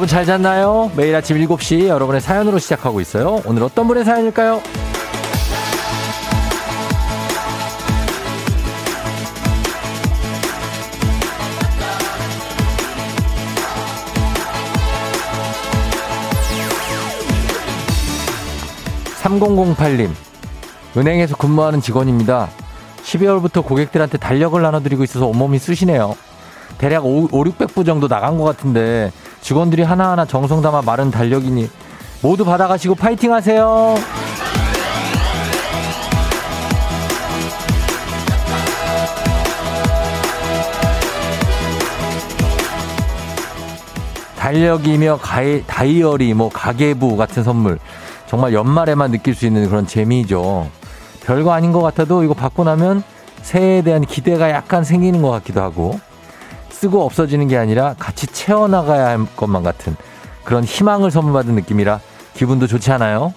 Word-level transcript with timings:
여러분 0.00 0.08
잘 0.08 0.24
잤나요? 0.24 0.90
매일 0.96 1.14
아침 1.14 1.36
7시 1.36 1.88
여러분의 1.88 2.22
사연으로 2.22 2.58
시작하고 2.58 3.02
있어요. 3.02 3.42
오늘 3.44 3.62
어떤 3.62 3.86
분의 3.86 4.02
사연일까요? 4.02 4.62
3008님, 19.20 20.08
은행에서 20.96 21.36
근무하는 21.36 21.82
직원입니다. 21.82 22.48
12월부터 23.02 23.62
고객들한테 23.62 24.16
달력을 24.16 24.62
나눠드리고 24.62 25.04
있어서 25.04 25.26
온몸이 25.26 25.58
쑤시네요. 25.58 26.16
대략 26.78 27.04
5, 27.04 27.28
5 27.30 27.44
600부 27.44 27.84
정도 27.84 28.08
나간 28.08 28.38
것 28.38 28.44
같은데 28.44 29.12
직원들이 29.40 29.82
하나하나 29.82 30.24
정성 30.24 30.62
담아 30.62 30.82
마른 30.82 31.10
달력이니 31.10 31.68
모두 32.22 32.44
받아가시고 32.44 32.94
파이팅 32.94 33.32
하세요. 33.32 33.96
달력이며 44.36 45.18
가이, 45.22 45.62
다이어리, 45.66 46.34
뭐 46.34 46.48
가계부 46.48 47.16
같은 47.16 47.44
선물 47.44 47.78
정말 48.26 48.52
연말에만 48.52 49.10
느낄 49.10 49.34
수 49.34 49.46
있는 49.46 49.68
그런 49.68 49.86
재미죠. 49.86 50.68
별거 51.24 51.52
아닌 51.52 51.72
것 51.72 51.82
같아도 51.82 52.24
이거 52.24 52.34
받고 52.34 52.64
나면 52.64 53.02
새해에 53.42 53.82
대한 53.82 54.04
기대가 54.04 54.50
약간 54.50 54.82
생기는 54.82 55.22
것 55.22 55.30
같기도 55.30 55.60
하고 55.60 56.00
쓰고 56.80 57.04
없어지는 57.04 57.46
게 57.46 57.58
아니라 57.58 57.94
같이 57.98 58.26
채워나가야 58.26 59.06
할 59.08 59.26
것만 59.36 59.62
같은 59.62 59.94
그런 60.44 60.64
희망을 60.64 61.10
선물받은 61.10 61.54
느낌이라 61.56 62.00
기분도 62.32 62.66
좋지 62.66 62.90
않아요? 62.92 63.34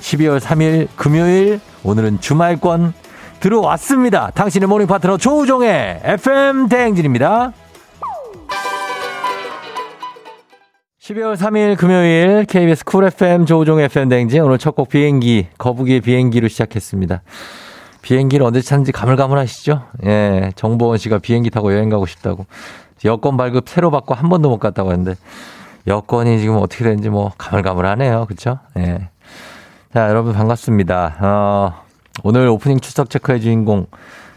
12월 0.00 0.38
3일 0.38 0.86
금요일 0.94 1.60
오늘은 1.82 2.20
주말권 2.20 2.94
들어왔습니다. 3.40 4.30
당신의 4.34 4.68
모닝 4.68 4.86
파트너 4.86 5.16
조우종의 5.16 6.02
FM 6.04 6.68
대행진입니다. 6.68 7.52
12월 11.00 11.36
3일 11.36 11.76
금요일 11.76 12.44
KBS 12.48 12.84
쿨 12.84 13.04
FM 13.06 13.44
조우종 13.44 13.80
FM 13.80 14.08
대행진 14.08 14.40
오늘 14.42 14.56
첫 14.58 14.76
곡 14.76 14.88
비행기 14.88 15.48
거북이의 15.58 16.00
비행기로 16.00 16.46
시작했습니다. 16.46 17.22
비행기를 18.02 18.44
언제 18.44 18.60
찾는지 18.60 18.92
가물가물하시죠? 18.92 19.82
예, 20.04 20.52
정보원 20.56 20.98
씨가 20.98 21.18
비행기 21.18 21.48
타고 21.50 21.72
여행 21.72 21.88
가고 21.88 22.04
싶다고 22.06 22.44
여권 23.04 23.36
발급 23.36 23.68
새로 23.68 23.90
받고 23.90 24.14
한 24.14 24.28
번도 24.28 24.48
못 24.48 24.58
갔다고 24.58 24.92
했는데 24.92 25.14
여권이 25.86 26.40
지금 26.40 26.56
어떻게 26.56 26.84
되는지 26.84 27.10
뭐 27.10 27.32
가물가물하네요, 27.36 28.26
그렇죠? 28.26 28.58
예. 28.78 29.08
자, 29.92 30.08
여러분 30.08 30.32
반갑습니다. 30.32 31.16
어, 31.20 31.84
오늘 32.22 32.48
오프닝 32.48 32.80
출석 32.80 33.10
체크의 33.10 33.40
주인공 33.40 33.86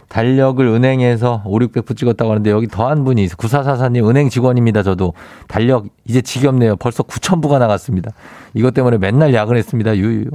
달력을 0.09 0.65
은행에서 0.65 1.43
5, 1.45 1.59
600부 1.59 1.97
찍었다고 1.97 2.31
하는데 2.31 2.49
여기 2.49 2.67
더한 2.67 3.03
분이 3.03 3.23
있어요. 3.23 3.35
9444님 3.37 4.09
은행 4.09 4.29
직원입니다. 4.29 4.83
저도 4.83 5.13
달력 5.47 5.85
이제 6.05 6.21
지겹네요. 6.21 6.77
벌써 6.77 7.03
9,000부가 7.03 7.59
나갔습니다. 7.59 8.11
이것 8.53 8.73
때문에 8.73 8.97
맨날 8.97 9.33
야근했습니다. 9.33 9.97
유유. 9.97 10.29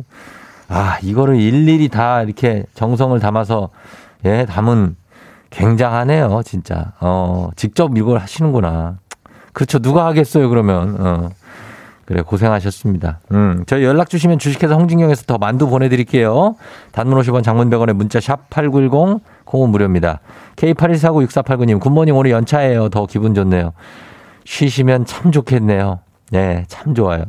아, 0.69 0.99
이거를 1.03 1.37
일일이 1.37 1.89
다 1.89 2.23
이렇게 2.23 2.65
정성을 2.75 3.19
담아서 3.21 3.71
예, 4.25 4.47
담은 4.47 4.97
굉장하네요. 5.53 6.43
진짜. 6.45 6.93
어, 7.01 7.51
직접 7.57 7.97
이걸 7.97 8.19
하시는구나. 8.19 8.99
그렇죠. 9.53 9.79
누가 9.79 10.07
하겠어요, 10.07 10.49
그러면. 10.49 10.97
어. 10.99 11.29
그래, 12.05 12.21
고생하셨습니다. 12.23 13.21
음, 13.31 13.63
저희 13.67 13.85
연락 13.85 14.11
주시면 14.11 14.39
주식회사 14.39 14.75
홍진경에서 14.75 15.23
더 15.23 15.39
만두 15.39 15.69
보내드릴게요. 15.69 16.57
단문 16.91 17.19
50원 17.21 17.45
장문병원에 17.45 17.93
문자 17.93 18.19
샵 18.19 18.51
8910, 18.51 19.23
콩은 19.45 19.71
무료입니다. 19.71 20.21
K81496489님, 20.57 21.81
굿모닝 21.81 22.17
오늘 22.17 22.33
연차예요. 22.33 22.89
더 22.89 23.07
기분 23.07 23.35
좋네요. 23.35 23.73
쉬시면 24.45 25.05
참 25.07 25.31
좋겠네요. 25.31 26.01
네, 26.33 26.65
참 26.67 26.95
좋아요. 26.95 27.25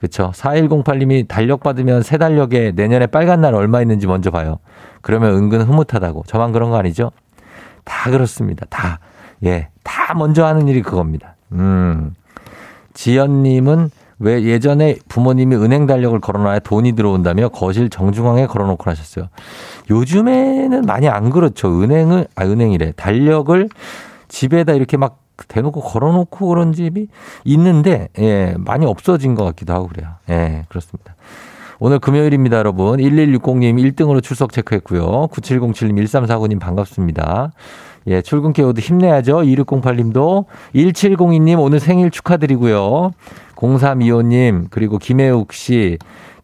그쵸. 0.00 0.32
4108님이 0.34 1.26
달력 1.26 1.60
받으면 1.60 2.02
새 2.02 2.18
달력에 2.18 2.72
내년에 2.74 3.06
빨간 3.06 3.40
날 3.40 3.54
얼마 3.54 3.80
있는지 3.80 4.06
먼저 4.06 4.30
봐요. 4.30 4.58
그러면 5.00 5.34
은근 5.34 5.62
흐뭇하다고. 5.62 6.24
저만 6.26 6.52
그런 6.52 6.70
거 6.70 6.76
아니죠? 6.76 7.10
다 7.84 8.10
그렇습니다. 8.10 8.66
다. 8.70 8.98
예. 9.44 9.68
다 9.82 10.14
먼저 10.14 10.44
하는 10.44 10.68
일이 10.68 10.82
그겁니다. 10.82 11.36
음. 11.52 12.14
지연님은 12.94 13.90
왜 14.20 14.42
예전에 14.44 14.96
부모님이 15.08 15.56
은행 15.56 15.86
달력을 15.86 16.18
걸어놔야 16.20 16.60
돈이 16.60 16.92
들어온다며 16.92 17.48
거실 17.48 17.90
정중앙에 17.90 18.46
걸어놓고 18.46 18.88
하셨어요. 18.88 19.28
요즘에는 19.90 20.82
많이 20.82 21.08
안 21.08 21.30
그렇죠. 21.30 21.82
은행을, 21.82 22.28
아, 22.36 22.44
은행이래. 22.44 22.92
달력을 22.92 23.68
집에다 24.28 24.72
이렇게 24.72 24.96
막 24.96 25.20
대놓고 25.48 25.80
걸어놓고 25.80 26.46
그런 26.46 26.72
집이 26.72 27.08
있는데, 27.44 28.08
예, 28.18 28.54
많이 28.56 28.86
없어진 28.86 29.34
것 29.34 29.44
같기도 29.44 29.74
하고 29.74 29.88
그래요. 29.88 30.10
예, 30.30 30.64
그렇습니다. 30.68 31.16
오늘 31.80 31.98
금요일입니다, 31.98 32.58
여러분. 32.58 32.98
1160님 32.98 33.94
1등으로 33.94 34.22
출석 34.22 34.52
체크했고요. 34.52 35.28
9707님 35.32 36.04
1349님 36.04 36.60
반갑습니다. 36.60 37.52
예, 38.06 38.22
출근길 38.22 38.64
오도 38.64 38.80
힘내야죠. 38.80 39.38
2608님도 39.38 40.44
1702님 40.74 41.58
오늘 41.58 41.80
생일 41.80 42.10
축하드리고요. 42.10 43.12
0325님 43.56 44.66
그리고 44.70 44.98
김혜욱 44.98 45.52
씨 45.52 45.98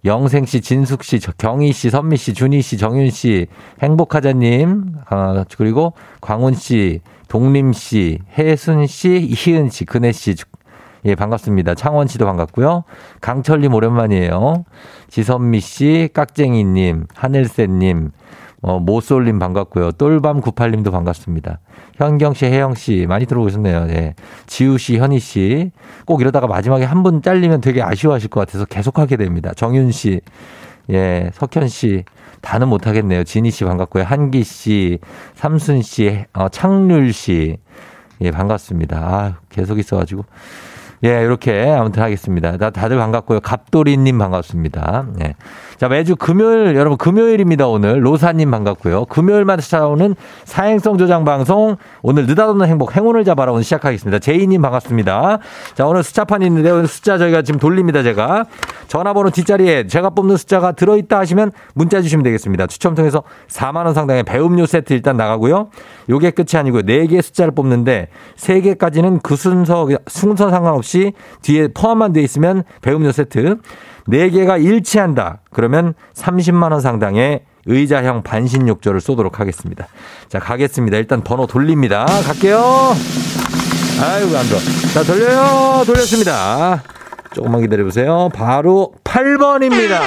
영생 0.04 0.46
씨, 0.46 0.62
진숙 0.62 1.04
씨, 1.04 1.20
경희 1.36 1.72
씨, 1.74 1.90
선미 1.90 2.16
씨, 2.16 2.32
준희 2.32 2.62
씨, 2.62 2.78
정윤 2.78 3.10
씨, 3.10 3.48
행복하자님, 3.82 4.94
아, 5.10 5.44
그리고 5.58 5.92
광훈 6.22 6.54
씨, 6.54 7.00
동림 7.28 7.74
씨, 7.74 8.18
혜순 8.38 8.86
씨, 8.86 9.10
이희은 9.10 9.68
씨, 9.68 9.84
근혜 9.84 10.10
씨, 10.12 10.34
예, 11.06 11.14
반갑습니다. 11.14 11.74
창원 11.74 12.06
씨도 12.06 12.26
반갑고요. 12.26 12.84
강철님 13.20 13.72
오랜만이에요. 13.74 14.64
지선미 15.08 15.60
씨, 15.60 16.10
깍쟁이님, 16.12 17.06
하늘새님, 17.14 18.10
어, 18.62 18.78
모쏠님 18.78 19.38
반갑고요. 19.38 19.92
똘밤98님도 19.92 20.92
반갑습니다. 20.92 21.60
현경 21.96 22.34
씨, 22.34 22.44
혜영 22.46 22.74
씨, 22.74 23.06
많이 23.08 23.24
들어오셨네요. 23.24 23.86
예. 23.90 24.14
지우 24.46 24.76
씨, 24.76 24.98
현희 24.98 25.18
씨. 25.18 25.70
꼭 26.04 26.20
이러다가 26.20 26.46
마지막에 26.46 26.84
한 26.84 27.02
분 27.02 27.22
잘리면 27.22 27.62
되게 27.62 27.82
아쉬워하실 27.82 28.28
것 28.28 28.40
같아서 28.40 28.66
계속하게 28.66 29.16
됩니다. 29.16 29.52
정윤 29.56 29.92
씨, 29.92 30.20
예, 30.90 31.30
석현 31.32 31.68
씨. 31.68 32.04
다는 32.42 32.68
못하겠네요. 32.68 33.24
진희 33.24 33.50
씨 33.50 33.64
반갑고요. 33.64 34.04
한기 34.04 34.44
씨, 34.44 34.98
삼순 35.34 35.80
씨, 35.82 36.24
어, 36.34 36.48
창률 36.50 37.12
씨. 37.14 37.56
예, 38.22 38.30
반갑습니다. 38.30 38.98
아, 38.98 39.36
계속 39.48 39.78
있어가지고. 39.78 40.24
예, 41.02 41.22
이렇게 41.22 41.62
아무튼 41.70 42.02
하겠습니다. 42.02 42.58
다, 42.58 42.70
다들 42.70 42.98
반갑고요. 42.98 43.40
갑돌이님 43.40 44.18
반갑습니다. 44.18 45.06
예. 45.24 45.34
자, 45.78 45.88
매주 45.88 46.14
금요일, 46.14 46.76
여러분, 46.76 46.98
금요일입니다, 46.98 47.66
오늘. 47.66 48.04
로사님 48.04 48.50
반갑고요. 48.50 49.06
금요일마다 49.06 49.62
찾아오는 49.62 50.14
사행성 50.44 50.98
조장 50.98 51.24
방송, 51.24 51.78
오늘 52.02 52.26
느닷없는 52.26 52.66
행복, 52.66 52.94
행운을 52.94 53.24
잡아라 53.24 53.52
오늘 53.52 53.64
시작하겠습니다. 53.64 54.18
제이님 54.18 54.60
반갑습니다. 54.60 55.38
자, 55.74 55.86
오늘 55.86 56.02
숫자판이 56.02 56.44
있는데, 56.44 56.70
오늘 56.70 56.86
숫자 56.86 57.16
저희가 57.16 57.40
지금 57.40 57.58
돌립니다, 57.58 58.02
제가. 58.02 58.44
전화번호 58.88 59.30
뒷자리에 59.30 59.86
제가 59.86 60.10
뽑는 60.10 60.36
숫자가 60.36 60.72
들어있다 60.72 61.18
하시면 61.18 61.52
문자 61.72 62.02
주시면 62.02 62.24
되겠습니다. 62.24 62.66
추첨 62.66 62.94
통해서 62.94 63.22
4만 63.48 63.86
원 63.86 63.94
상당의 63.94 64.24
배음료 64.24 64.66
세트 64.66 64.92
일단 64.92 65.16
나가고요. 65.16 65.70
요게 66.10 66.32
끝이 66.32 66.58
아니고요. 66.58 66.82
4개 66.82 67.22
숫자를 67.22 67.52
뽑는데, 67.54 68.08
3개까지는 68.36 69.22
그 69.22 69.34
순서, 69.34 69.88
순서 70.08 70.50
상관없이 70.50 70.89
뒤에 71.42 71.68
포함만 71.74 72.12
돼 72.12 72.22
있으면 72.22 72.64
배음료 72.82 73.12
세트. 73.12 73.58
4개가 74.08 74.62
일치한다. 74.62 75.40
그러면 75.50 75.94
30만 76.14 76.72
원 76.72 76.80
상당의 76.80 77.42
의자형 77.66 78.22
반신 78.22 78.66
욕조를 78.68 79.00
쏘도록 79.00 79.38
하겠습니다. 79.38 79.86
자, 80.28 80.38
가겠습니다. 80.38 80.96
일단 80.96 81.22
번호 81.22 81.46
돌립니다. 81.46 82.06
갈게요. 82.06 82.58
아이고, 84.02 84.36
안 84.36 84.46
들어. 84.46 84.58
자, 84.94 85.02
돌려요. 85.02 85.84
돌렸습니다. 85.84 86.82
조금만 87.34 87.60
기다려보세요. 87.60 88.30
바로 88.34 88.92
8번입니다. 89.04 90.00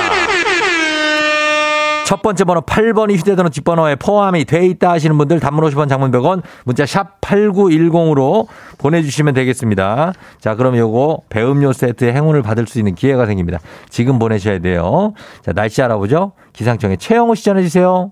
첫 2.06 2.22
번째 2.22 2.44
번호 2.44 2.62
8번이 2.62 3.18
휴대전화 3.18 3.50
뒷번호에 3.50 3.96
포함이 3.96 4.46
돼 4.46 4.66
있다 4.66 4.92
하시는 4.92 5.18
분들 5.18 5.40
단문 5.40 5.64
50원 5.70 5.88
장문 5.88 6.12
100원 6.12 6.42
문자 6.66 6.86
샵 6.86 7.22
8910으로 7.22 8.48
보내주시면 8.78 9.34
되겠습니다. 9.34 10.14
자 10.40 10.56
그럼 10.56 10.78
요거 10.78 11.22
배음료 11.30 11.72
세트 11.72 12.06
행운을 12.06 12.42
받을 12.42 12.68
수 12.68 12.78
있는 12.78 12.94
기회가 12.94 13.26
생깁니다. 13.26 13.60
지금 13.90 14.20
보내셔야 14.20 14.60
돼요. 14.60 15.14
자 15.44 15.54
날씨 15.54 15.82
알아보죠. 15.82 16.34
기상청에 16.52 16.98
최영호 16.98 17.36
씨 17.36 17.46
전해주세요. 17.46 18.12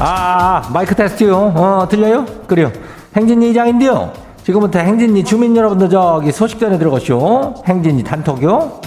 아, 0.00 0.68
마이크 0.72 0.94
테스트요. 0.94 1.36
어, 1.36 1.88
들려요? 1.88 2.26
그래요. 2.46 2.72
행진이 3.16 3.50
이장인데요. 3.50 4.23
지금부터 4.44 4.78
행진이 4.78 5.24
주민 5.24 5.56
여러분들 5.56 5.88
저기 5.88 6.30
소식 6.30 6.60
전해 6.60 6.76
들어가시오. 6.76 7.54
행진이 7.66 8.04
단톡요. 8.04 8.78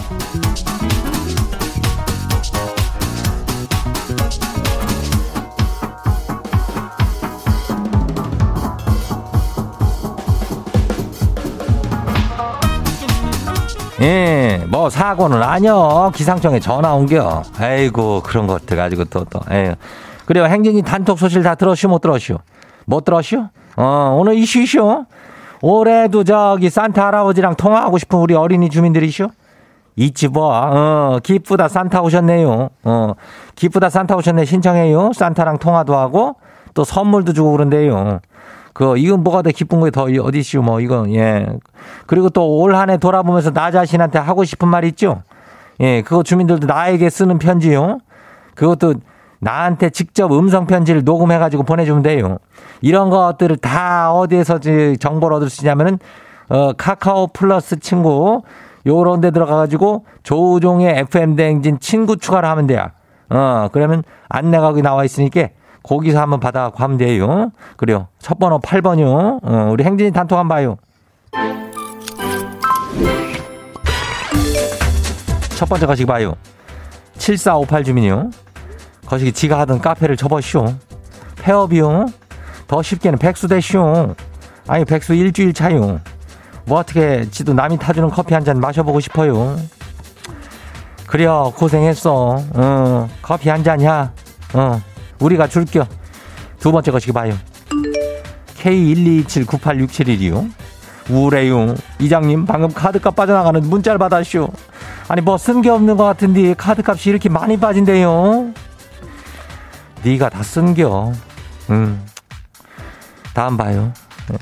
예, 14.02 14.64
뭐 14.70 14.92
사고는 14.92 15.42
아니여. 15.42 16.12
기상청에 16.14 16.60
전화 16.60 16.94
온겨. 16.94 17.42
아이고 17.58 18.22
그런 18.24 18.46
것들 18.46 18.78
가지고 18.78 19.06
또 19.06 19.26
또. 19.26 19.40
에휴. 19.50 19.74
그래요. 20.26 20.46
행진이 20.46 20.84
단톡 20.84 21.18
소식 21.18 21.42
다 21.42 21.56
들었슈 21.56 21.88
못 21.88 22.02
들었슈? 22.02 22.38
못 22.86 23.04
들었슈? 23.04 23.48
어 23.76 24.18
오늘 24.20 24.36
이슈 24.36 24.60
이슈. 24.60 25.06
올해도 25.62 26.24
저기 26.24 26.70
산타 26.70 27.08
할아버지랑 27.08 27.56
통화하고 27.56 27.98
싶은 27.98 28.20
우리 28.20 28.36
어린이 28.36 28.70
주민들이슈? 28.70 29.30
있지 29.96 30.28
뭐. 30.28 30.52
어 30.54 31.20
기쁘다 31.24 31.68
산타 31.68 32.02
오셨네요. 32.02 32.70
어 32.84 33.14
기쁘다 33.56 33.90
산타 33.90 34.16
오셨네 34.16 34.46
신청해요. 34.46 35.12
산타랑 35.14 35.58
통화도 35.58 35.96
하고 35.96 36.36
또 36.76 36.84
선물도 36.84 37.34
주고 37.34 37.52
그런데요. 37.54 38.20
그 38.74 38.96
이건 39.00 39.24
뭐가 39.24 39.42
더 39.42 39.50
기쁜 39.50 39.80
거에 39.80 39.90
더 39.90 40.04
어디시오 40.04 40.62
뭐 40.62 40.80
이건 40.82 41.12
예 41.16 41.48
그리고 42.06 42.30
또 42.30 42.44
올 42.62 42.76
한 42.76 42.92
해 42.92 42.98
돌아보면서 42.98 43.52
나 43.52 43.72
자신한테 43.72 44.20
하고 44.20 44.44
싶은 44.44 44.68
말 44.68 44.86
있죠 44.86 45.24
예 45.80 46.04
그거 46.04 46.22
주민들도 46.22 46.68
나에게 46.68 47.10
쓰는 47.10 47.40
편지요 47.40 47.98
그것도 48.54 48.94
나한테 49.40 49.90
직접 49.90 50.32
음성 50.32 50.66
편지를 50.66 51.04
녹음해 51.04 51.38
가지고 51.38 51.64
보내주면 51.64 52.02
돼요 52.02 52.38
이런 52.82 53.10
것들을 53.10 53.58
다 53.58 54.12
어디에서 54.14 54.60
정보를 55.00 55.38
얻을 55.38 55.50
수 55.50 55.62
있냐면은 55.62 56.00
어 56.50 56.74
카카오 56.74 57.28
플러스 57.28 57.80
친구 57.80 58.42
요런 58.86 59.22
데 59.22 59.32
들어가 59.32 59.58
가지고 59.58 60.06
조우종의 60.24 61.00
FM 61.00 61.36
대행진 61.36 61.80
친구 61.80 62.18
추가를 62.18 62.48
하면 62.50 62.68
돼요 62.68 62.88
어 63.30 63.68
그러면 63.72 64.04
안내가 64.30 64.70
거기 64.70 64.82
나와 64.82 65.04
있으니까 65.04 65.50
거기서 65.88 66.20
한번 66.20 66.40
받아 66.40 66.64
갖고 66.64 66.84
하면 66.84 66.98
돼요. 66.98 67.52
그래요. 67.78 68.08
첫 68.20 68.38
번호 68.38 68.60
8번이요. 68.60 69.40
어, 69.42 69.70
우리 69.72 69.86
행진이 69.86 70.12
단톡 70.12 70.38
한번 70.38 70.58
봐요. 70.58 70.78
첫 75.56 75.68
번째 75.68 75.86
거시기 75.86 76.06
봐요. 76.06 76.36
7458 77.18 77.84
주민이요. 77.86 78.30
거시기 79.08 79.32
지가 79.32 79.58
하던 79.60 79.80
카페를 79.80 80.18
접어쇼. 80.18 80.76
폐업이요. 81.42 82.08
더 82.68 82.82
쉽게는 82.82 83.18
백수 83.20 83.48
대쇼. 83.48 84.16
아니 84.68 84.84
백수 84.86 85.14
일주일 85.14 85.54
차요. 85.54 86.00
뭐 86.66 86.80
어떻게 86.80 87.26
지도 87.32 87.54
남이 87.54 87.78
타주는 87.80 88.10
커피 88.10 88.34
한 88.34 88.44
잔 88.44 88.60
마셔보고 88.60 89.00
싶어요. 89.00 89.58
그래요 91.08 91.54
고생했어. 91.56 92.44
어, 92.54 93.10
커피 93.22 93.48
한 93.50 93.64
잔이야. 93.64 94.12
어. 94.54 94.82
우리가 95.20 95.48
줄겨. 95.48 95.88
두 96.60 96.72
번째 96.74 96.92
것이 96.92 97.12
봐요. 97.14 97.34
K127986712요. 98.62 100.52
우울해요. 101.10 101.74
이장님, 102.00 102.46
방금 102.46 102.74
카드값 102.74 103.16
빠져나가는 103.16 103.62
문자를 103.62 103.98
받았쇼. 103.98 104.50
아니, 105.08 105.22
뭐 105.22 105.38
쓴 105.38 105.62
게 105.62 105.70
없는 105.70 105.96
것 105.96 106.04
같은데 106.04 106.54
카드값이 106.54 107.10
이렇게 107.10 107.30
많이 107.30 107.58
빠진대요. 107.58 108.52
네가 110.08 110.30
다 110.30 110.42
쓴겨. 110.42 111.12
음. 111.70 112.06
다음 113.34 113.58
봐요. 113.58 113.92
네. 114.30 114.38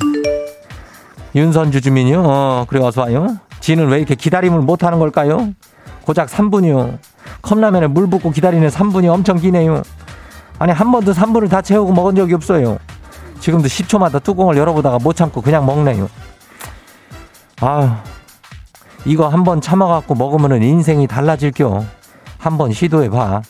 윤선주 1.33 1.81
주민이요. 1.81 2.21
어, 2.23 2.65
그래, 2.69 2.81
어서 2.83 3.01
와요. 3.01 3.37
지는 3.59 3.87
왜 3.87 3.97
이렇게 3.97 4.13
기다림을 4.15 4.59
못 4.59 4.83
하는 4.83 4.99
걸까요? 4.99 5.49
고작 6.03 6.29
3분이요. 6.29 6.99
컵라면에 7.41 7.87
물 7.87 8.07
붓고 8.07 8.29
기다리는 8.29 8.67
3분이 8.69 9.07
엄청 9.11 9.37
기네요. 9.37 9.81
아니 10.59 10.71
한 10.71 10.91
번도 10.91 11.13
3분을 11.13 11.49
다 11.49 11.61
채우고 11.61 11.91
먹은 11.93 12.15
적이 12.15 12.35
없어요. 12.35 12.77
지금도 13.39 13.67
10초마다 13.67 14.21
뚜껑을 14.23 14.55
열어보다가 14.57 14.99
못 14.99 15.15
참고 15.15 15.41
그냥 15.41 15.65
먹네요. 15.65 16.07
아 17.61 18.03
이거 19.03 19.27
한 19.27 19.43
번 19.43 19.61
참아갖고 19.61 20.13
먹으면 20.15 20.61
인생이 20.63 21.07
달라질겨. 21.07 21.83
한번 22.37 22.71
시도해봐. 22.71 23.41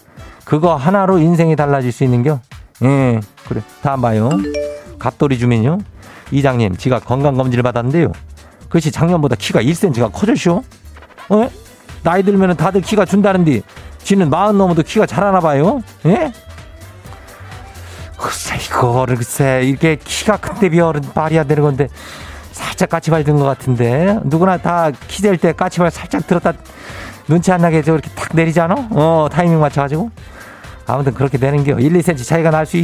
그거 0.46 0.76
하나로 0.76 1.18
인생이 1.18 1.56
달라질 1.56 1.92
수 1.92 2.04
있는겨? 2.04 2.40
예, 2.84 3.20
그래. 3.48 3.62
다음 3.82 4.02
봐요. 4.02 4.30
갑돌이 5.00 5.38
주민요. 5.38 5.80
이장님, 6.32 6.78
지가 6.78 7.00
건강검진을 7.00 7.64
받았는데요. 7.64 8.12
그것이 8.64 8.92
작년보다 8.92 9.36
키가 9.38 9.62
1cm가 9.62 10.12
커졌쇼? 10.12 10.64
어? 11.30 11.50
나이 12.04 12.24
들면 12.24 12.56
다들 12.58 12.82
키가 12.82 13.06
준다는데, 13.06 13.62
지는 14.04 14.30
마흔 14.30 14.58
넘어도 14.58 14.84
키가 14.84 15.06
자라나 15.08 15.40
봐요? 15.40 15.82
예? 16.06 16.32
글쎄 18.18 18.56
이거를 18.58 19.16
글쎄 19.16 19.62
이게 19.64 19.98
키가 20.04 20.38
큰데 20.38 20.70
비어는 20.70 21.02
말이야 21.14 21.44
되는 21.44 21.64
건데 21.64 21.88
살짝 22.52 22.90
까치발 22.90 23.24
든 23.24 23.38
것 23.38 23.44
같은데 23.46 24.20
누구나 24.24 24.58
다 24.58 24.92
키 25.08 25.22
될 25.22 25.38
때 25.38 25.52
까치발 25.54 25.92
살짝 25.92 26.26
들었다 26.26 26.54
눈치 27.28 27.52
안 27.52 27.62
나게 27.62 27.82
저렇게 27.82 28.10
탁 28.16 28.30
내리잖아? 28.34 28.90
어 28.92 29.28
타이밍 29.32 29.60
맞춰가지고? 29.60 30.12
아무튼 30.88 31.14
그렇게 31.14 31.38
되는 31.38 31.64
게 31.64 31.72
1, 31.72 31.78
2cm 31.94 32.24
차이가 32.26 32.52
날수 32.52 32.78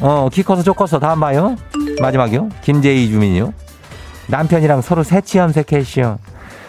어키 0.00 0.42
커서 0.42 0.62
좋 0.62 0.74
커서 0.74 0.98
다음 0.98 1.20
봐요. 1.20 1.56
마지막이요. 2.00 2.50
김재희 2.62 3.08
주민이요. 3.08 3.54
남편이랑 4.28 4.82
서로 4.82 5.02
새치 5.02 5.38
염색했시오 5.38 6.18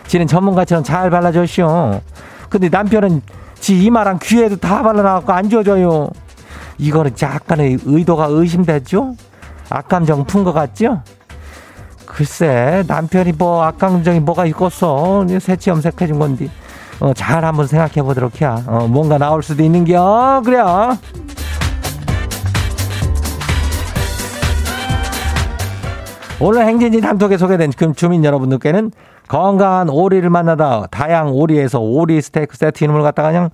지는 0.07 0.27
전문가처럼 0.27 0.83
잘 0.83 1.09
발라줬시오 1.09 2.01
근데 2.49 2.69
남편은 2.69 3.21
지 3.59 3.83
이마랑 3.83 4.19
귀에도 4.21 4.55
다 4.55 4.81
발라놔갖고 4.83 5.33
안 5.33 5.49
지워져요. 5.49 6.09
이거는 6.77 7.13
약간의 7.21 7.79
의도가 7.83 8.27
의심되죠? 8.29 9.15
악감정 9.69 10.25
푼 10.25 10.43
것 10.45 10.53
같죠? 10.53 11.01
글쎄 12.05 12.83
남편이 12.87 13.33
뭐 13.33 13.63
악감정이 13.63 14.21
뭐가 14.21 14.45
있겠어? 14.45 15.25
새치 15.41 15.69
염색해준 15.71 16.19
건데 16.19 16.49
어, 16.99 17.13
잘 17.13 17.45
한번 17.45 17.67
생각해 17.67 18.01
보도록 18.01 18.41
해야 18.41 18.63
어, 18.67 18.87
뭔가 18.87 19.17
나올 19.17 19.43
수도 19.43 19.63
있는겨 19.63 20.41
그래요 20.43 20.97
오늘 26.39 26.67
행진지 26.67 27.01
단톡에 27.01 27.37
소개된 27.37 27.71
주민 27.95 28.23
여러분들께는 28.23 28.91
건강한 29.27 29.89
오리를 29.89 30.29
만나다 30.29 30.85
다양 30.91 31.31
오리에서 31.31 31.79
오리 31.79 32.21
스테이크 32.21 32.55
세트 32.55 32.83
이름을 32.83 33.01
갖다가 33.01 33.29
그냥 33.29 33.49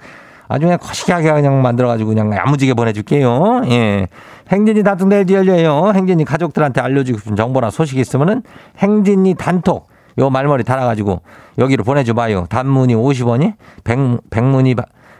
아주 0.49 0.65
그냥 0.65 0.77
거시기하게 0.79 1.31
그냥 1.31 1.61
만들어가지고 1.61 2.09
그냥 2.09 2.35
야무지게 2.35 2.73
보내줄게요. 2.73 3.63
예. 3.69 4.07
행진이 4.51 4.83
단톡 4.83 5.07
내일도 5.07 5.33
열려요. 5.33 5.93
행진이 5.95 6.25
가족들한테 6.25 6.81
알려주고 6.81 7.19
싶은 7.19 7.35
정보나 7.35 7.71
소식 7.71 7.97
있으면은 7.97 8.43
행진이 8.77 9.35
단톡 9.35 9.87
요 10.19 10.29
말머리 10.29 10.63
달아가지고 10.63 11.21
여기로 11.57 11.83
보내줘봐요. 11.83 12.45
단문이 12.49 12.95
50원이, 12.95 13.53
백, 13.83 13.97
백문이 14.29 14.75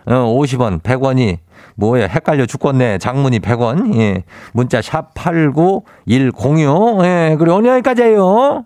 어, 0.06 0.14
50원, 0.14 0.82
100원이 0.82 1.38
뭐야 1.76 2.08
헷갈려 2.08 2.46
죽겠네. 2.46 2.98
장문이 2.98 3.40
100원. 3.40 3.96
예. 3.98 4.24
문자 4.52 4.82
샵 4.82 5.14
89106. 5.14 7.04
예. 7.04 7.36
그리고 7.38 7.58
오늘 7.58 7.72
여기까지예요. 7.72 8.66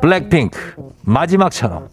블랙핑크 0.00 0.74
마지막처럼 1.02 1.88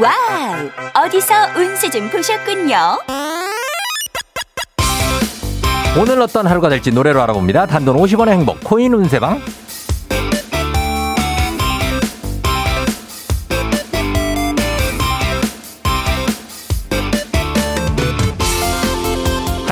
wow! 0.00 1.04
어디서 1.04 1.34
운세 1.58 1.90
좀 1.90 2.08
보셨군요. 2.08 2.76
오늘 5.98 6.22
어떤 6.22 6.46
하루가 6.46 6.68
될지 6.68 6.92
노래로 6.92 7.20
알아봅니다. 7.20 7.66
단돈 7.66 7.96
50원의 7.96 8.28
행복 8.30 8.62
코인 8.62 8.94
운세방. 8.94 9.40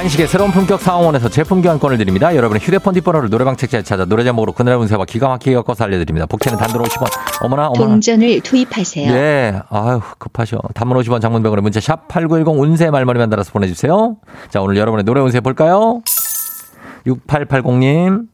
한식의 0.09 0.27
새로운 0.27 0.53
품격 0.53 0.81
상황원에서 0.81 1.29
제품 1.29 1.61
교환권을 1.61 1.99
드립니다. 1.99 2.35
여러분의 2.35 2.63
휴대폰 2.63 2.95
뒷번호를 2.95 3.29
노래방 3.29 3.57
책자에 3.59 3.83
찾아 3.83 4.07
노래 4.07 4.25
제목으로 4.25 4.53
그날 4.53 4.77
운세와 4.77 5.05
기가 5.05 5.29
막히게 5.29 5.53
엮어서 5.53 5.85
알려드립니다. 5.85 6.25
복채는 6.25 6.57
단돈 6.57 6.83
50원. 6.83 7.11
어머나 7.43 7.69
어머나. 7.69 7.91
동전을 7.91 8.41
투입하세요. 8.41 9.13
네. 9.13 9.61
아유 9.69 10.01
급하셔. 10.17 10.61
단문 10.73 10.97
50원 10.97 11.21
장문병원에 11.21 11.61
문자 11.61 11.79
샵 11.81 12.09
8910 12.09 12.59
운세 12.59 12.91
말머리만 12.91 13.29
달아서 13.29 13.53
보내주세요. 13.53 14.17
자 14.49 14.63
오늘 14.63 14.79
여러분의 14.79 15.05
노래 15.05 15.21
운세 15.21 15.41
볼까요? 15.41 16.01
6880님 17.07 18.29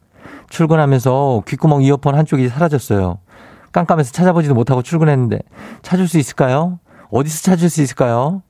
출근하면서 0.49 1.43
귓구멍 1.45 1.81
이어폰 1.81 2.15
한쪽이 2.15 2.47
사라졌어요. 2.47 3.19
깜깜해서 3.73 4.13
찾아보지도 4.13 4.53
못하고 4.53 4.81
출근했는데 4.81 5.39
찾을 5.81 6.07
수 6.07 6.19
있을까요? 6.19 6.79
어디서 7.11 7.41
찾을 7.41 7.69
수 7.69 7.81
있을까요? 7.81 8.43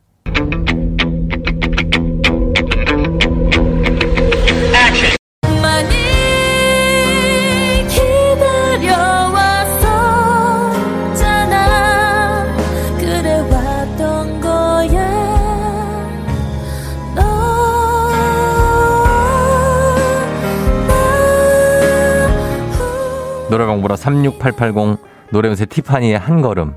36880 24.05 24.97
노래연세 25.31 25.65
티파니의 25.65 26.17
한 26.19 26.41
걸음. 26.41 26.73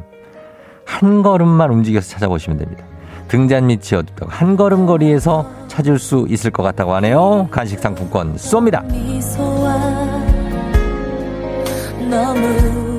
한 0.87 1.23
걸음만 1.23 1.71
움직여서 1.71 2.09
찾아보시면 2.09 2.59
됩니다. 2.59 2.85
등잔 3.29 3.67
밑이 3.67 3.95
어둡다고 3.95 4.31
한 4.31 4.57
걸음 4.57 4.87
거리에서 4.87 5.47
찾을 5.69 5.99
수 5.99 6.27
있을 6.31 6.51
것 6.51 6.63
같다고 6.63 6.95
하네요. 6.95 7.49
간식 7.51 7.79
상품권 7.79 8.37
쏩니다. 8.37 8.83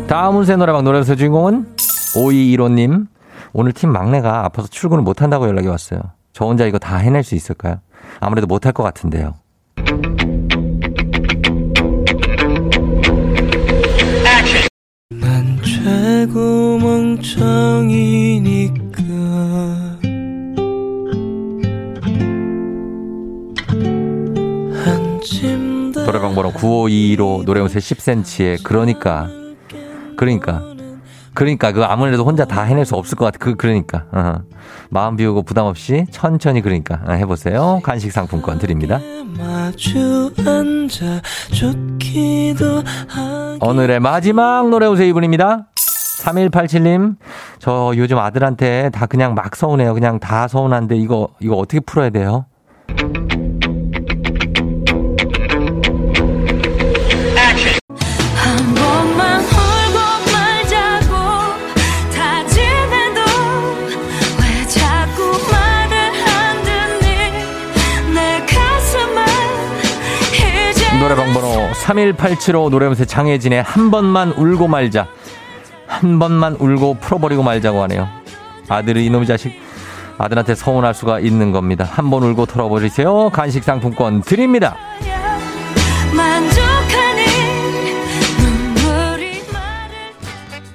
다음 0.08 0.38
운세 0.38 0.56
노래방 0.56 0.84
노래연세 0.84 1.16
주인공은 1.16 1.76
5215님. 2.14 3.08
오늘 3.54 3.74
팀 3.74 3.92
막내가 3.92 4.46
아파서 4.46 4.68
출근을 4.68 5.04
못한다고 5.04 5.48
연락이 5.48 5.68
왔어요. 5.68 6.00
저 6.34 6.46
혼자 6.46 6.66
이거 6.66 6.78
다 6.78 6.98
해낼 6.98 7.24
수 7.24 7.34
있을까요? 7.34 7.78
아무래도 8.20 8.46
못할 8.46 8.72
것 8.72 8.84
같은데요. 8.84 9.34
최고 16.20 16.78
멍청이니까 16.80 17.94
노래방 26.06 26.36
번호 26.36 26.52
9522로 26.52 27.46
노래음새 27.46 27.80
10cm에 27.80 28.62
그러니까 28.66 29.30
그러니까 30.18 30.62
그러니까 31.34 31.72
그 31.72 31.86
아무래도 31.86 32.26
혼자 32.26 32.44
다 32.44 32.64
해낼 32.64 32.84
수 32.84 32.96
없을 32.96 33.18
것 33.18 33.24
같아. 33.24 33.38
그 33.38 33.56
그러니까 33.56 34.06
어. 34.12 34.42
마음 34.90 35.16
비우고 35.16 35.44
부담 35.44 35.68
없이 35.68 36.06
천천히 36.12 36.62
그러니까 36.62 37.02
어, 37.08 37.14
해보세요. 37.14 37.80
간식 37.82 38.12
상품권 38.12 38.60
드립니다. 38.60 39.00
오늘의 43.62 44.00
마지막 44.00 44.70
노래 44.70 44.86
오세요 44.88 45.08
이분입니다. 45.08 45.68
3187님, 46.20 47.16
저 47.60 47.94
요즘 47.96 48.18
아들한테 48.18 48.90
다 48.92 49.06
그냥 49.06 49.34
막 49.34 49.56
서운해요. 49.56 49.94
그냥 49.94 50.20
다 50.20 50.48
서운한데 50.48 50.96
이거, 50.98 51.30
이거 51.40 51.56
어떻게 51.56 51.80
풀어야 51.80 52.10
돼요? 52.10 52.46
노래방 71.00 71.32
번호 71.32 71.74
31875 71.76 72.70
노래음새 72.70 73.06
장혜진의 73.06 73.64
한 73.64 73.90
번만 73.90 74.32
울고 74.32 74.68
말자. 74.68 75.08
한 75.90 76.20
번만 76.20 76.54
울고 76.60 76.96
풀어버리고 77.02 77.44
말자고 77.44 77.82
하네요. 77.84 78.08
아들이 78.70 79.06
이놈의 79.08 79.28
자식 79.28 79.52
아들한테 80.20 80.54
서운할 80.56 80.94
수가 80.94 81.20
있는 81.20 81.52
겁니다. 81.52 81.86
한 81.90 82.10
번 82.10 82.24
울고 82.24 82.46
털어버리세요. 82.46 83.30
간식 83.32 83.64
상품권 83.64 84.22
드립니다. 84.22 84.76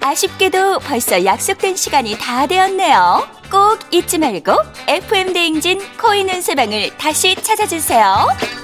아쉽게도 0.00 0.80
벌써 0.80 1.24
약속된 1.24 1.76
시간이 1.76 2.16
다 2.18 2.46
되었네요. 2.46 3.26
꼭 3.50 3.78
잊지 3.90 4.18
말고 4.18 4.52
FM 4.88 5.32
대행진 5.32 5.80
코인 6.00 6.28
은세방을 6.28 6.96
다시 6.98 7.34
찾아주세요. 7.36 8.63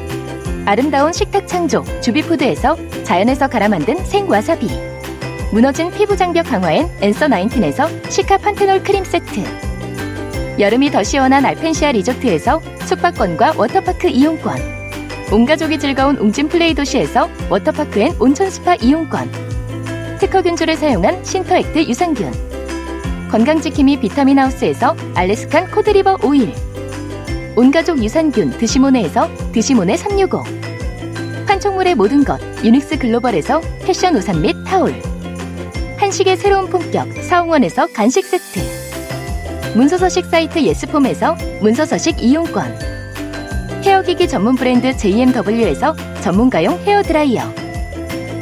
아름다운 0.65 1.11
식탁 1.11 1.47
창조 1.47 1.83
주비푸드에서 2.01 2.77
자연에서 3.03 3.47
갈아 3.47 3.67
만든 3.67 3.97
생와사비. 4.05 4.69
무너진 5.51 5.91
피부 5.91 6.15
장벽 6.15 6.45
강화엔 6.45 6.89
엔서 7.01 7.27
나인틴에서 7.27 7.89
시카 8.09 8.37
판테놀 8.37 8.83
크림 8.83 9.03
세트. 9.03 9.43
여름이 10.59 10.91
더 10.91 11.03
시원한 11.03 11.45
알펜시아 11.45 11.91
리조트에서 11.93 12.61
숙박권과 12.85 13.55
워터파크 13.57 14.07
이용권. 14.07 14.55
온가족이 15.31 15.79
즐거운 15.79 16.17
웅진 16.17 16.47
플레이 16.47 16.73
도시에서 16.73 17.29
워터파크엔 17.49 18.17
온천 18.19 18.49
스파 18.49 18.75
이용권. 18.75 19.31
특허균주를 20.19 20.75
사용한 20.75 21.23
신터액트 21.23 21.79
유산균. 21.79 22.31
건강지킴이 23.31 23.99
비타민하우스에서 24.01 24.95
Alaskan 25.15 25.71
cod 25.71 25.89
liver 25.89 26.19
oil 26.23 26.53
온가족 27.55 28.01
유산균 28.03 28.51
드시모네에서 28.51 29.29
드시모네 29.51 29.97
365 29.97 30.43
판촉물의 31.47 31.95
모든 31.95 32.23
것 32.23 32.39
유닉스 32.63 32.97
글로벌에서 32.97 33.59
패션 33.83 34.15
우산 34.15 34.41
및 34.41 34.55
타올. 34.65 34.93
한식의 35.97 36.37
새로운 36.37 36.69
품격 36.69 37.11
사홍원에서 37.23 37.87
간식 37.93 38.25
세트. 38.25 38.59
문서서식 39.75 40.25
사이트 40.25 40.59
예스폼에서 40.59 41.35
문서서식 41.61 42.23
이용권. 42.23 42.79
헤어기기 43.83 44.27
전문 44.27 44.55
브랜드 44.55 44.95
JMW에서 44.95 45.95
전문가용 46.21 46.79
헤어드라이어. 46.79 47.53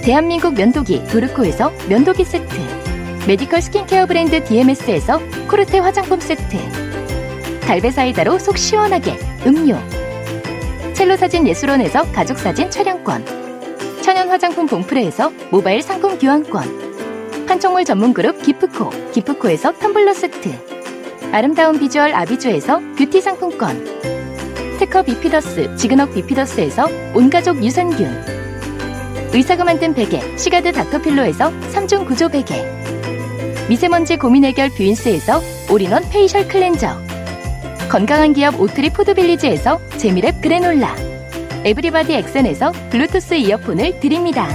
대한민국 0.04 0.54
면도기 0.54 1.08
도르코에서 1.08 1.72
면도기 1.88 2.26
세트. 2.26 2.56
메디컬 3.28 3.62
스킨케어 3.62 4.06
브랜드 4.06 4.44
DMS에서 4.44 5.20
코르테 5.48 5.80
화장품 5.80 6.20
세트 6.20 6.89
갈배사이다로 7.70 8.40
속 8.40 8.58
시원하게 8.58 9.16
음료. 9.46 9.78
첼로 10.94 11.16
사진 11.16 11.48
예술원에서 11.48 12.12
가족사진 12.14 12.72
촬영권. 12.72 13.24
천연 14.02 14.28
화장품 14.28 14.66
봉프레에서 14.66 15.32
모바일 15.52 15.84
상품 15.84 16.18
교환권. 16.18 17.46
판촉물 17.46 17.86
전문 17.86 18.16
그룹 18.16 18.42
기프코 18.42 18.90
기프코에서 19.12 19.74
텀블러 19.74 20.16
세트. 20.16 20.50
아름다운 21.32 21.78
비주얼 21.78 22.16
아비주에서 22.16 22.80
뷰티 22.98 23.22
상품권. 23.22 23.86
특허 24.80 25.04
비피더스 25.04 25.76
지그넉 25.76 26.16
비피더스에서 26.16 26.88
온가족 27.14 27.64
유산균. 27.64 28.10
의사가 29.32 29.64
만든 29.64 29.94
베개 29.94 30.38
시가드 30.38 30.72
닥터필로에서 30.72 31.52
3중 31.72 32.08
구조 32.08 32.30
베개. 32.30 32.66
미세먼지 33.70 34.18
고민 34.18 34.44
해결 34.44 34.70
뷰인스에서 34.70 35.40
all-in-one 35.70 36.10
facial 36.10 36.48
cleanser 36.48 37.09
건강한 37.90 38.34
기업 38.34 38.60
오트리 38.60 38.92
푸드빌리지에서 38.92 39.80
재미랩 39.98 40.42
그래놀라 40.42 40.96
에브리바디 41.66 42.14
엑센에서 42.14 42.72
블루투스 42.92 43.34
이어폰을 43.34 44.00
드립니다. 44.00 44.48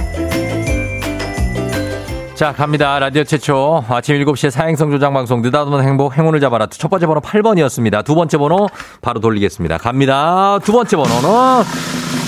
자, 2.33 2.51
갑니다. 2.51 2.97
라디오 2.99 3.23
최초 3.23 3.83
아침 3.87 4.15
7시에 4.15 4.49
사행성 4.49 4.89
조장 4.91 5.13
방송 5.13 5.41
느닷없는 5.41 5.83
행복 5.85 6.17
행운을 6.17 6.39
잡아라. 6.39 6.67
첫 6.67 6.89
번째 6.89 7.05
번호 7.05 7.21
8번이었습니다. 7.21 8.03
두 8.03 8.15
번째 8.15 8.37
번호 8.37 8.67
바로 9.01 9.19
돌리겠습니다. 9.19 9.77
갑니다. 9.77 10.59
두 10.63 10.71
번째 10.71 10.97
번호는 10.97 11.29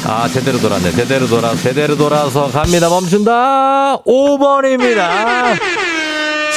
아, 0.06 0.28
제대로 0.32 0.60
돌았네. 0.60 0.92
제대로 0.92 1.28
돌아, 1.28 1.54
제대로 1.56 1.98
돌아서 1.98 2.48
갑니다. 2.48 2.88
멈춘다. 2.90 3.98
5번입니다. 4.06 5.97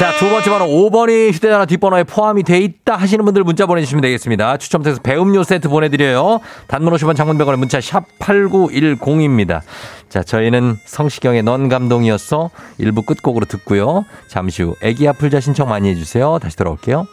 자, 0.01 0.17
두 0.17 0.31
번째 0.31 0.49
번호 0.49 0.67
5번이 0.67 1.31
휴대전화 1.31 1.67
뒷번호에 1.67 2.05
포함이 2.05 2.43
돼 2.43 2.59
있다 2.59 2.97
하시는 2.97 3.23
분들 3.23 3.45
문자 3.45 3.67
보내주시면 3.67 4.01
되겠습니다. 4.01 4.57
추첨 4.57 4.83
통해서 4.83 4.99
배음료 5.03 5.45
세트 5.45 5.69
보내드려요. 5.69 6.41
단문 6.69 6.95
50원 6.95 7.15
장문백원의 7.15 7.59
문자 7.59 7.83
샵 7.83 8.07
8910입니다. 8.19 9.61
자, 10.09 10.23
저희는 10.23 10.79
성시경의 10.87 11.43
넌 11.43 11.69
감동이었어. 11.69 12.49
일부 12.79 13.03
끝곡으로 13.03 13.45
듣고요. 13.45 14.07
잠시 14.27 14.63
후 14.63 14.75
애기 14.83 15.07
아플자 15.07 15.39
신청 15.39 15.69
많이 15.69 15.91
해주세요. 15.91 16.39
다시 16.41 16.57
돌아올게요. 16.57 17.05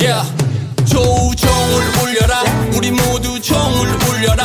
Yeah. 0.00 0.22
조우종을 0.86 1.82
울려라 2.00 2.42
우리 2.76 2.92
모두 2.92 3.40
종을 3.40 3.88
울려라 4.08 4.44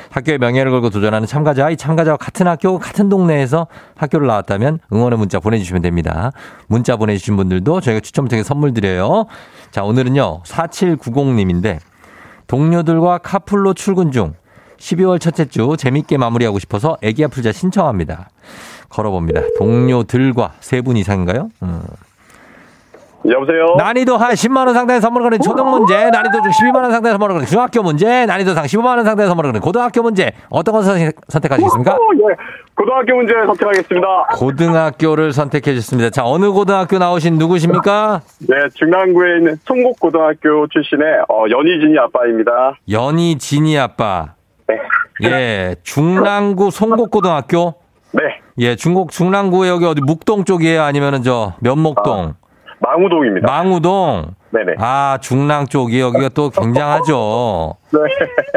학교의 0.11 0.37
명예를 0.37 0.71
걸고 0.71 0.89
도전하는 0.89 1.25
참가자, 1.27 1.69
이 1.69 1.77
참가자와 1.77 2.17
같은 2.17 2.47
학교, 2.47 2.77
같은 2.77 3.09
동네에서 3.09 3.67
학교를 3.95 4.27
나왔다면 4.27 4.79
응원의 4.91 5.17
문자 5.17 5.39
보내주시면 5.39 5.81
됩니다. 5.81 6.31
문자 6.67 6.97
보내주신 6.97 7.37
분들도 7.37 7.81
저희가 7.81 8.01
추첨 8.01 8.27
통해 8.27 8.43
선물 8.43 8.73
드려요. 8.73 9.25
자, 9.71 9.83
오늘은요, 9.83 10.43
4790님인데, 10.43 11.79
동료들과 12.47 13.19
카풀로 13.19 13.73
출근 13.73 14.11
중 14.11 14.33
12월 14.77 15.19
첫째 15.21 15.45
주 15.45 15.75
재밌게 15.77 16.17
마무리하고 16.17 16.59
싶어서 16.59 16.97
애기야 17.01 17.27
풀자 17.29 17.51
신청합니다. 17.53 18.29
걸어봅니다. 18.89 19.41
동료들과 19.57 20.53
세 20.59 20.81
분 20.81 20.97
이상인가요? 20.97 21.49
음. 21.63 21.81
여보세요? 23.29 23.75
난이도 23.77 24.17
한 24.17 24.31
10만 24.31 24.65
원 24.65 24.73
상당의 24.73 25.01
선물을 25.01 25.23
거는 25.25 25.39
초등 25.41 25.69
문제, 25.69 26.09
난이도 26.09 26.41
중 26.41 26.51
12만 26.51 26.77
원 26.77 26.91
상당의 26.91 27.11
선물을 27.13 27.33
거는 27.35 27.47
중학교 27.47 27.83
문제, 27.83 28.25
난이도 28.25 28.53
상 28.53 28.65
15만 28.65 28.97
원 28.97 29.05
상당의 29.05 29.27
선물을 29.27 29.49
거는 29.49 29.61
고등학교 29.61 30.01
문제. 30.01 30.31
어떤 30.49 30.73
것을 30.73 31.13
선택하시겠습니까? 31.27 31.93
오, 31.93 31.97
예. 32.29 32.35
고등학교 32.75 33.15
문제 33.15 33.33
선택하겠습니다. 33.45 34.07
고등학교를 34.37 35.33
선택해 35.33 35.73
주셨습니다. 35.73 36.09
자, 36.09 36.25
어느 36.25 36.49
고등학교 36.51 36.97
나오신 36.97 37.35
누구십니까? 37.35 38.21
네, 38.49 38.55
중랑구에 38.73 39.37
있는 39.37 39.55
송곡고등학교 39.65 40.67
출신의 40.67 41.05
어, 41.29 41.45
연희진이 41.49 41.99
아빠입니다. 41.99 42.77
연희 42.89 43.37
진이 43.37 43.77
아빠. 43.77 44.33
네. 44.67 44.77
예, 45.23 45.75
중랑구 45.83 46.71
송곡고등학교. 46.71 47.75
네, 48.13 48.21
예, 48.57 48.75
중곡 48.75 49.11
중랑구에 49.11 49.69
여기 49.69 49.85
어디 49.85 50.01
묵동 50.01 50.43
쪽이에요? 50.45 50.81
아니면은 50.81 51.21
저 51.23 51.53
면목동, 51.59 52.33
망우동입니다. 52.81 53.47
망우동. 53.47 54.33
네네. 54.49 54.73
아, 54.79 55.17
중랑 55.21 55.67
쪽이 55.67 56.01
여기가 56.01 56.29
또 56.29 56.49
굉장하죠. 56.49 57.75
네. 57.93 57.99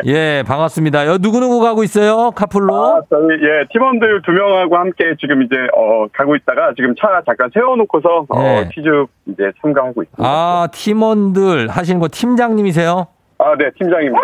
예, 0.06 0.42
반갑습니다. 0.46 1.06
여 1.06 1.18
누구 1.18 1.38
누구 1.40 1.60
가고 1.60 1.84
있어요? 1.84 2.30
카풀로? 2.32 2.74
아, 2.74 3.00
저희, 3.10 3.22
예, 3.42 3.64
팀원들 3.70 4.22
두 4.24 4.32
명하고 4.32 4.76
함께 4.76 5.14
지금 5.20 5.42
이제, 5.42 5.54
어, 5.76 6.06
가고 6.12 6.34
있다가 6.36 6.72
지금 6.74 6.94
차 7.00 7.22
잠깐 7.26 7.50
세워놓고서, 7.54 8.26
어, 8.28 8.42
네. 8.42 8.68
퀴즈 8.74 8.88
이제 9.26 9.52
참가하고 9.60 10.02
있습니다. 10.02 10.22
아, 10.26 10.68
팀원들 10.72 11.68
하시는 11.68 12.00
거 12.00 12.08
팀장님이세요? 12.10 13.06
아, 13.38 13.54
네, 13.58 13.70
팀장입니다. 13.78 14.20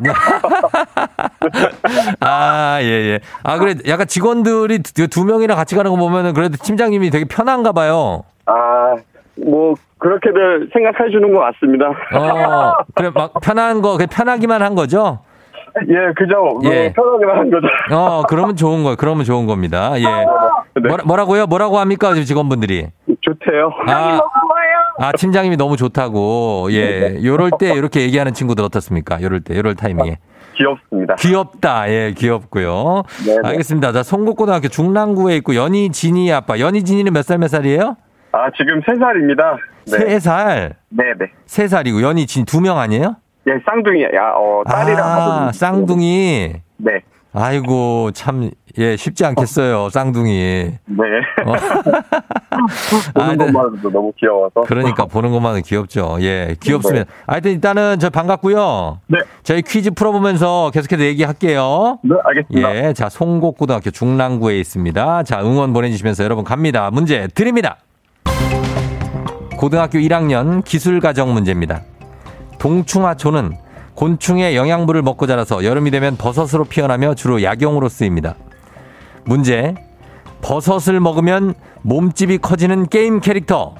아, 2.20 2.78
예, 2.82 2.86
예. 2.86 3.20
아, 3.44 3.58
그래. 3.58 3.74
약간 3.88 4.06
직원들이 4.06 4.80
두- 4.82 5.08
두 5.08 5.24
명이나 5.24 5.54
같이 5.54 5.74
가는 5.76 5.90
거 5.90 5.96
보면은 5.96 6.34
그래도 6.34 6.56
팀장님이 6.62 7.08
되게 7.10 7.24
편한가 7.24 7.72
봐요. 7.72 8.24
아, 8.46 8.94
뭐, 9.36 9.74
그렇게들 9.98 10.70
생각해 10.72 11.10
주는 11.10 11.32
것 11.32 11.40
같습니다. 11.40 11.86
어, 12.14 12.74
그래, 12.94 13.10
막 13.14 13.32
편한 13.42 13.80
거, 13.82 13.96
편하기만 13.98 14.62
한 14.62 14.74
거죠? 14.74 15.20
예, 15.88 16.12
그죠. 16.16 16.36
뭐 16.40 16.60
예. 16.72 16.92
편하게만 16.92 17.36
한 17.38 17.50
거죠. 17.50 17.66
어, 17.92 18.22
그러면 18.28 18.54
좋은 18.54 18.84
거예요. 18.84 18.96
그러면 18.96 19.24
좋은 19.24 19.46
겁니다. 19.46 19.92
예. 19.98 20.04
네. 20.04 20.88
뭐라, 20.88 21.04
뭐라고요? 21.04 21.46
뭐라고 21.46 21.78
합니까? 21.78 22.14
직원분들이. 22.14 22.88
좋대요. 23.22 23.70
아, 23.88 24.20
아, 24.98 25.12
팀장님이 25.12 25.56
너무 25.56 25.76
좋다고. 25.76 26.68
네, 26.70 26.74
예. 27.16 27.24
요럴 27.24 27.52
때 27.58 27.72
이렇게 27.74 28.02
얘기하는 28.02 28.34
친구들 28.34 28.62
어떻습니까? 28.62 29.20
요럴 29.20 29.40
때, 29.40 29.56
요럴 29.56 29.74
타이밍에. 29.74 30.18
귀엽습니다. 30.56 31.16
귀엽다. 31.16 31.90
예, 31.90 32.14
귀엽고요. 32.16 33.02
네네. 33.26 33.38
알겠습니다. 33.48 33.90
자, 33.90 34.04
송곡고등학교 34.04 34.68
중랑구에 34.68 35.34
있고 35.38 35.56
연희 35.56 35.90
진이 35.90 36.32
아빠. 36.32 36.60
연희 36.60 36.84
진이는 36.84 37.12
몇 37.12 37.22
살 37.24 37.38
몇 37.38 37.48
살이에요? 37.48 37.96
아, 38.34 38.50
지금 38.56 38.80
세살입니다 38.84 39.56
세 39.86 40.18
살. 40.18 40.74
네네. 40.88 41.30
세 41.46 41.68
살이고 41.68 42.02
연희 42.02 42.26
진두명 42.26 42.78
아니에요? 42.78 43.16
예, 43.46 43.52
쌍둥이야. 43.64 44.08
어, 44.36 44.62
딸이랑 44.66 45.06
아. 45.06 45.52
쌍둥이. 45.52 46.54
네. 46.78 46.90
아이고, 47.36 48.10
참, 48.12 48.50
예, 48.78 48.96
쉽지 48.96 49.24
않겠어요, 49.26 49.88
쌍둥이. 49.90 50.30
네. 50.32 51.02
어. 51.44 51.52
아, 53.14 53.26
보는 53.26 53.38
근데- 53.38 53.52
것만으로도 53.52 53.90
너무 53.90 54.12
귀여워서. 54.16 54.62
그러니까 54.62 55.04
보는 55.06 55.32
것만은 55.32 55.62
귀엽죠. 55.62 56.16
예, 56.20 56.54
귀엽습니다. 56.60 57.10
하여튼 57.26 57.50
일단은 57.52 57.98
저 57.98 58.08
반갑고요. 58.08 59.00
네. 59.08 59.18
저희 59.42 59.62
퀴즈 59.62 59.90
풀어보면서 59.90 60.70
계속해서 60.72 61.02
얘기할게요. 61.04 61.98
네, 62.04 62.14
알겠습니다. 62.24 62.76
예, 62.76 62.92
자, 62.94 63.08
송곡고등학교 63.08 63.90
중랑구에 63.90 64.58
있습니다. 64.60 65.22
자, 65.24 65.40
응원 65.42 65.72
보내주시면서 65.72 66.24
여러분 66.24 66.44
갑니다. 66.44 66.90
문제 66.92 67.26
드립니다. 67.34 67.78
고등학교 69.56 69.98
1학년 69.98 70.64
기술가정 70.64 71.32
문제입니다. 71.32 71.82
동충하초는 72.58 73.56
곤충의 73.94 74.56
영양분을 74.56 75.02
먹고 75.02 75.26
자라서 75.26 75.64
여름이 75.64 75.90
되면 75.90 76.16
버섯으로 76.16 76.64
피어나며 76.64 77.14
주로 77.14 77.42
약용으로 77.42 77.88
쓰입니다. 77.88 78.34
문제. 79.24 79.74
버섯을 80.42 81.00
먹으면 81.00 81.54
몸집이 81.82 82.38
커지는 82.38 82.86
게임 82.86 83.20
캐릭터. 83.20 83.74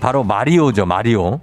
바로 0.00 0.22
마리오죠, 0.22 0.86
마리오. 0.86 1.40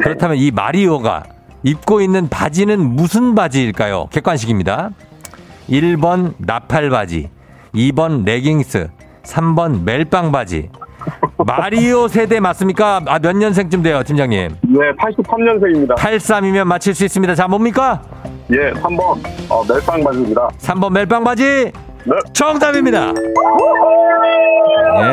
그렇다면 0.00 0.38
이 0.38 0.50
마리오가 0.50 1.24
입고 1.62 2.00
있는 2.00 2.28
바지는 2.28 2.80
무슨 2.80 3.34
바지일까요? 3.34 4.06
객관식입니다. 4.10 4.90
1번 5.68 6.34
나팔 6.38 6.90
바지, 6.90 7.28
2번 7.74 8.24
레깅스, 8.24 8.88
3번 9.22 9.82
멜빵 9.82 10.32
바지. 10.32 10.70
마리오 11.46 12.08
세대 12.08 12.40
맞습니까? 12.40 13.00
아, 13.06 13.18
몇 13.18 13.36
년생쯤 13.36 13.82
돼요, 13.82 14.02
팀장님? 14.02 14.56
네, 14.62 14.78
83년생입니다. 14.98 15.96
83이면 15.96 16.64
맞힐 16.64 16.94
수 16.94 17.04
있습니다. 17.04 17.34
자, 17.34 17.48
뭡니까? 17.48 18.02
예, 18.50 18.70
3번, 18.72 19.18
어, 19.50 19.64
멜빵 19.64 20.04
바지입니다. 20.04 20.48
3번 20.58 20.92
멜빵 20.92 21.24
바지. 21.24 21.72
네. 22.04 22.16
정답입니다. 22.32 23.12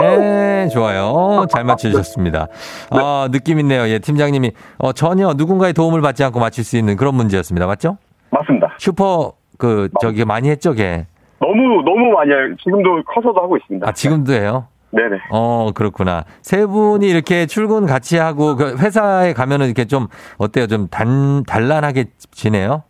예, 0.01 0.67
좋아요. 0.73 1.45
잘 1.49 1.63
맞춰주셨습니다. 1.63 2.47
어, 2.91 3.27
느낌 3.31 3.59
있네요. 3.59 3.87
예, 3.87 3.99
팀장님이 3.99 4.51
어, 4.79 4.91
전혀 4.91 5.33
누군가의 5.33 5.73
도움을 5.73 6.01
받지 6.01 6.23
않고 6.23 6.39
맞출 6.39 6.63
수 6.63 6.77
있는 6.77 6.95
그런 6.97 7.15
문제였습니다. 7.15 7.67
맞죠? 7.67 7.97
맞습니다. 8.31 8.75
슈퍼 8.79 9.33
그 9.57 9.89
저기 10.01 10.25
많이 10.25 10.49
했죠, 10.49 10.73
걔. 10.73 11.05
너무 11.39 11.81
너무 11.85 12.11
많이 12.11 12.31
해요. 12.31 12.55
지금도 12.63 13.03
커서도 13.03 13.39
하고 13.39 13.55
있습니다. 13.57 13.87
아 13.87 13.91
지금도 13.91 14.33
해요? 14.33 14.65
네네. 14.91 15.17
어 15.31 15.71
그렇구나. 15.73 16.23
세 16.41 16.65
분이 16.65 17.07
이렇게 17.07 17.45
출근 17.45 17.85
같이 17.85 18.17
하고 18.17 18.55
그 18.55 18.75
회사에 18.77 19.33
가면은 19.33 19.67
이렇게 19.67 19.85
좀 19.85 20.07
어때요? 20.37 20.67
좀 20.67 20.87
단 20.89 21.43
단란하게 21.43 22.05
지내요? 22.31 22.83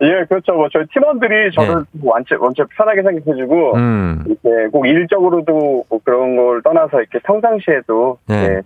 예, 0.00 0.24
그렇죠. 0.28 0.52
뭐 0.52 0.68
저희 0.72 0.84
팀원들이 0.92 1.50
저를 1.54 1.84
원체 2.02 2.36
원체 2.36 2.62
편하게 2.76 3.02
생각해주고 3.02 3.76
네. 3.76 3.80
음. 3.82 4.24
이렇게 4.26 4.68
꼭 4.70 4.86
일적으로도 4.86 5.84
뭐 5.88 6.00
그런 6.04 6.36
걸 6.36 6.62
떠나서 6.62 7.00
이렇게 7.00 7.18
평상시에도 7.20 8.18
네. 8.28 8.34
예, 8.44 8.60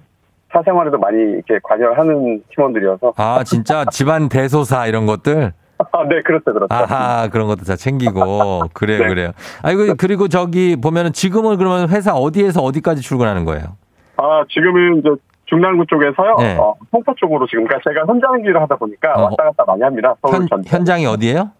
사생활에도 0.52 0.98
많이 0.98 1.16
이렇게 1.18 1.58
관여를 1.62 1.98
하는 1.98 2.42
팀원들이어서 2.54 3.14
아 3.16 3.42
진짜 3.44 3.84
집안 3.90 4.28
대소사 4.28 4.86
이런 4.86 5.06
것들. 5.06 5.52
아, 5.92 6.04
네, 6.08 6.22
그렇죠, 6.22 6.44
그렇죠. 6.52 6.66
아하 6.70 7.28
그런 7.28 7.46
것도 7.48 7.64
다 7.64 7.76
챙기고 7.76 8.64
그래요 8.74 8.98
네. 9.02 9.08
그래요. 9.08 9.32
아이고 9.62 9.94
그리고 9.98 10.28
저기 10.28 10.76
보면은 10.76 11.12
지금은 11.12 11.56
그러면 11.58 11.88
회사 11.90 12.14
어디에서 12.14 12.62
어디까지 12.62 13.02
출근하는 13.02 13.44
거예요? 13.44 13.76
아, 14.16 14.44
지금은 14.52 14.98
이제 14.98 15.08
중랑구 15.46 15.84
쪽에서요. 15.86 16.36
네. 16.38 16.56
어, 16.58 16.74
송파 16.90 17.12
쪽으로 17.18 17.46
지금 17.46 17.64
그러니까 17.66 17.90
제가 17.90 18.06
현장 18.06 18.40
일을 18.40 18.60
하다 18.62 18.76
보니까 18.76 19.12
어, 19.14 19.22
왔다 19.24 19.44
갔다 19.44 19.64
많이 19.66 19.82
합니다. 19.82 20.14
서울 20.22 20.34
현, 20.36 20.46
전. 20.48 20.62
현장이 20.64 21.04
어디예요? 21.06 21.50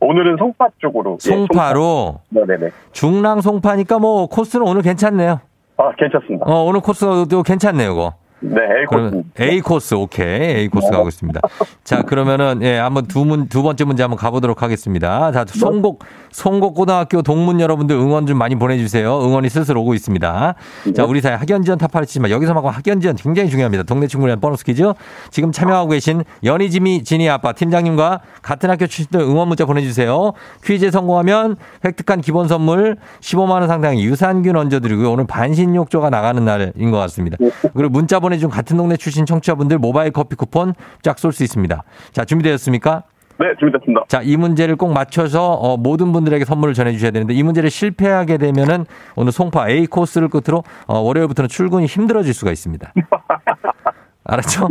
오늘은 0.00 0.36
송파 0.36 0.68
쪽으로. 0.78 1.18
예, 1.24 1.28
송파로 1.30 2.20
송파. 2.32 2.46
네네네. 2.46 2.70
중랑 2.92 3.40
송파니까 3.40 3.98
뭐 3.98 4.26
코스는 4.26 4.66
오늘 4.66 4.82
괜찮네요. 4.82 5.40
아, 5.78 5.92
괜찮습니다. 5.96 6.44
어 6.46 6.64
오늘 6.64 6.80
코스도 6.80 7.42
괜찮네요, 7.42 7.94
그거. 7.94 8.14
네, 8.40 8.60
A 8.60 8.84
코스. 8.86 9.22
A 9.40 9.60
코스 9.60 9.94
오케이 9.94 10.56
A 10.60 10.68
코스 10.68 10.90
가고 10.90 11.08
있습니다. 11.08 11.40
자 11.82 12.02
그러면은 12.02 12.60
예 12.62 12.78
한번 12.78 13.06
두 13.06 13.24
문 13.24 13.48
두 13.48 13.62
번째 13.62 13.84
문제 13.84 14.02
한번 14.02 14.16
가보도록 14.16 14.62
하겠습니다. 14.62 15.32
자 15.32 15.44
송곡 15.46 16.04
송곡 16.30 16.74
고등학교 16.74 17.22
동문 17.22 17.60
여러분들 17.60 17.96
응원 17.96 18.26
좀 18.26 18.38
많이 18.38 18.54
보내주세요. 18.54 19.18
응원이 19.20 19.48
슬슬 19.48 19.76
오고 19.76 19.94
있습니다. 19.94 20.54
자 20.94 21.04
우리 21.04 21.20
사회 21.20 21.34
학연 21.34 21.62
지원 21.64 21.78
타파르치지만 21.78 22.30
여기서만 22.30 22.64
학연 22.64 23.00
지원 23.00 23.16
굉장히 23.16 23.50
중요합니다. 23.50 23.82
동네 23.84 24.06
친구랑 24.06 24.38
보너스 24.40 24.64
퀴즈 24.64 24.84
지금 25.30 25.50
참여하고 25.50 25.88
계신 25.90 26.22
연희지미 26.44 27.02
진이 27.04 27.28
아빠 27.28 27.52
팀장님과 27.52 28.20
같은 28.42 28.70
학교 28.70 28.86
출신들 28.86 29.20
응원 29.20 29.48
문자 29.48 29.64
보내주세요. 29.64 30.32
퀴즈에 30.64 30.90
성공하면 30.90 31.56
획득한 31.84 32.20
기본 32.20 32.46
선물 32.46 32.96
15만 33.20 33.50
원 33.50 33.66
상당의 33.66 34.04
유산균 34.04 34.54
얹어드리고요. 34.56 35.10
오늘 35.10 35.26
반신욕조가 35.26 36.10
나가는 36.10 36.44
날인 36.44 36.90
것 36.90 36.98
같습니다. 36.98 37.36
그리고 37.74 37.88
문자 37.90 38.20
보내 38.20 38.27
준 38.36 38.50
같은 38.50 38.76
동네 38.76 38.96
출신 38.96 39.24
청취자분들 39.24 39.78
모바일 39.78 40.10
커피 40.10 40.36
쿠폰 40.36 40.74
쫙 41.02 41.18
쏠 41.18 41.32
수 41.32 41.42
있습니다. 41.44 41.82
자 42.12 42.24
준비되었습니까? 42.26 43.04
네, 43.40 43.46
준비됐습니다. 43.60 44.04
자, 44.08 44.20
이 44.20 44.36
문제를 44.36 44.74
꼭 44.74 44.92
맞춰서 44.92 45.52
어, 45.52 45.76
모든 45.76 46.12
분들에게 46.12 46.44
선물을 46.44 46.74
전해주셔야 46.74 47.12
되는데 47.12 47.34
이 47.34 47.42
문제를 47.44 47.70
실패하게 47.70 48.36
되면은 48.36 48.84
오늘 49.14 49.30
송파 49.30 49.68
A 49.70 49.86
코스를 49.86 50.28
끝으로 50.28 50.64
어, 50.88 50.98
월요일부터는 50.98 51.48
출근이 51.48 51.86
힘들어질 51.86 52.34
수가 52.34 52.50
있습니다. 52.50 52.92
알았죠? 54.24 54.68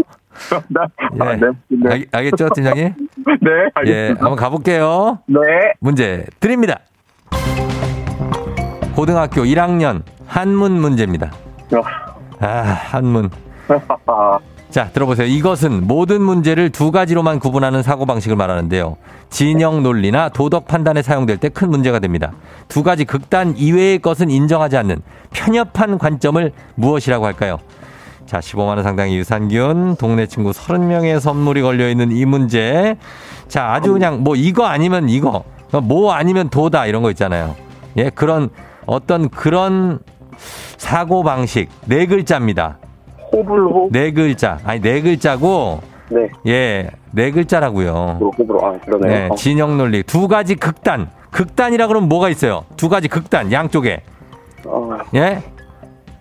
네, 0.67 0.81
예. 1.15 1.23
아, 1.23 1.35
네, 1.35 1.47
네, 1.69 1.89
알, 1.89 2.05
알겠죠, 2.11 2.49
팀장님? 2.53 2.93
네, 3.25 3.51
예, 3.51 3.69
알겠습니다. 3.73 4.25
한번 4.25 4.35
가볼게요. 4.35 5.19
네. 5.27 5.37
문제 5.79 6.25
드립니다. 6.41 6.79
고등학교 8.95 9.43
1학년 9.43 10.01
한문 10.27 10.73
문제입니다. 10.73 11.31
아, 12.39 12.47
한문. 12.47 13.29
아, 14.05 14.39
자, 14.69 14.89
들어보세요. 14.89 15.27
이것은 15.27 15.87
모든 15.87 16.21
문제를 16.21 16.69
두 16.71 16.91
가지로만 16.91 17.39
구분하는 17.39 17.83
사고방식을 17.83 18.35
말하는데요. 18.35 18.97
진영 19.29 19.81
논리나 19.83 20.29
도덕 20.29 20.67
판단에 20.67 21.01
사용될 21.01 21.37
때 21.37 21.49
큰 21.49 21.69
문제가 21.69 21.99
됩니다. 21.99 22.33
두 22.67 22.83
가지 22.83 23.05
극단 23.05 23.55
이외의 23.57 23.99
것은 23.99 24.29
인정하지 24.29 24.77
않는 24.77 25.01
편협한 25.31 25.97
관점을 25.97 26.51
무엇이라고 26.75 27.25
할까요? 27.25 27.57
자, 28.25 28.39
15만원 28.39 28.83
상당의 28.83 29.15
유산균, 29.17 29.95
동네 29.95 30.27
친구 30.27 30.51
30명의 30.51 31.19
선물이 31.21 31.61
걸려있는 31.61 32.11
이 32.11 32.25
문제. 32.25 32.97
자, 33.47 33.71
아주 33.73 33.93
그냥 33.93 34.23
뭐 34.23 34.35
이거 34.35 34.65
아니면 34.65 35.07
이거, 35.07 35.45
뭐 35.83 36.11
아니면 36.11 36.49
도다 36.49 36.87
이런 36.87 37.01
거 37.03 37.09
있잖아요. 37.11 37.55
예, 37.95 38.09
그런 38.09 38.49
어떤 38.85 39.29
그런 39.29 39.99
사고방식. 40.77 41.69
네 41.85 42.05
글자입니다. 42.05 42.79
호불호. 43.31 43.89
네 43.91 44.11
글자. 44.11 44.59
아니, 44.63 44.81
네 44.81 45.01
글자고, 45.01 45.81
네, 46.09 46.29
예, 46.47 46.89
네 47.11 47.31
글자라고요. 47.31 48.17
호불호, 48.19 48.31
호불호. 48.37 48.65
아, 48.65 48.79
그러네요. 48.79 49.11
네, 49.11 49.27
어. 49.31 49.35
진영 49.35 49.77
논리. 49.77 50.03
두 50.03 50.27
가지 50.27 50.55
극단. 50.55 51.09
극단이라 51.31 51.87
그러면 51.87 52.09
뭐가 52.09 52.29
있어요? 52.29 52.63
두 52.77 52.89
가지 52.89 53.07
극단, 53.07 53.51
양쪽에. 53.51 54.01
어, 54.65 54.97
예? 55.15 55.43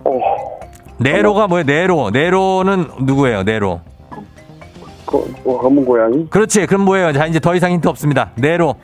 어, 0.04 0.20
네로가 0.98 1.46
뭐예요? 1.46 1.64
네로. 1.64 2.10
네로는 2.10 2.88
누구예요? 3.02 3.42
네로. 3.44 3.80
그, 5.06 5.34
어, 5.44 5.58
검은 5.58 5.84
고양이? 5.84 6.28
그렇지. 6.28 6.66
그럼 6.66 6.84
뭐예요? 6.84 7.12
자, 7.12 7.26
이제 7.26 7.38
더 7.38 7.54
이상 7.54 7.70
힌트 7.70 7.86
없습니다. 7.88 8.30
네로. 8.36 8.74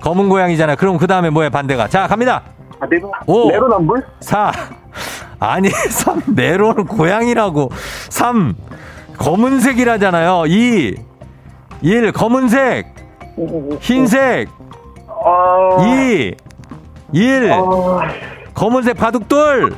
검은 0.00 0.28
고양이잖아요. 0.28 0.76
그럼 0.76 0.96
그 0.98 1.06
다음에 1.06 1.30
뭐예요? 1.30 1.50
반대가. 1.50 1.88
자, 1.88 2.06
갑니다. 2.06 2.42
아, 2.80 2.86
네로. 2.86 3.12
오. 3.26 3.50
네로남불? 3.50 4.02
4. 4.20 4.52
아니, 5.40 5.68
3. 5.90 6.22
네로는 6.34 6.86
고양이라고. 6.86 7.70
3. 8.10 8.54
검은색이라잖아요. 9.18 10.44
2. 10.46 10.94
1. 11.82 12.12
검은색. 12.12 12.94
흰색. 13.80 14.48
아, 15.24 15.84
2. 15.84 16.34
1. 17.12 17.52
아, 17.52 18.08
검은색 18.54 18.96
바둑돌. 18.96 19.74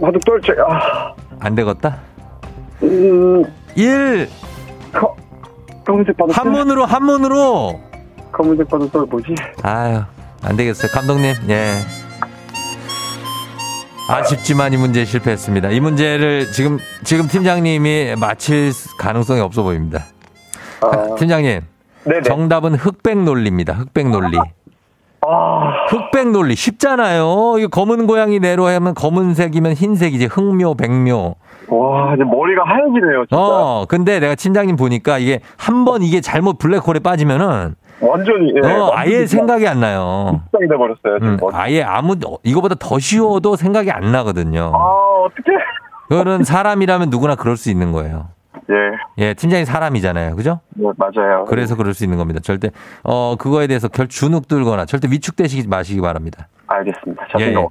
바둑돌, 0.00 0.40
제, 0.42 0.52
아, 0.66 1.12
안 1.40 1.54
되겠다. 1.54 1.98
음, 2.82 3.44
1. 3.76 4.28
커, 4.92 5.14
검은색 5.86 6.16
바둑돌. 6.16 6.34
한문으로, 6.34 6.84
한문으로. 6.86 7.80
검은색 8.32 8.68
바둑돌 8.68 9.06
뭐지? 9.06 9.34
아유, 9.62 10.02
안 10.42 10.56
되겠어요. 10.56 10.90
감독님, 10.92 11.34
예. 11.48 11.74
아쉽지만 14.10 14.72
이 14.72 14.76
문제에 14.76 15.04
실패했습니다. 15.04 15.70
이 15.70 15.80
문제를 15.80 16.50
지금, 16.52 16.78
지금 17.04 17.28
팀장님이 17.28 18.16
맞힐 18.18 18.72
가능성이 18.98 19.40
없어 19.40 19.62
보입니다. 19.62 20.04
아, 20.80 21.14
팀장님, 21.16 21.60
네네. 22.04 22.22
정답은 22.22 22.74
흑백 22.74 23.18
논리입니다. 23.22 23.74
흑백 23.74 24.08
논리. 24.08 24.36
아, 25.22 25.86
흑백 25.88 26.28
논리 26.30 26.56
쉽잖아요. 26.56 27.56
이거 27.58 27.68
검은 27.68 28.06
고양이 28.06 28.40
내로 28.40 28.66
하면 28.66 28.94
검은색이면 28.94 29.74
흰색이지. 29.74 30.26
흑묘, 30.26 30.74
백묘. 30.74 31.34
와, 31.68 32.14
이제 32.14 32.24
머리가 32.24 32.64
하얘지네요, 32.64 33.26
진짜. 33.28 33.36
어, 33.36 33.84
근데 33.86 34.18
내가 34.18 34.34
팀장님 34.34 34.74
보니까 34.76 35.18
이게 35.18 35.40
한 35.56 35.84
번 35.84 36.02
이게 36.02 36.20
잘못 36.20 36.58
블랙홀에 36.58 36.98
빠지면은 37.00 37.74
완전히, 38.00 38.52
예. 38.54 38.60
어, 38.66 38.90
아예 38.94 39.10
완전히 39.12 39.26
생각이 39.26 39.68
안 39.68 39.80
나요. 39.80 40.42
시작이 40.46 40.68
돼 40.68 40.76
버렸어요, 40.76 41.18
지금. 41.18 41.32
음, 41.34 41.38
아예 41.52 41.82
아무 41.82 42.16
이거보다 42.42 42.74
더 42.78 42.98
쉬워도 42.98 43.56
생각이 43.56 43.90
안 43.90 44.12
나거든요. 44.12 44.72
아, 44.74 44.78
어떡해. 45.26 45.56
그거는 46.08 46.44
사람이라면 46.44 47.10
누구나 47.10 47.36
그럴 47.36 47.56
수 47.56 47.70
있는 47.70 47.92
거예요. 47.92 48.28
예, 48.70 48.74
예, 49.18 49.34
팀장이 49.34 49.64
사람이잖아요. 49.64 50.36
그죠? 50.36 50.60
네, 50.74 50.88
맞아요. 50.96 51.44
그래서 51.48 51.76
그럴 51.76 51.94
수 51.94 52.04
있는 52.04 52.18
겁니다. 52.18 52.40
절대 52.42 52.70
어 53.02 53.36
그거에 53.38 53.66
대해서 53.66 53.88
결 53.88 54.08
주눅 54.08 54.46
들거나 54.48 54.86
절대 54.86 55.08
위축되시지 55.10 55.68
마시기 55.68 56.00
바랍니다. 56.00 56.48
알겠습니다. 56.68 57.26
예, 57.28 57.32
자신감. 57.32 57.62
예. 57.64 57.66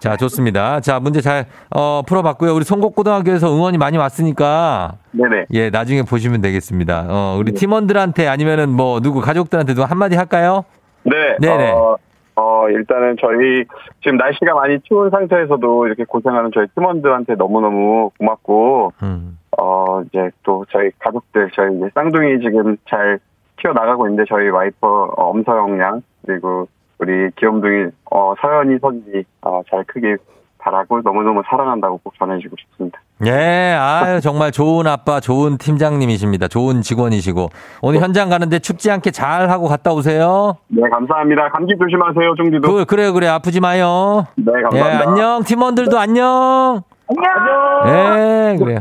자, 0.00 0.16
좋습니다. 0.16 0.80
자, 0.80 1.00
문제 1.00 1.20
잘 1.20 1.46
어, 1.74 2.02
풀어봤고요. 2.06 2.54
우리 2.54 2.64
송곡고등학교에서 2.64 3.52
응원이 3.54 3.78
많이 3.78 3.96
왔으니까 3.96 4.94
네네. 5.12 5.46
예, 5.52 5.70
나중에 5.70 6.02
보시면 6.02 6.40
되겠습니다. 6.40 7.06
어, 7.08 7.36
우리 7.38 7.52
팀원들한테 7.52 8.28
아니면은 8.28 8.70
뭐 8.70 9.00
누구 9.00 9.20
가족들한테도 9.20 9.84
한마디 9.84 10.16
할까요? 10.16 10.64
네. 11.04 11.36
네네. 11.40 11.72
어, 11.72 11.96
어, 12.36 12.68
일단은 12.68 13.16
저희 13.20 13.64
지금 14.02 14.18
날씨가 14.18 14.54
많이 14.54 14.78
추운 14.80 15.10
상태에서도 15.10 15.86
이렇게 15.86 16.04
고생하는 16.04 16.50
저희 16.54 16.66
팀원들한테 16.74 17.34
너무너무 17.36 18.10
고맙고, 18.18 18.92
음. 19.02 19.38
어, 19.58 20.02
이제 20.02 20.30
또 20.42 20.66
저희 20.70 20.90
가족들, 20.98 21.50
저희 21.54 21.76
이제 21.76 21.88
쌍둥이 21.94 22.40
지금 22.40 22.76
잘 22.90 23.18
키워나가고 23.58 24.06
있는데 24.08 24.24
저희 24.28 24.50
와이퍼 24.50 25.14
어, 25.16 25.30
엄서영 25.30 25.80
양, 25.80 26.02
그리고 26.26 26.68
우리 26.98 27.30
귀염둥이, 27.38 27.86
어, 28.10 28.34
서연이 28.40 28.78
선지, 28.80 29.24
어, 29.42 29.62
잘 29.70 29.84
크길 29.84 30.18
바라고 30.58 31.00
너무너무 31.02 31.42
사랑한다고 31.48 32.00
꼭 32.02 32.14
전해주고 32.18 32.56
싶습니다. 32.58 32.98
예, 33.24 33.76
아유, 33.78 34.20
정말 34.20 34.50
좋은 34.50 34.86
아빠, 34.86 35.20
좋은 35.20 35.58
팀장님이십니다. 35.58 36.48
좋은 36.48 36.82
직원이시고. 36.82 37.50
오늘 37.82 38.00
현장 38.00 38.28
가는데 38.28 38.58
춥지 38.58 38.90
않게 38.90 39.12
잘 39.12 39.48
하고 39.48 39.68
갔다 39.68 39.92
오세요. 39.92 40.56
네, 40.68 40.82
감사합니다. 40.90 41.50
감기 41.50 41.74
조심하세요, 41.78 42.34
종디도. 42.34 42.72
그, 42.72 42.84
그래, 42.84 43.10
그래. 43.12 43.28
아프지 43.28 43.60
마요. 43.60 44.26
네, 44.36 44.52
예, 44.58 44.62
감사합니다. 44.62 45.10
안녕. 45.10 45.42
팀원들도 45.44 45.98
안녕. 45.98 46.82
안녕. 47.08 47.88
예, 47.88 48.56
그래요. 48.58 48.80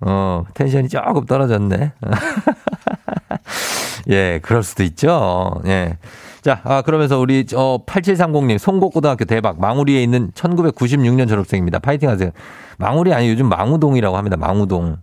어, 0.00 0.44
텐션이 0.54 0.88
조금 0.88 1.26
떨어졌네. 1.26 1.92
예, 4.10 4.38
그럴 4.42 4.62
수도 4.62 4.82
있죠. 4.84 5.60
예. 5.66 5.96
자, 6.48 6.62
아, 6.64 6.80
그러면서 6.80 7.18
우리, 7.18 7.44
어, 7.54 7.84
8730님, 7.84 8.56
송곡고등학교 8.56 9.26
대박, 9.26 9.60
망우리에 9.60 10.02
있는 10.02 10.30
1996년 10.30 11.28
졸업생입니다. 11.28 11.78
파이팅 11.78 12.08
하세요. 12.08 12.30
망우리 12.78 13.12
아니, 13.12 13.28
요즘 13.28 13.50
망우동이라고 13.50 14.16
합니다. 14.16 14.38
망우동. 14.38 14.96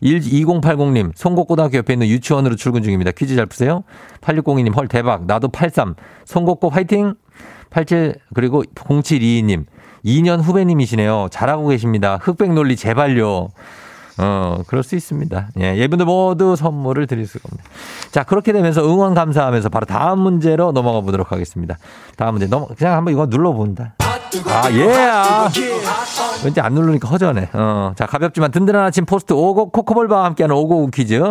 2080님, 0.00 1.10
송곡고등학교 1.16 1.78
옆에 1.78 1.94
있는 1.94 2.06
유치원으로 2.06 2.54
출근 2.54 2.84
중입니다. 2.84 3.10
퀴즈 3.10 3.34
잘 3.34 3.46
푸세요. 3.46 3.82
8602님, 4.20 4.76
헐, 4.76 4.86
대박. 4.86 5.26
나도 5.26 5.48
83. 5.48 5.96
송곡고 6.24 6.68
화이팅! 6.68 7.14
87, 7.70 8.20
그리고 8.32 8.62
0722님, 8.62 9.64
2년 10.04 10.40
후배님이시네요. 10.40 11.30
잘하고 11.32 11.66
계십니다. 11.66 12.20
흑백 12.22 12.52
논리 12.52 12.76
제발요. 12.76 13.48
어, 14.18 14.62
그럴 14.66 14.82
수 14.82 14.96
있습니다. 14.96 15.48
예, 15.60 15.76
예분들 15.76 16.06
모두 16.06 16.56
선물을 16.56 17.06
드릴 17.06 17.26
수가 17.26 17.48
없네요. 17.50 17.64
자, 18.10 18.22
그렇게 18.24 18.52
되면서 18.52 18.82
응원 18.84 19.14
감사하면서 19.14 19.68
바로 19.68 19.86
다음 19.86 20.20
문제로 20.20 20.72
넘어가 20.72 21.00
보도록 21.00 21.32
하겠습니다. 21.32 21.76
다음 22.16 22.34
문제 22.34 22.46
넘어, 22.46 22.66
그냥 22.76 22.94
한번 22.96 23.12
이거 23.12 23.26
눌러본다. 23.26 23.94
아, 24.46 24.70
예. 24.72 24.92
아. 24.92 25.48
왠지 26.44 26.60
안 26.60 26.74
누르니까 26.74 27.08
허전해. 27.08 27.48
어. 27.52 27.92
자, 27.96 28.06
가볍지만 28.06 28.50
든든한 28.50 28.84
아침 28.84 29.04
포스트 29.06 29.32
오고 29.32 29.70
코코볼바와 29.70 30.24
함께하는 30.26 30.54
오고구 30.54 30.90
퀴즈. 30.90 31.22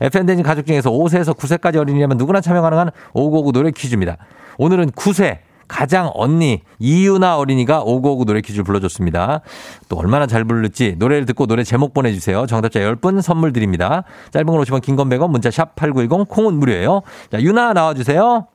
FN대진 0.00 0.42
가족 0.42 0.66
중에서 0.66 0.90
5세에서 0.90 1.36
9세까지 1.36 1.76
어린이라면 1.76 2.16
누구나 2.16 2.40
참여 2.40 2.62
가능한 2.62 2.90
오고구 3.12 3.52
노래 3.52 3.70
퀴즈입니다. 3.70 4.16
오늘은 4.58 4.92
9세. 4.92 5.38
가장 5.68 6.10
언니 6.14 6.62
이유나 6.78 7.36
어린이가 7.38 7.82
오고오고 7.82 8.24
노래 8.24 8.40
퀴즈를 8.40 8.64
불러줬습니다. 8.64 9.40
또 9.88 9.96
얼마나 9.96 10.26
잘 10.26 10.44
부를지 10.44 10.96
노래를 10.98 11.26
듣고 11.26 11.46
노래 11.46 11.64
제목 11.64 11.94
보내주세요. 11.94 12.46
정답자 12.46 12.80
10분 12.80 13.20
선물 13.22 13.52
드립니다. 13.52 14.04
짧은 14.32 14.46
건 14.46 14.60
50원 14.60 14.82
긴건 14.82 15.08
100원 15.08 15.30
문자 15.30 15.50
샵 15.50 15.74
8910 15.76 16.28
콩은 16.28 16.54
무료예요. 16.54 17.02
자 17.30 17.40
유나 17.40 17.72
나와주세요. 17.72 18.46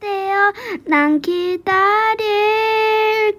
그대여 0.00 0.52
난 0.86 1.20
기다릴 1.20 2.26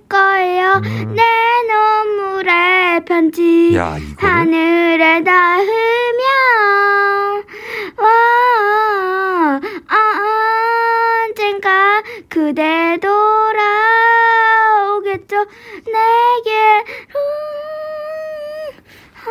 거예요 0.09 0.79
내 0.79 1.23
눈물의 1.69 3.05
편지 3.05 3.69
음. 3.71 3.75
야? 3.75 3.97
하늘에 4.17 5.23
닿으면 5.23 5.69
와, 7.97 9.59
언젠가 11.25 12.01
그대 12.27 12.97
돌아오겠죠 15.01 15.35
내게 15.85 16.83
음, 17.15 17.19
아, 19.25 19.29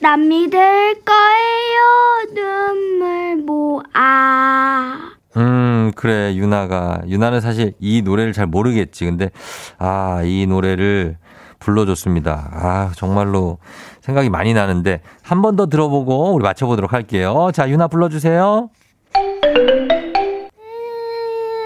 난 0.00 0.28
믿을 0.28 0.94
거예요 1.04 2.34
눈물 2.34 3.36
모아 3.44 5.12
음, 5.36 5.90
그래, 5.96 6.32
유나가. 6.36 7.00
유나는 7.08 7.40
사실 7.40 7.72
이 7.80 8.02
노래를 8.02 8.32
잘 8.32 8.46
모르겠지. 8.46 9.04
근데, 9.04 9.30
아, 9.78 10.22
이 10.22 10.46
노래를 10.46 11.18
불러줬습니다. 11.58 12.50
아, 12.52 12.92
정말로 12.94 13.58
생각이 14.00 14.30
많이 14.30 14.54
나는데, 14.54 15.00
한 15.24 15.42
번 15.42 15.56
더 15.56 15.66
들어보고 15.66 16.34
우리 16.34 16.44
맞춰보도록 16.44 16.92
할게요. 16.92 17.50
자, 17.52 17.68
유나 17.68 17.88
불러주세요. 17.88 18.70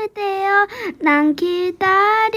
그대여 0.09 0.69
난 0.99 1.35
기다릴 1.35 2.37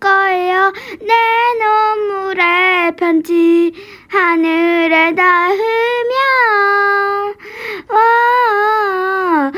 거예요. 0.00 0.72
내 1.00 1.14
눈물의 1.62 2.96
편지 2.96 3.72
하늘에 4.08 5.14
닿으면 5.14 5.62
와, 7.88 9.52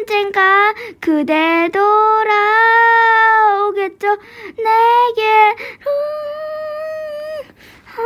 언젠가 0.00 0.74
그대 1.00 1.70
돌아오겠죠. 3.62 4.16
내게 4.56 5.54
음, 5.86 5.92
아, 7.96 8.00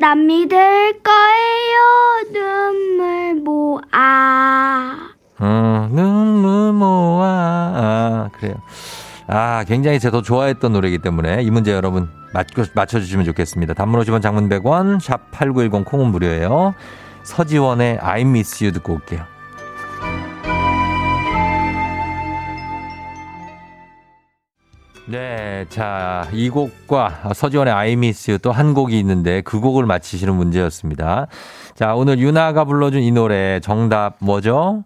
난 0.00 0.26
믿을 0.26 1.02
거예요 1.02 2.32
눈물 2.32 3.34
모아 3.42 5.08
음, 5.40 5.88
눈물 5.92 6.72
모아. 6.72 7.24
아, 7.24 8.30
그래요. 8.32 8.56
아, 9.28 9.62
굉장히 9.68 10.00
제가 10.00 10.18
더 10.18 10.22
좋아했던 10.22 10.72
노래이기 10.72 10.98
때문에 10.98 11.42
이 11.42 11.50
문제 11.50 11.72
여러분 11.72 12.08
맞, 12.32 12.46
맞춰주시면 12.74 13.24
좋겠습니다. 13.26 13.74
단문 13.74 14.00
50원 14.00 14.20
장문 14.20 14.48
100원, 14.48 15.00
샵 15.00 15.30
8910 15.30 15.84
콩은 15.84 16.08
무료예요. 16.08 16.74
서지원의 17.22 17.98
I 18.00 18.22
miss 18.22 18.64
you 18.64 18.72
듣고 18.72 18.94
올게요. 18.94 19.24
네, 25.10 25.64
자, 25.70 26.28
이 26.34 26.50
곡과 26.50 27.32
서지원의 27.34 27.72
I 27.72 27.92
miss 27.92 28.30
you 28.30 28.38
또 28.38 28.52
한 28.52 28.74
곡이 28.74 28.98
있는데 28.98 29.40
그 29.40 29.58
곡을 29.58 29.86
맞히시는 29.86 30.34
문제였습니다. 30.34 31.28
자, 31.74 31.94
오늘 31.94 32.18
유나가 32.18 32.64
불러준 32.66 33.00
이 33.00 33.10
노래 33.10 33.58
정답 33.60 34.16
뭐죠? 34.18 34.84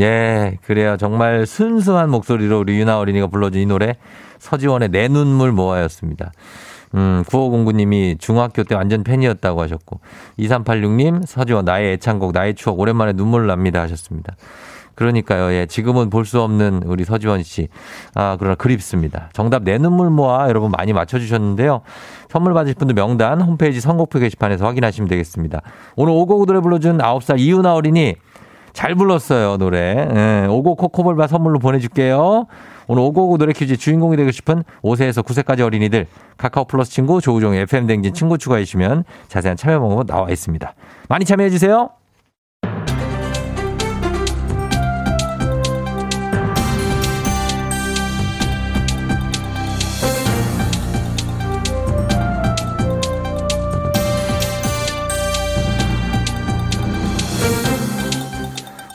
예, 0.00 0.56
그래요. 0.64 0.96
정말 0.96 1.46
순수한 1.46 2.10
목소리로 2.10 2.60
우리 2.60 2.78
유나 2.78 2.98
어린이가 2.98 3.26
불러준 3.26 3.60
이 3.60 3.66
노래 3.66 3.96
서지원의 4.38 4.88
내 4.88 5.08
눈물 5.08 5.52
모아였습니다. 5.52 6.32
음, 6.94 7.24
9509님이 7.26 8.18
중학교 8.18 8.64
때 8.64 8.74
완전 8.74 9.02
팬이었다고 9.02 9.62
하셨고 9.62 10.00
2386님 10.38 11.26
서지원 11.26 11.64
나의 11.64 11.94
애창곡 11.94 12.32
나의 12.32 12.54
추억 12.54 12.80
오랜만에 12.80 13.12
눈물 13.14 13.46
납니다 13.46 13.80
하셨습니다. 13.82 14.34
그러니까요. 14.94 15.52
예, 15.54 15.64
지금은 15.66 16.10
볼 16.10 16.26
수 16.26 16.40
없는 16.42 16.82
우리 16.84 17.04
서지원 17.04 17.42
씨. 17.42 17.68
아, 18.14 18.36
그러나 18.38 18.54
그립습니다. 18.54 19.30
정답 19.32 19.62
내 19.62 19.78
눈물 19.78 20.10
모아 20.10 20.48
여러분 20.48 20.70
많이 20.70 20.92
맞춰주셨는데요. 20.92 21.80
선물 22.28 22.52
받으실 22.52 22.76
분들 22.76 22.94
명단 22.94 23.40
홈페이지 23.40 23.80
선곡표 23.80 24.18
게시판에서 24.18 24.66
확인하시면 24.66 25.08
되겠습니다. 25.08 25.62
오늘 25.96 26.12
오곡 26.12 26.46
노래 26.46 26.60
불러준 26.60 26.98
9살 26.98 27.38
이유나 27.40 27.74
어린이 27.74 28.16
잘 28.72 28.94
불렀어요, 28.94 29.58
노래. 29.58 30.08
예, 30.10 30.46
오곡 30.48 30.78
코코볼바 30.78 31.26
선물로 31.26 31.58
보내줄게요. 31.58 32.46
오늘 32.88 33.02
오곡 33.02 33.38
노래 33.38 33.52
퀴즈 33.52 33.76
주인공이 33.76 34.16
되고 34.16 34.30
싶은 34.30 34.64
5세에서 34.82 35.24
9세까지 35.24 35.60
어린이들 35.60 36.06
카카오 36.36 36.64
플러스 36.64 36.90
친구 36.90 37.20
조우종의 37.20 37.62
FM 37.62 37.86
댕진 37.86 38.14
친구 38.14 38.38
추가해 38.38 38.64
주시면 38.64 39.04
자세한 39.28 39.56
참여 39.56 39.80
방법 39.80 40.06
나와 40.06 40.30
있습니다. 40.30 40.74
많이 41.08 41.24
참여해 41.24 41.50
주세요. 41.50 41.90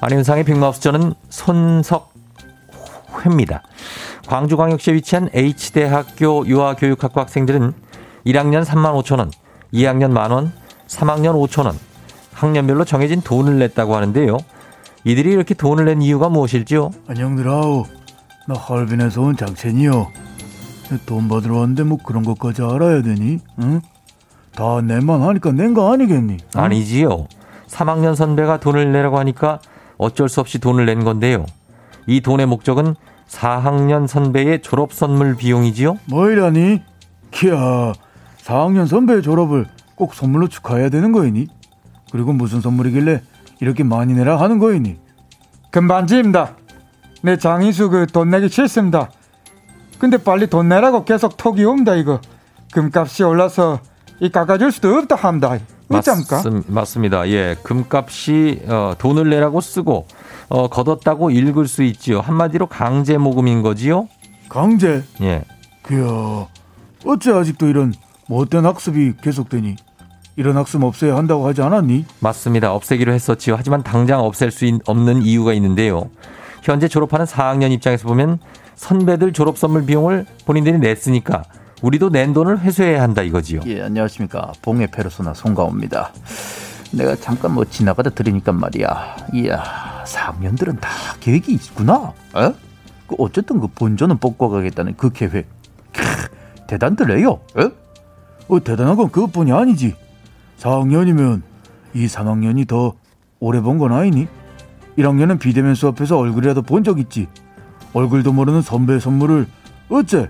안윤상의 0.02 0.44
빅마우스 0.46 0.80
저는 0.82 1.14
손석회입니다. 1.30 2.04
광주광역시에 4.28 4.94
위치한 4.94 5.30
H대학교 5.34 6.46
유아교육학과 6.46 7.22
학생들은 7.22 7.74
1학년 8.26 8.64
3만 8.66 8.94
5천 9.04 9.20
원, 9.20 9.32
2학년 9.74 10.12
만 10.12 10.32
원, 10.32 10.52
3학년 10.88 11.34
5천 11.48 11.66
원, 11.66 11.78
학년별로 12.34 12.86
정해진 12.86 13.22
돈을 13.22 13.58
냈다고 13.60 13.96
하는데요. 13.96 14.38
이들이 15.04 15.32
이렇게 15.32 15.54
돈을 15.54 15.86
낸 15.86 16.02
이유가 16.02 16.30
무엇일지요? 16.30 16.92
안녕들하오. 17.08 17.86
나 18.48 18.56
할빈에서 18.56 19.22
온 19.22 19.36
장첸이요. 19.38 20.08
돈 21.06 21.28
받으러 21.28 21.58
왔는데 21.58 21.84
뭐 21.84 21.98
그런 22.04 22.24
것까지 22.24 22.62
알아야 22.62 23.02
되니? 23.02 23.40
응? 23.60 23.82
다 24.56 24.82
내만 24.82 25.22
하니까 25.22 25.52
낸 25.52 25.74
거 25.74 25.92
아니겠니? 25.92 26.38
응? 26.56 26.62
아니지요. 26.62 27.28
3학년 27.68 28.16
선배가 28.16 28.60
돈을 28.60 28.92
내라고 28.92 29.18
하니까 29.20 29.60
어쩔 29.98 30.30
수 30.30 30.40
없이 30.40 30.60
돈을 30.60 30.86
낸 30.86 31.04
건데요. 31.04 31.46
이 32.06 32.22
돈의 32.22 32.46
목적은 32.46 32.96
4학년 33.28 34.08
선배의 34.08 34.62
졸업 34.62 34.94
선물 34.94 35.36
비용이지요? 35.36 35.98
뭐이라니? 36.06 36.82
키야 37.32 37.94
4학년 38.44 38.88
선배의 38.88 39.22
졸업을 39.22 39.66
꼭 39.96 40.14
선물로 40.14 40.48
축하해야 40.48 40.90
되는 40.90 41.12
거이니? 41.12 41.48
그리고 42.12 42.32
무슨 42.32 42.62
선물이길래 42.62 43.22
이렇게 43.60 43.84
많이 43.84 44.14
내라 44.14 44.40
하는 44.40 44.60
거이니? 44.60 44.98
금반지입니다. 45.72 46.56
내 47.24 47.38
장인수 47.38 47.90
그 47.90 48.06
돈 48.08 48.30
내기 48.30 48.48
싫습니다. 48.48 49.10
근데 50.00 50.18
빨리 50.18 50.48
돈 50.48 50.70
내라고 50.70 51.04
계속 51.04 51.36
톡이 51.36 51.66
옵니다 51.66 51.96
이거. 51.96 52.22
금값이 52.72 53.24
올라서 53.24 53.80
이 54.20 54.30
깎아줄 54.30 54.72
수도 54.72 54.94
없다 54.96 55.16
어쩝니까? 55.90 56.36
맞습, 56.38 56.64
맞습 56.68 57.02
니다. 57.02 57.28
예, 57.30 57.56
금값이 57.64 58.62
어, 58.68 58.94
돈을 58.98 59.30
내라고 59.30 59.62
쓰고 59.62 60.06
어, 60.50 60.68
걷었다고 60.70 61.30
읽을 61.32 61.68
수 61.68 61.84
있지요. 61.84 62.20
한마디로 62.20 62.68
강제 62.68 63.18
모금인 63.18 63.62
거지요. 63.62 64.08
강제? 64.50 65.04
예, 65.22 65.44
그야 65.82 66.48
어째 67.06 67.32
아직도 67.32 67.68
이런 67.68 67.94
못된 68.28 68.66
학습이 68.66 69.14
계속되니? 69.22 69.76
이런 70.36 70.56
학습 70.58 70.84
없애야 70.84 71.16
한다고 71.16 71.48
하지 71.48 71.62
않았니? 71.62 72.06
맞습니다. 72.20 72.74
없애기로 72.74 73.12
했었지요. 73.14 73.56
하지만 73.58 73.82
당장 73.84 74.22
없앨 74.22 74.52
수 74.52 74.66
있- 74.66 74.82
없는 74.88 75.24
이유가 75.24 75.54
있는데요. 75.54 76.10
현재 76.62 76.88
졸업하는 76.88 77.26
4학년 77.26 77.72
입장에서 77.72 78.08
보면 78.08 78.40
선배들 78.76 79.34
졸업 79.34 79.58
선물 79.58 79.86
비용을 79.86 80.26
본인들이 80.46 80.78
냈으니까 80.80 81.44
우리도 81.82 82.10
낸 82.10 82.34
돈을 82.34 82.60
회수해야 82.60 83.02
한다 83.04 83.22
이거지요. 83.22 83.62
예, 83.68 83.82
안녕하십니까. 83.84 84.52
봉해 84.62 84.88
페르소나 84.88 85.34
송가호입니다. 85.34 86.12
내가 86.94 87.16
잠깐 87.16 87.54
뭐 87.54 87.66
지나가다 87.66 88.10
들으니까 88.12 88.52
말이야. 88.52 89.18
이야, 89.34 90.04
4학년들은 90.06 90.80
다 90.80 90.90
계획이 91.20 91.54
있구나. 91.54 92.14
에? 92.36 92.54
그 93.08 93.16
어쨌든 93.20 93.60
그 93.60 93.68
본전은 93.68 94.18
뽑고 94.18 94.50
가겠다는 94.50 94.96
그 94.98 95.12
계획. 95.12 95.48
크, 95.94 96.02
대단들래요. 96.68 97.40
에? 97.60 97.70
어, 98.48 98.60
대단한 98.64 98.96
건 98.96 99.12
그것뿐이 99.12 99.52
아니지. 99.52 99.96
4학년이면 100.60 101.42
이 101.94 102.08
3학년이 102.08 102.68
더 102.68 102.94
오래 103.40 103.62
본 103.62 103.78
건 103.78 103.94
아니니? 103.94 104.28
1학년은 104.98 105.40
비대면 105.40 105.76
수업에서 105.76 106.18
얼굴이라도 106.18 106.64
본 106.64 106.84
적 106.84 106.98
있지. 107.00 107.28
얼굴도 107.94 108.34
모르는 108.34 108.62
선배 108.62 109.00
선물을 109.00 109.46
어째 109.90 110.30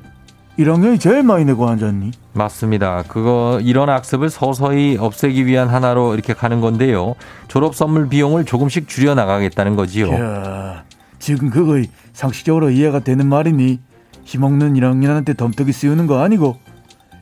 1학년이 0.58 1.00
제일 1.00 1.22
많이 1.22 1.46
내고 1.46 1.67
앉았니? 1.70 2.12
맞습니다. 2.34 3.04
그거 3.08 3.60
이런 3.62 3.89
학습을 3.89 4.30
서서히 4.30 4.98
없애기 5.00 5.46
위한 5.46 5.67
하나로 5.70 6.15
이렇게 6.15 6.34
가는 6.34 6.62
건데요. 6.62 7.15
졸업 7.48 7.76
선물 7.76 8.10
비용을 8.10 8.46
조금씩 8.46 8.88
줄여 8.88 9.13
나가겠다는 9.13 9.76
거지요. 9.76 10.08
이야, 10.08 10.84
지금 11.20 11.52
그거 11.52 11.80
상식적으로 12.13 12.72
이해가 12.72 13.00
되는 13.00 13.28
말이니? 13.28 13.80
힘없는 14.24 14.74
1학년한테 14.74 15.38
덤떡이 15.38 15.72
씌우는 15.72 16.08
거 16.08 16.22
아니고 16.22 16.58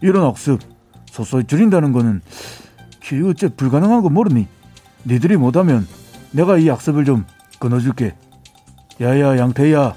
이런 0.01 0.23
학습 0.25 0.59
서서히 1.11 1.43
줄인다는 1.43 1.91
거는 1.91 2.21
키 3.01 3.21
어째 3.21 3.49
불가능한 3.49 4.01
거 4.01 4.09
모르니? 4.09 4.47
니들이 5.05 5.35
못하면 5.35 5.85
내가 6.31 6.57
이 6.57 6.69
학습을 6.69 7.03
좀 7.05 7.25
끊어줄게. 7.59 8.15
야야 9.01 9.37
양태야. 9.37 9.93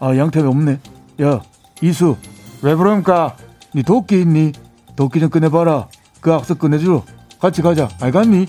아 0.00 0.16
양태 0.16 0.42
가 0.42 0.48
없네. 0.50 0.78
야 1.22 1.40
이수 1.80 2.16
왜 2.62 2.74
그럽니까? 2.76 3.36
니 3.74 3.82
도끼 3.82 4.20
있니? 4.20 4.52
도끼 4.94 5.18
좀 5.20 5.30
꺼내봐라. 5.30 5.88
그 6.20 6.30
학습 6.30 6.58
꺼내주러 6.58 7.02
같이 7.40 7.60
가자. 7.60 7.88
알겠니? 8.00 8.46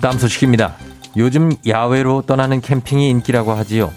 다음 0.00 0.18
소식입니다. 0.18 0.74
요즘 1.16 1.52
야외로 1.66 2.22
떠나는 2.22 2.60
캠핑이 2.60 3.08
인기라고 3.10 3.52
하지요. 3.52 3.92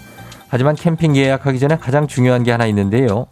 하지만 0.48 0.74
캠핑 0.74 1.16
예약하기 1.16 1.58
전에 1.58 1.76
가장 1.76 2.06
중요한 2.06 2.42
게 2.42 2.50
하나 2.50 2.66
있는데요. 2.66 3.26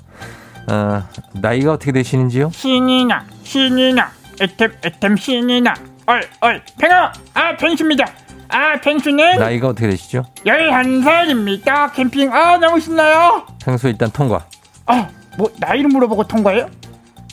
어, 0.71 1.03
나이가 1.33 1.73
어떻게 1.73 1.93
되시는지요? 1.93 2.51
신이 2.53 3.07
나 3.07 3.25
신이 3.43 3.95
나 3.95 4.11
애템 4.41 4.73
애템 4.85 5.17
신이 5.17 5.63
나 5.63 5.75
얼얼 6.07 6.63
팽아 6.79 7.13
아 7.35 7.57
펭수입니다 7.57 8.05
아 8.51 8.81
펭수는 8.81 9.39
나이가 9.39 9.69
어떻게 9.69 9.89
되시죠? 9.89 10.25
11살입니다 10.47 11.93
캠핑 11.93 12.33
아 12.33 12.57
너무 12.59 12.81
신나요 12.81 13.47
평소 13.63 13.89
일단 13.89 14.11
통과. 14.11 14.45
아 14.87 15.09
뭐 15.39 15.49
나이를 15.59 15.89
물어보고 15.91 16.25
통과해요? 16.25 16.69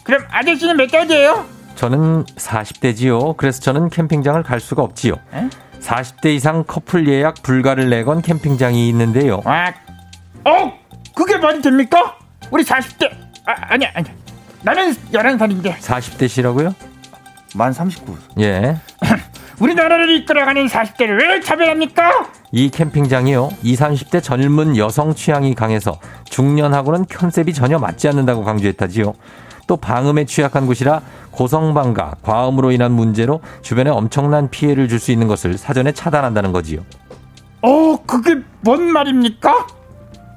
그럼 0.04 0.24
아저씨는 0.30 0.78
몇 0.78 0.88
살이에요? 0.92 1.44
저는 1.74 2.24
40대지요. 2.26 3.36
그래서 3.36 3.60
저는 3.62 3.90
캠핑장을 3.90 4.44
갈 4.44 4.60
수가 4.60 4.84
없지요. 4.84 5.16
에? 5.34 5.50
40대 5.82 6.28
이상 6.36 6.64
커플 6.68 7.08
예약 7.08 7.42
불가를 7.42 7.90
내건 7.90 8.22
캠핑장이 8.22 8.88
있는데요. 8.90 9.42
와, 9.44 9.74
어 10.46 10.72
그게 11.16 11.38
말이 11.38 11.62
됩니까? 11.64 12.16
우리 12.52 12.64
40대 12.64 13.10
아 13.48 13.54
아니야 13.74 13.90
아니야 13.96 14.14
나는 14.62 14.94
11살인데 15.12 15.78
40대시라고요? 15.80 16.76
만 17.56 17.74
39. 17.74 18.18
예. 18.42 18.78
우리나라를 19.60 20.10
이끌어가는 20.18 20.68
40대를 20.68 21.22
왜 21.22 21.40
차별합니까? 21.40 22.28
이 22.52 22.70
캠핑장이요. 22.70 23.50
20, 23.64 23.80
30대 23.80 24.22
젊은 24.22 24.78
여성 24.78 25.14
취향이 25.14 25.56
강해서 25.56 26.00
중년하고는 26.26 27.06
컨셉이 27.10 27.54
전혀 27.54 27.80
맞지 27.80 28.08
않는다고 28.10 28.44
강조했다지요. 28.44 29.14
또 29.68 29.78
방음에 29.78 30.26
취약한 30.26 30.68
곳이라 30.68 31.02
고성방가, 31.32 32.16
과음으로 32.22 32.72
인한 32.72 32.92
문제로 32.92 33.42
주변에 33.62 33.90
엄청난 33.90 34.50
피해를 34.50 34.88
줄 34.88 35.00
수 35.00 35.12
있는 35.12 35.28
것을 35.28 35.58
사전에 35.58 35.92
차단한다는 35.92 36.52
거지요. 36.52 36.82
어, 37.62 37.98
그게 38.06 38.38
뭔 38.62 38.84
말입니까? 38.92 39.68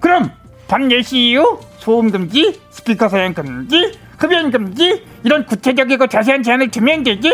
그럼 0.01 0.31
밤 0.67 0.89
10시 0.89 1.15
이후 1.17 1.61
소음 1.79 2.11
금지, 2.11 2.59
스피커 2.71 3.09
사용 3.09 3.35
금지, 3.35 3.99
흡연 4.19 4.51
금지 4.51 5.05
이런 5.25 5.45
구체적이고 5.45 6.07
자세한 6.07 6.43
제한을 6.43 6.71
두면 6.71 7.05
되지? 7.05 7.31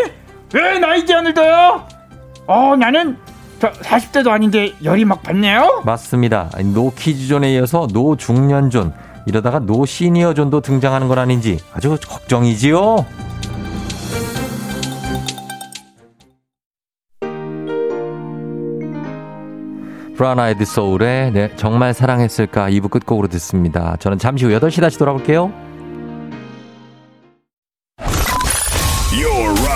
왜 0.55 0.79
나이 0.79 1.05
제한을 1.05 1.35
둬요? 1.35 1.85
어, 2.47 2.77
나는 2.77 3.17
저 3.59 3.73
40대도 3.73 4.29
아닌데 4.29 4.73
열이 4.85 5.05
막 5.05 5.23
받네요. 5.23 5.83
맞습니다. 5.85 6.51
노 6.73 6.93
키즈존에 6.95 7.53
이어서 7.55 7.89
노 7.93 8.17
중년존, 8.17 8.93
이러다가 9.27 9.59
노 9.59 9.85
시니어존도 9.85 10.61
등장하는 10.61 11.09
건 11.09 11.19
아닌지 11.19 11.59
아주 11.73 11.97
걱정이지요. 12.07 13.05
브라운 20.17 20.39
아이드 20.39 20.65
소울의 20.65 21.33
네, 21.33 21.51
정말 21.57 21.93
사랑했을까 21.93 22.71
2부 22.71 22.89
끝곡으로 22.89 23.27
듣습니다. 23.27 23.97
저는 23.99 24.19
잠시 24.19 24.45
후 24.45 24.53
8시 24.53 24.81
다시 24.81 24.97
돌아올게요. 24.97 25.74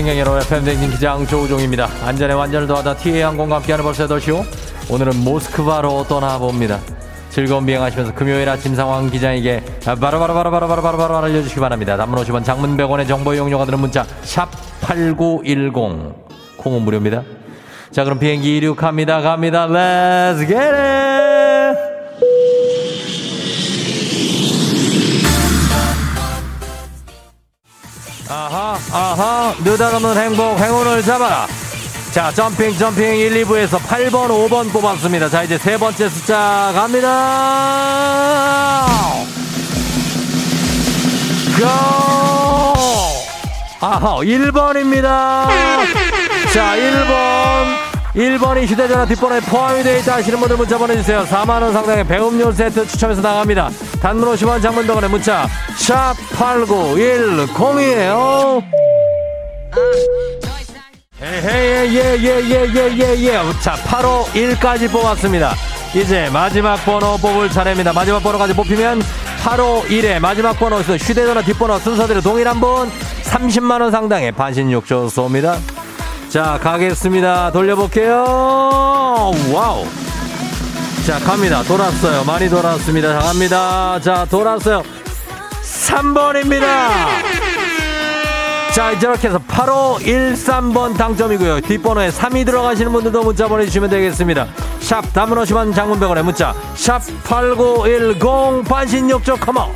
승경 0.00 0.16
여러분 0.16 0.40
FM 0.40 0.64
댕진 0.64 0.90
기장 0.92 1.26
조우종입니다. 1.26 1.86
안전에 2.06 2.32
완전을 2.32 2.66
더하다 2.66 2.96
TA 2.96 3.20
항공과 3.20 3.56
함께하는 3.56 3.84
벌써 3.84 4.06
8시요. 4.08 4.46
오늘은 4.90 5.22
모스크바로 5.22 6.06
떠나봅니다. 6.08 6.80
즐거운 7.28 7.66
비행하시면서 7.66 8.14
금요일 8.14 8.48
아침 8.48 8.74
상황 8.74 9.10
기장에게 9.10 9.62
바로바로바로바로바로바로 9.84 11.18
알려주시기 11.18 11.60
바랍니다. 11.60 11.98
단문 11.98 12.18
50원 12.24 12.46
장문 12.46 12.78
100원의 12.78 13.08
정보 13.08 13.34
이용료가 13.34 13.66
드는 13.66 13.78
문자 13.78 14.06
샵 14.22 14.48
8910 14.80 15.74
콩은 16.56 16.80
무료입니다. 16.80 17.22
자 17.90 18.02
그럼 18.02 18.18
비행기 18.18 18.56
이륙합니다. 18.56 19.20
갑니다. 19.20 19.66
Let's 19.68 20.38
get 20.38 20.56
it! 20.56 20.99
아하, 28.92 29.54
느닷없는 29.62 30.16
행복, 30.16 30.58
행운을 30.58 31.02
잡아라. 31.02 31.46
자, 32.10 32.32
점핑, 32.32 32.76
점핑 32.76 33.04
1, 33.04 33.44
2부에서 33.44 33.78
8번, 33.78 34.28
5번 34.28 34.72
뽑았습니다. 34.72 35.28
자, 35.28 35.44
이제 35.44 35.56
세 35.58 35.78
번째 35.78 36.08
숫자 36.08 36.72
갑니다. 36.74 37.08
고! 41.56 41.64
아하, 43.80 44.16
1번입니다. 44.16 45.46
자, 46.52 46.74
1번. 46.76 47.90
1번이 48.14 48.66
휴대전화 48.66 49.06
뒷번호에 49.06 49.40
포함이 49.40 49.82
되어 49.84 49.98
있다 49.98 50.16
하시는 50.16 50.36
분들 50.40 50.56
문자 50.56 50.76
보내주세요. 50.76 51.24
4만원 51.26 51.72
상당의 51.72 52.04
배음료 52.04 52.50
세트 52.50 52.88
추첨해서 52.88 53.22
나갑니다. 53.22 53.70
단문 54.02 54.34
50원 54.34 54.60
장문동원의 54.60 55.10
문자 55.10 55.46
샵 55.76 56.14
8910이에요. 56.32 58.79
예예예예예예예예 61.22 63.32
자 63.60 63.74
8 63.74 63.99
5 63.99 64.24
1까지 64.26 64.90
뽑았습니다. 64.90 65.54
이제 65.94 66.30
마지막 66.32 66.76
번호 66.84 67.16
뽑을 67.18 67.50
차례입니다. 67.50 67.92
마지막 67.92 68.22
번호까지 68.22 68.54
뽑히면 68.54 69.02
8 69.42 69.63
5 69.63 69.84
1에 69.86 70.20
마지막 70.20 70.58
번호에서 70.58 70.96
휴대전화 70.96 71.42
뒷번호 71.42 71.78
순서대로 71.78 72.20
동일한 72.20 72.60
분 72.60 72.90
30만원 73.24 73.90
상당의 73.90 74.32
반신욕조 74.32 75.06
쏩니다. 75.06 75.58
자 76.28 76.58
가겠습니다. 76.62 77.50
돌려볼게요. 77.52 79.32
wow. 79.52 79.86
자 81.06 81.18
갑니다. 81.18 81.62
돌았어요. 81.64 82.24
많이 82.24 82.48
돌았습니다. 82.48 83.20
자 83.20 83.26
갑니다. 83.26 84.00
자 84.00 84.26
돌았어요. 84.30 84.82
3번입니다 85.62 87.59
자, 88.72 88.92
이렇게 88.92 89.26
해서 89.28 89.38
8513번 89.48 90.96
당첨이고요. 90.96 91.60
뒷번호에 91.62 92.10
3이 92.10 92.46
들어가시는 92.46 92.92
분들도 92.92 93.24
문자 93.24 93.48
보내주시면 93.48 93.90
되겠습니다. 93.90 94.46
샵 94.78 95.12
담으시면 95.12 95.72
장문병원에 95.74 96.22
문자 96.22 96.54
샵 96.76 97.02
8910 97.24 98.64
반신욕조 98.64 99.36
컴온 99.36 99.70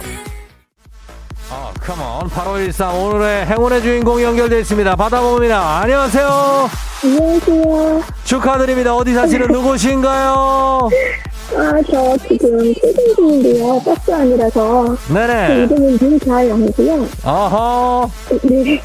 아, 1.51 1.73
컴온 1.81 2.29
8513 2.31 2.95
오늘의 2.95 3.47
행운의 3.47 3.83
주인공이 3.83 4.23
연결되어 4.23 4.61
있습니다. 4.61 4.95
받아봅니다. 4.97 5.81
안녕하세요. 5.81 6.94
안녕하세요. 7.05 8.03
축하드립니다. 8.25 8.95
어디 8.97 9.13
사시는 9.13 9.49
누구신가요? 9.53 10.89
아, 11.55 11.73
저 11.91 12.17
지금 12.27 12.73
출근 12.75 13.15
중인데요. 13.15 13.79
버스 13.85 14.11
안이라서. 14.11 14.97
네네. 15.13 15.47
제 15.47 15.55
이름은 15.75 15.99
윤가영이고요. 16.01 17.07
어허. 17.25 18.11
네. 18.45 18.81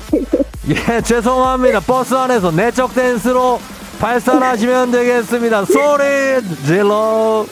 예, 0.68 1.02
죄송합니다. 1.02 1.80
버스 1.80 2.14
안에서 2.14 2.52
내적 2.52 2.94
댄스로 2.94 3.58
발산하시면 4.02 4.92
되겠습니다. 4.92 5.64
소리 5.64 6.58
질러. 6.66 7.46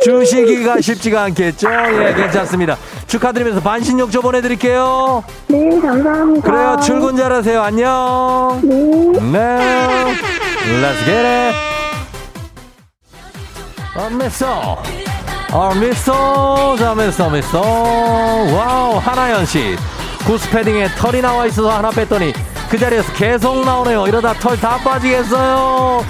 주시기가 0.00 0.80
쉽지가 0.80 1.22
않겠죠? 1.24 1.68
예, 1.70 2.14
괜찮습니다. 2.14 2.76
축하드리면서 3.06 3.60
반신욕조 3.60 4.20
보내드릴게요. 4.22 5.24
네, 5.48 5.80
감사합니다. 5.80 6.50
그래요, 6.50 6.76
출근 6.84 7.16
잘하세요. 7.16 7.62
안녕. 7.62 8.60
네. 8.62 9.20
네. 9.32 10.16
Let's 10.82 11.04
get 11.04 11.26
it. 11.26 11.56
어, 13.96 14.10
미스터. 14.10 14.82
어, 15.52 15.74
미스터. 15.74 16.76
자, 16.78 16.94
미스터, 16.94 17.30
미스터. 17.30 17.60
wow, 17.60 18.98
하나연 18.98 19.46
씨. 19.46 19.76
구스패딩에 20.26 20.88
털이 20.96 21.22
나와 21.22 21.46
있어서 21.46 21.70
하나 21.70 21.88
뺐더니 21.90 22.32
그 22.68 22.76
자리에서 22.76 23.12
계속 23.12 23.64
나오네요. 23.64 24.06
이러다 24.08 24.34
털 24.34 24.58
다 24.60 24.76
빠지겠어요. 24.78 26.04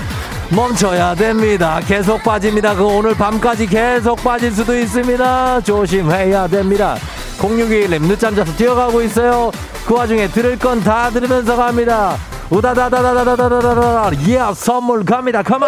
멈춰야 0.51 1.15
됩니다. 1.15 1.81
계속 1.87 2.23
빠집니다. 2.23 2.75
그 2.75 2.85
오늘 2.85 3.15
밤까지 3.15 3.67
계속 3.67 4.23
빠질 4.23 4.53
수도 4.53 4.77
있습니다. 4.79 5.61
조심해야 5.63 6.47
됩니다. 6.47 6.97
0621님 7.39 8.03
늦잠 8.03 8.35
자서 8.35 8.53
뛰어가고 8.55 9.03
있어요. 9.03 9.51
그 9.87 9.95
와중에 9.95 10.29
들을 10.29 10.57
건 10.59 10.81
다 10.83 11.11
들으면서 11.11 11.57
갑니다. 11.57 12.17
우다다다다다다다다다 12.51 14.11
예 14.29 14.39
선물 14.55 15.05
갑니다. 15.05 15.43
컴온. 15.43 15.67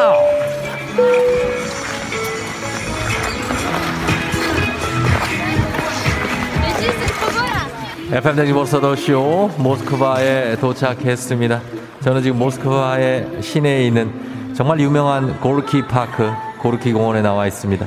FM 8.10 8.36
댕지 8.36 8.52
모스터더쇼 8.52 9.50
모스크바에 9.58 10.56
도착했습니다. 10.56 11.60
저는 12.00 12.22
지금 12.22 12.38
모스크바의 12.38 13.42
시내에 13.42 13.86
있는 13.86 14.10
정말 14.58 14.80
유명한 14.80 15.38
고르키 15.38 15.86
파크, 15.86 16.32
고르키 16.58 16.92
공원에 16.92 17.22
나와 17.22 17.46
있습니다. 17.46 17.86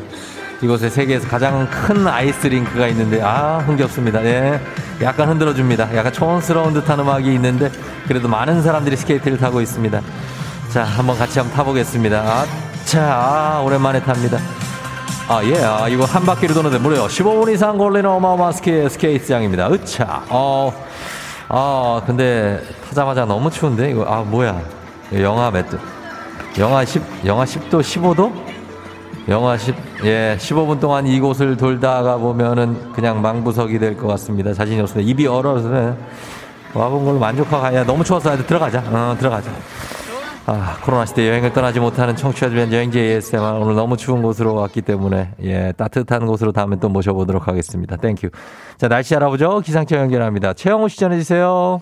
이곳에 0.62 0.90
세계에서 0.90 1.28
가장 1.28 1.70
큰 1.70 2.08
아이스링크가 2.08 2.88
있는데 2.88 3.22
아 3.22 3.58
흥겹습니다. 3.58 4.24
예, 4.24 4.58
약간 5.02 5.28
흔들어줍니다. 5.28 5.94
약간 5.98 6.14
촌스러운 6.14 6.74
듯한 6.74 6.98
음악이 7.02 7.34
있는데 7.34 7.70
그래도 8.08 8.30
많은 8.30 8.62
사람들이 8.62 8.96
스케이트를 8.96 9.38
타고 9.38 9.60
있습니다. 9.60 10.02
자, 10.70 10.84
한번 10.86 11.18
같이 11.18 11.40
한번 11.40 11.58
타보겠습니다. 11.58 12.18
아, 12.22 12.46
자, 12.86 13.04
아, 13.04 13.62
오랜만에 13.66 14.02
탑니다. 14.02 14.38
아, 15.28 15.44
예, 15.44 15.62
아, 15.62 15.90
이거 15.90 16.06
한 16.06 16.24
바퀴를 16.24 16.56
도는데 16.56 16.78
무려 16.78 17.06
15분 17.06 17.54
이상 17.54 17.78
걸리는 17.78 18.10
어마어마한 18.10 18.54
스케, 18.54 18.88
스케이트장입니다. 18.88 19.70
으차, 19.72 20.24
어, 20.30 20.72
아, 21.50 22.02
근데 22.06 22.62
타자마자 22.88 23.26
너무 23.26 23.52
추운데? 23.52 23.92
이거, 23.92 24.06
아, 24.06 24.22
뭐야. 24.22 24.62
영하 25.12 25.52
몇 25.52 25.70
도? 25.70 25.78
영하 26.60 26.84
10, 26.86 27.02
영하 27.26 27.46
10도, 27.46 27.80
15도? 27.82 28.32
영하 29.30 29.58
10, 29.58 29.76
예, 30.04 30.36
15분 30.40 30.80
동안 30.80 31.06
이곳을 31.08 31.56
돌다가 31.58 32.18
보면은 32.18 32.92
그냥 32.92 33.22
망부석이 33.22 33.80
될 33.80 33.96
것 33.96 34.08
같습니다. 34.08 34.54
자신이 34.54 34.80
없습니다. 34.82 35.10
입이 35.10 35.28
얼어서 35.28 35.96
와본 36.74 37.06
걸로 37.06 37.20
만족하고 37.20 37.62
가야 37.62 37.86
너무 37.86 38.04
추워서 38.04 38.36
들어가자. 38.46 38.80
어, 38.88 39.16
들어가자. 39.18 39.52
아, 40.48 40.76
코로나 40.84 41.06
시대 41.06 41.30
여행을 41.30 41.54
떠나지 41.54 41.80
못하는 41.80 42.16
청취자들 42.16 42.58
위한 42.58 42.74
여행지 42.74 43.00
ASMR 43.00 43.60
오늘 43.62 43.76
너무 43.76 43.96
추운 43.96 44.22
곳으로 44.24 44.56
왔기 44.56 44.82
때문에 44.82 45.30
예, 45.44 45.72
따뜻한 45.78 46.26
곳으로 46.26 46.52
다음에 46.52 46.78
또 46.80 46.90
모셔보도록 46.90 47.48
하겠습니다. 47.48 47.96
thank 47.96 48.15
you. 48.15 48.30
자, 48.78 48.88
날씨 48.88 49.16
알아보죠. 49.16 49.62
기상청 49.62 50.00
연결합니다. 50.00 50.54
최영호 50.54 50.88
씨 50.88 50.98
전해주세요. 50.98 51.82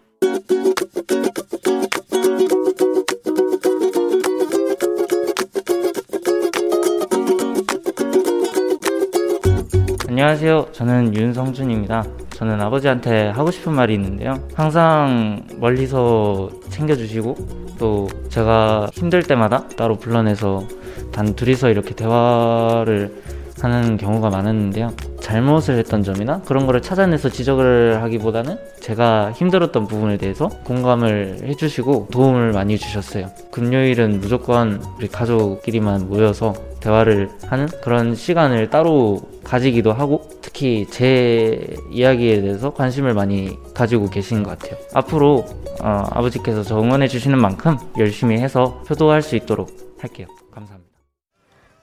안녕하세요. 10.21 10.67
저는 10.71 11.15
윤성준입니다. 11.15 12.03
저는 12.35 12.61
아버지한테 12.61 13.29
하고 13.29 13.49
싶은 13.49 13.73
말이 13.73 13.95
있는데요. 13.95 14.35
항상 14.53 15.41
멀리서 15.57 16.47
챙겨주시고 16.69 17.35
또 17.79 18.07
제가 18.29 18.87
힘들 18.93 19.23
때마다 19.23 19.67
따로 19.69 19.95
불러내서 19.95 20.67
단 21.11 21.33
둘이서 21.33 21.71
이렇게 21.71 21.95
대화를 21.95 23.23
하는 23.63 23.97
경우가 23.97 24.29
많았는데요. 24.29 24.93
잘못을 25.19 25.79
했던 25.79 26.03
점이나 26.03 26.41
그런 26.41 26.67
거를 26.67 26.83
찾아내서 26.83 27.29
지적을 27.29 28.03
하기보다는 28.03 28.59
제가 28.79 29.31
힘들었던 29.31 29.87
부분에 29.87 30.17
대해서 30.17 30.49
공감을 30.65 31.39
해주시고 31.45 32.09
도움을 32.11 32.51
많이 32.51 32.77
주셨어요. 32.77 33.31
금요일은 33.49 34.19
무조건 34.19 34.83
우리 34.99 35.07
가족끼리만 35.07 36.09
모여서 36.09 36.53
대화를 36.81 37.29
하는 37.47 37.67
그런 37.81 38.15
시간을 38.15 38.69
따로 38.69 39.21
가지기도 39.43 39.93
하고 39.93 40.29
특히 40.41 40.85
제 40.89 41.75
이야기에 41.91 42.41
대해서 42.41 42.73
관심을 42.73 43.13
많이 43.13 43.57
가지고 43.73 44.09
계신 44.09 44.43
것 44.43 44.57
같아요. 44.59 44.79
앞으로 44.93 45.45
어, 45.81 46.03
아버지께서 46.11 46.63
저 46.63 46.79
응원해 46.79 47.07
주시는 47.07 47.39
만큼 47.39 47.77
열심히 47.97 48.37
해서 48.37 48.83
효도할 48.89 49.21
수 49.21 49.35
있도록 49.35 49.69
할게요. 49.99 50.27
감사합니다. 50.53 50.91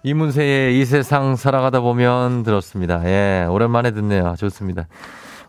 이문세의 0.03 0.79
이 0.79 0.85
세상 0.85 1.37
살아가다 1.37 1.81
보면 1.81 2.43
들었습니다. 2.43 3.03
예, 3.07 3.47
오랜만에 3.49 3.91
듣네요. 3.93 4.35
좋습니다. 4.39 4.87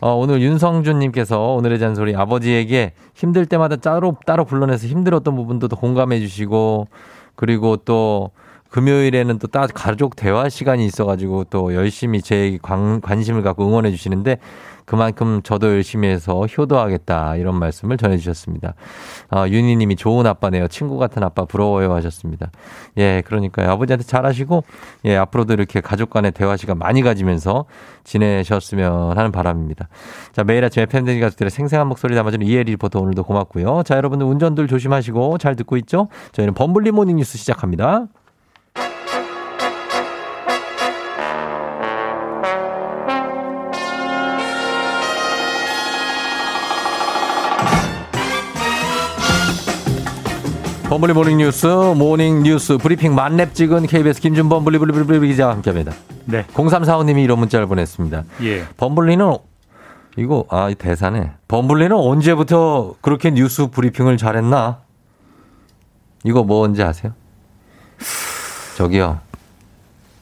어, 0.01 0.13
오늘 0.13 0.41
윤성준님께서 0.41 1.53
오늘의 1.53 1.77
잔소리 1.79 2.15
아버지에게 2.15 2.93
힘들 3.13 3.45
때마다 3.45 3.75
따로, 3.75 4.17
따로 4.25 4.45
불러내서 4.45 4.87
힘들었던 4.87 5.35
부분도 5.35 5.67
더 5.67 5.75
공감해 5.75 6.19
주시고, 6.19 6.87
그리고 7.35 7.77
또 7.77 8.31
금요일에는 8.69 9.39
또 9.39 9.47
따, 9.47 9.67
가족 9.67 10.15
대화 10.15 10.49
시간이 10.49 10.85
있어가지고 10.85 11.45
또 11.45 11.73
열심히 11.73 12.21
제 12.21 12.57
관, 12.61 13.01
관심을 13.01 13.41
갖고 13.41 13.67
응원해 13.67 13.91
주시는데 13.91 14.37
그만큼 14.89 15.41
저도 15.43 15.67
열심히 15.67 16.07
해서 16.07 16.45
효도하겠다 16.45 17.35
이런 17.35 17.59
말씀을 17.59 17.97
전해주셨습니다. 17.97 18.73
아, 19.29 19.47
윤희님이 19.47 19.95
좋은 19.95 20.25
아빠네요. 20.25 20.67
친구 20.67 20.97
같은 20.97 21.21
아빠 21.21 21.45
부러워요 21.45 21.93
하셨습니다. 21.93 22.49
예, 22.97 23.21
그러니까요. 23.23 23.69
아버지한테 23.69 24.03
잘하시고 24.03 24.63
예, 25.05 25.15
앞으로도 25.15 25.53
이렇게 25.53 25.79
가족 25.79 26.09
간의 26.09 26.31
대화 26.31 26.57
시간 26.57 26.79
많이 26.79 27.03
가지면서 27.03 27.65
지내셨으면 28.03 29.15
하는 29.15 29.31
바람입니다. 29.31 29.89
자, 30.31 30.43
매일 30.43 30.65
아침 30.65 30.81
FM댕지 30.81 31.19
가족들의 31.19 31.51
생생한 31.51 31.87
목소리 31.87 32.15
담아주는 32.15 32.43
이혜리 32.47 32.71
리포터 32.71 32.99
오늘도 32.99 33.25
고맙고요. 33.25 33.83
자, 33.85 33.95
여러분들 33.95 34.25
운전들 34.25 34.67
조심하시고 34.67 35.37
잘 35.37 35.55
듣고 35.55 35.77
있죠? 35.77 36.07
저희는 36.31 36.55
범블리 36.55 36.89
모닝 36.89 37.17
뉴스 37.17 37.37
시작합니다. 37.37 38.07
범블리 50.89 51.13
모닝 51.13 51.37
뉴스 51.37 51.67
모닝 51.67 52.41
뉴스 52.41 52.79
브리핑 52.79 53.13
만렙 53.13 53.53
찍은 53.53 53.85
KBS 53.85 54.21
김준범 54.21 54.65
블리블리블리 54.65 55.27
기자와 55.27 55.53
함께합니다. 55.53 55.93
네. 56.25 56.43
0345님이 56.55 57.23
이런 57.23 57.37
문자를 57.37 57.67
보냈습니다. 57.67 58.23
예. 58.41 58.65
범블리는 58.75 59.37
이거 60.17 60.45
아이 60.49 60.73
대사네. 60.73 61.29
범블리는 61.47 61.95
언제부터 61.95 62.95
그렇게 63.01 63.29
뉴스 63.29 63.67
브리핑을 63.67 64.17
잘했나? 64.17 64.79
이거 66.23 66.43
뭔지 66.43 66.81
아세요? 66.81 67.13
저기요. 68.75 69.19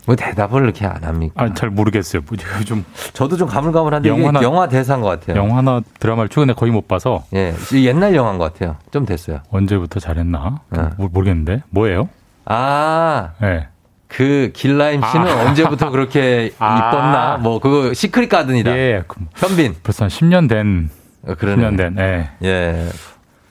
왜 0.08 0.16
대답을 0.16 0.64
이렇게 0.64 0.86
안 0.86 1.03
합니까? 1.03 1.43
아, 1.43 1.53
잘 1.53 1.70
모르겠어요. 1.70 2.22
뭐, 2.28 2.38
좀 2.66 2.86
저도 3.14 3.36
좀 3.38 3.47
가물가물한데 3.47 4.10
영화나- 4.10 4.41
영화 4.41 4.68
대사인 4.70 5.01
것 5.01 5.08
같아요. 5.08 5.38
영화나 5.38 5.82
드라마를 5.99 6.30
최근에 6.30 6.53
거의 6.53 6.72
못 6.72 6.88
봐서 6.88 7.26
예, 7.34 7.53
이 7.74 7.86
옛날 7.88 8.16
영화인 8.16 8.38
것 8.38 8.53
같아요. 8.53 8.78
좀 8.91 9.05
됐어요. 9.05 9.41
언제부터 9.51 9.99
잘했나 9.99 10.62
네. 10.70 10.82
모- 10.97 11.10
모르겠는데 11.10 11.62
뭐예요? 11.70 12.08
아, 12.45 13.32
네. 13.41 13.68
그 14.08 14.51
길라임 14.55 15.01
씨는 15.03 15.28
아. 15.28 15.45
언제부터 15.49 15.89
그렇게 15.89 16.53
아. 16.60 16.78
이뻤나? 16.78 17.38
뭐 17.41 17.60
그거 17.60 17.93
시크릿 17.93 18.30
가든이다. 18.30 18.72
예, 18.78 19.03
그- 19.08 19.20
현빈. 19.36 19.76
벌써 19.84 20.05
한 20.05 20.10
10년 20.10 20.47
된 20.47 20.89
어, 21.28 21.36
그러네. 21.36 21.62
10년 21.72 21.78
된. 21.78 21.95
예. 21.99 22.30
예. 22.43 22.88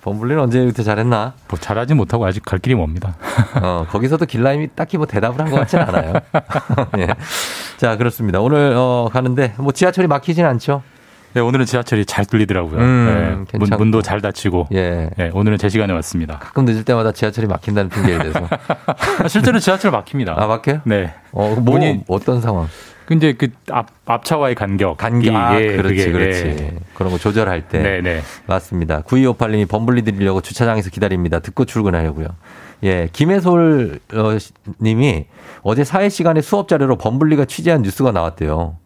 범블리는 0.06 0.40
언제부터 0.40 0.84
잘했나? 0.84 1.32
뭐 1.48 1.58
잘하지 1.58 1.94
못하고 1.94 2.24
아직 2.26 2.44
갈 2.44 2.60
길이 2.60 2.76
멉니다. 2.76 3.16
어, 3.60 3.84
거기서도 3.90 4.24
길라임이 4.26 4.68
딱히 4.76 4.96
뭐 4.98 5.06
대답을 5.06 5.40
한 5.40 5.50
것 5.50 5.56
같진 5.58 5.80
않아요. 5.80 6.12
예. 6.98 7.08
자, 7.76 7.96
그렇습니다. 7.96 8.40
오늘, 8.40 8.72
어, 8.76 9.08
가는데, 9.12 9.54
뭐 9.58 9.72
지하철이 9.72 10.06
막히진 10.06 10.44
않죠? 10.46 10.82
네, 11.34 11.40
오늘은 11.40 11.66
지하철이 11.66 12.06
잘 12.06 12.24
뚫리더라고요. 12.24 12.78
음, 12.80 13.06
네, 13.06 13.30
문, 13.34 13.44
괜찮고. 13.46 13.82
문도 13.82 14.00
잘 14.02 14.20
닫히고. 14.20 14.68
예. 14.74 15.10
네, 15.16 15.30
오늘은 15.34 15.58
제 15.58 15.68
시간에 15.68 15.92
왔습니다. 15.94 16.38
가끔 16.38 16.64
늦을 16.66 16.84
때마다 16.84 17.10
지하철이 17.10 17.48
막힌다는 17.48 17.90
핑계에 17.90 18.18
대해서. 18.18 18.40
아, 19.22 19.26
실제로 19.28 19.58
지하철 19.58 19.90
막힙니다. 19.90 20.34
아, 20.38 20.46
막혀요? 20.46 20.82
네. 20.84 21.12
어, 21.32 21.54
뭐, 21.60 21.74
문이- 21.78 22.04
어떤 22.06 22.40
상황? 22.40 22.68
그 23.06 23.14
이제 23.14 23.32
그 23.34 23.48
앞, 23.70 23.86
앞차와의 24.04 24.54
간격. 24.56 24.96
간격. 24.98 25.34
아, 25.34 25.60
예, 25.60 25.76
그렇지, 25.76 25.94
그게, 25.94 26.12
그렇지. 26.12 26.44
예. 26.46 26.74
그런 26.94 27.12
거 27.12 27.18
조절할 27.18 27.68
때. 27.68 27.78
네, 27.80 28.00
네. 28.00 28.20
맞습니다. 28.46 29.02
9258님이 29.02 29.68
범블리 29.68 30.02
드리려고 30.02 30.40
주차장에서 30.40 30.90
기다립니다. 30.90 31.38
듣고 31.38 31.64
출근하려고요. 31.64 32.26
예, 32.82 33.08
김혜솔 33.12 34.00
어, 34.14 34.38
시- 34.38 34.52
님이 34.82 35.26
어제 35.62 35.84
사회 35.84 36.08
시간에 36.08 36.40
수업 36.42 36.68
자료로 36.68 36.96
범블리가 36.96 37.44
취재한 37.46 37.82
뉴스가 37.82 38.12
나왔대요. 38.12 38.76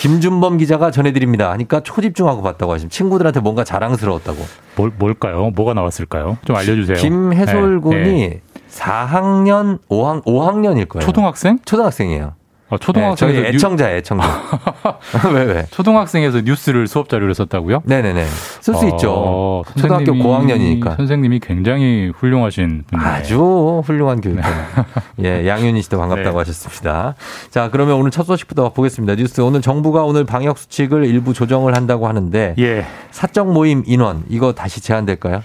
김준범 0.00 0.56
기자가 0.58 0.90
전해드립니다. 0.90 1.50
하니까 1.52 1.80
초집중하고 1.80 2.42
봤다고 2.42 2.72
하시면 2.72 2.90
친구들한테 2.90 3.40
뭔가 3.40 3.64
자랑스러웠다고. 3.64 4.38
뭘, 4.76 4.90
뭘까요? 4.98 5.50
뭐가 5.54 5.74
나왔을까요? 5.74 6.38
좀 6.44 6.56
알려주세요. 6.56 6.96
김혜솔 6.98 7.74
네, 7.76 7.80
군이 7.80 8.28
네. 8.28 8.40
4학년, 8.70 9.78
5학, 9.88 10.24
5학년일 10.24 10.88
거예요. 10.88 11.04
초등학생? 11.06 11.58
초등학생이에요. 11.64 12.32
아, 12.74 12.78
초등학생. 12.78 13.28
네, 13.28 13.34
저희 13.34 13.46
애청자, 13.46 13.90
애청자. 13.92 14.42
왜, 15.32 15.44
왜? 15.44 15.66
초등학생에서 15.70 16.40
뉴스를 16.42 16.86
수업 16.86 17.08
자료로 17.08 17.34
썼다고요? 17.34 17.82
네네네. 17.84 18.24
쓸수 18.60 18.86
어, 18.86 18.88
있죠. 18.90 19.64
초등학교 19.76 20.14
고학년이니까. 20.14 20.96
선생님이 20.96 21.40
굉장히 21.40 22.12
훌륭하신 22.16 22.84
분이에요. 22.86 23.08
아주 23.10 23.82
훌륭한 23.84 24.20
교육자. 24.20 24.86
예, 25.22 25.46
양윤희 25.46 25.82
씨도 25.82 25.98
반갑다고 25.98 26.30
네. 26.30 26.38
하셨습니다. 26.38 27.14
자, 27.50 27.70
그러면 27.70 27.96
오늘 27.96 28.10
첫 28.10 28.24
소식부터 28.24 28.72
보겠습니다. 28.72 29.14
뉴스. 29.16 29.40
오늘 29.40 29.60
정부가 29.60 30.04
오늘 30.04 30.24
방역 30.24 30.58
수칙을 30.58 31.04
일부 31.06 31.32
조정을 31.34 31.74
한다고 31.76 32.08
하는데 32.08 32.54
예. 32.58 32.86
사적 33.10 33.52
모임 33.52 33.82
인원 33.86 34.24
이거 34.28 34.52
다시 34.52 34.80
제한될까요? 34.80 35.42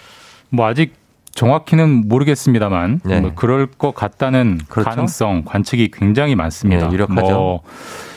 뭐 0.50 0.66
아직 0.66 0.99
정확히는 1.40 2.10
모르겠습니다만 2.10 3.00
네. 3.06 3.22
뭐 3.22 3.32
그럴 3.34 3.66
것 3.68 3.96
같다는 3.96 4.60
그렇죠. 4.68 4.90
가능성 4.90 5.44
관측이 5.46 5.90
굉장히 5.94 6.36
많습니다. 6.36 6.88
예, 6.88 6.92
유력하죠. 6.92 7.34
뭐 7.34 7.62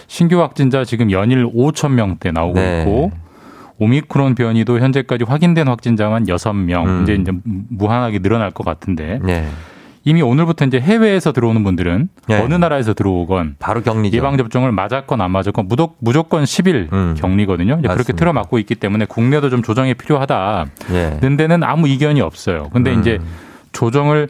신규 0.08 0.40
확진자 0.40 0.84
지금 0.84 1.12
연일 1.12 1.46
5천 1.46 1.92
명대 1.92 2.32
나오고 2.32 2.54
네. 2.54 2.80
있고 2.80 3.12
오미크론 3.78 4.34
변이도 4.34 4.80
현재까지 4.80 5.22
확인된 5.24 5.68
확진자만 5.68 6.24
6명 6.24 6.84
음. 6.84 7.02
이제 7.04 7.14
이제 7.14 7.30
무한하게 7.44 8.18
늘어날 8.18 8.50
것 8.50 8.64
같은데 8.64 9.20
네. 9.22 9.48
이미 10.04 10.20
오늘부터 10.22 10.64
이제 10.64 10.80
해외에서 10.80 11.32
들어오는 11.32 11.62
분들은 11.62 12.08
네. 12.28 12.40
어느 12.40 12.54
나라에서 12.54 12.92
들어오건 12.94 13.56
바로 13.58 13.82
격리죠. 13.82 14.16
예방 14.16 14.36
접종을 14.36 14.72
맞았건 14.72 15.20
안 15.20 15.30
맞았건 15.30 15.68
무조- 15.68 15.94
무조건 16.00 16.44
10일 16.44 16.92
음. 16.92 17.14
격리거든요. 17.16 17.74
이제 17.74 17.82
그렇게 17.82 17.94
맞습니다. 17.98 18.16
틀어 18.18 18.32
막고 18.32 18.58
있기 18.58 18.74
때문에 18.74 19.04
국내도 19.04 19.48
좀 19.50 19.62
조정이 19.62 19.94
필요하다. 19.94 20.66
예. 20.92 21.18
는 21.22 21.36
데는 21.36 21.62
아무 21.62 21.86
이견이 21.88 22.20
없어요. 22.20 22.68
근데 22.72 22.92
음. 22.92 23.00
이제 23.00 23.20
조정을 23.72 24.28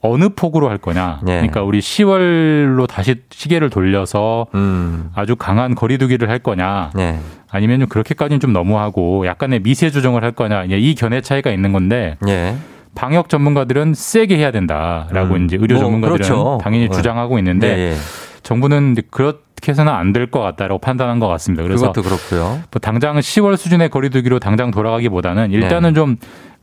어느 0.00 0.28
폭으로 0.28 0.68
할 0.68 0.76
거냐. 0.76 1.20
예. 1.22 1.32
그러니까 1.36 1.62
우리 1.62 1.78
10월로 1.80 2.86
다시 2.86 3.22
시계를 3.30 3.70
돌려서 3.70 4.46
음. 4.54 5.08
아주 5.14 5.34
강한 5.36 5.74
거리두기를 5.74 6.28
할 6.28 6.38
거냐. 6.38 6.90
네. 6.94 7.18
아니면 7.50 7.80
좀 7.80 7.88
그렇게까지는 7.88 8.40
좀 8.40 8.52
너무하고 8.52 9.26
약간의 9.26 9.60
미세 9.60 9.88
조정을 9.90 10.22
할 10.22 10.32
거냐. 10.32 10.64
이 10.64 10.94
견해 10.94 11.22
차이가 11.22 11.50
있는 11.50 11.72
건데 11.72 12.18
예. 12.28 12.54
방역 12.94 13.28
전문가들은 13.28 13.94
세게 13.94 14.36
해야 14.36 14.50
된다라고 14.50 15.34
음. 15.34 15.44
이제 15.44 15.56
의료 15.60 15.76
뭐, 15.76 15.84
전문가들은 15.84 16.16
그렇죠. 16.16 16.58
당연히 16.62 16.88
네. 16.88 16.94
주장하고 16.94 17.38
있는데 17.38 17.76
네, 17.76 17.82
예. 17.92 17.94
정부는 18.42 18.96
그렇게 19.10 19.42
해서는 19.68 19.92
안 19.92 20.12
될 20.12 20.26
것 20.30 20.40
같다라고 20.40 20.78
판단한 20.78 21.18
것 21.18 21.28
같습니다. 21.28 21.62
그래서 21.62 21.92
그것도 21.92 22.02
그렇고요. 22.08 22.60
뭐 22.70 22.80
당장 22.80 23.16
10월 23.16 23.56
수준의 23.56 23.88
거리두기로 23.90 24.38
당장 24.38 24.70
돌아가기보다는 24.70 25.50
일단은 25.52 25.94
좀 25.94 26.16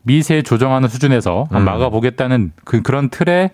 미세 0.04 0.42
조정하는 0.42 0.88
수준에서 0.90 1.48
네. 1.52 1.58
음. 1.60 1.66
막아보겠다는 1.66 2.52
그 2.66 2.82
그런 2.82 3.10
틀의 3.10 3.52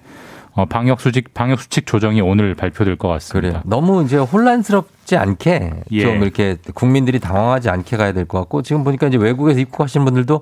어, 0.54 0.66
방역 0.66 1.00
수칙 1.02 1.36
방역 1.36 1.60
수칙 1.62 1.86
조정이 1.86 2.20
오늘 2.20 2.56
발표될 2.56 2.96
것 2.96 3.08
같습니다. 3.10 3.48
그래요. 3.50 3.62
너무 3.66 4.04
이제 4.04 4.18
혼란스럽지 4.18 5.16
않게 5.16 5.72
예. 5.92 6.02
좀 6.02 6.24
이렇게 6.24 6.58
국민들이 6.74 7.20
당황하지 7.20 7.70
않게 7.70 7.96
가야 7.96 8.12
될 8.12 8.26
것 8.26 8.40
같고 8.40 8.64
지금 8.64 8.84
보니까 8.84 9.08
이제 9.08 9.18
외국에서 9.18 9.60
입국하시는 9.60 10.04
분들도 10.04 10.42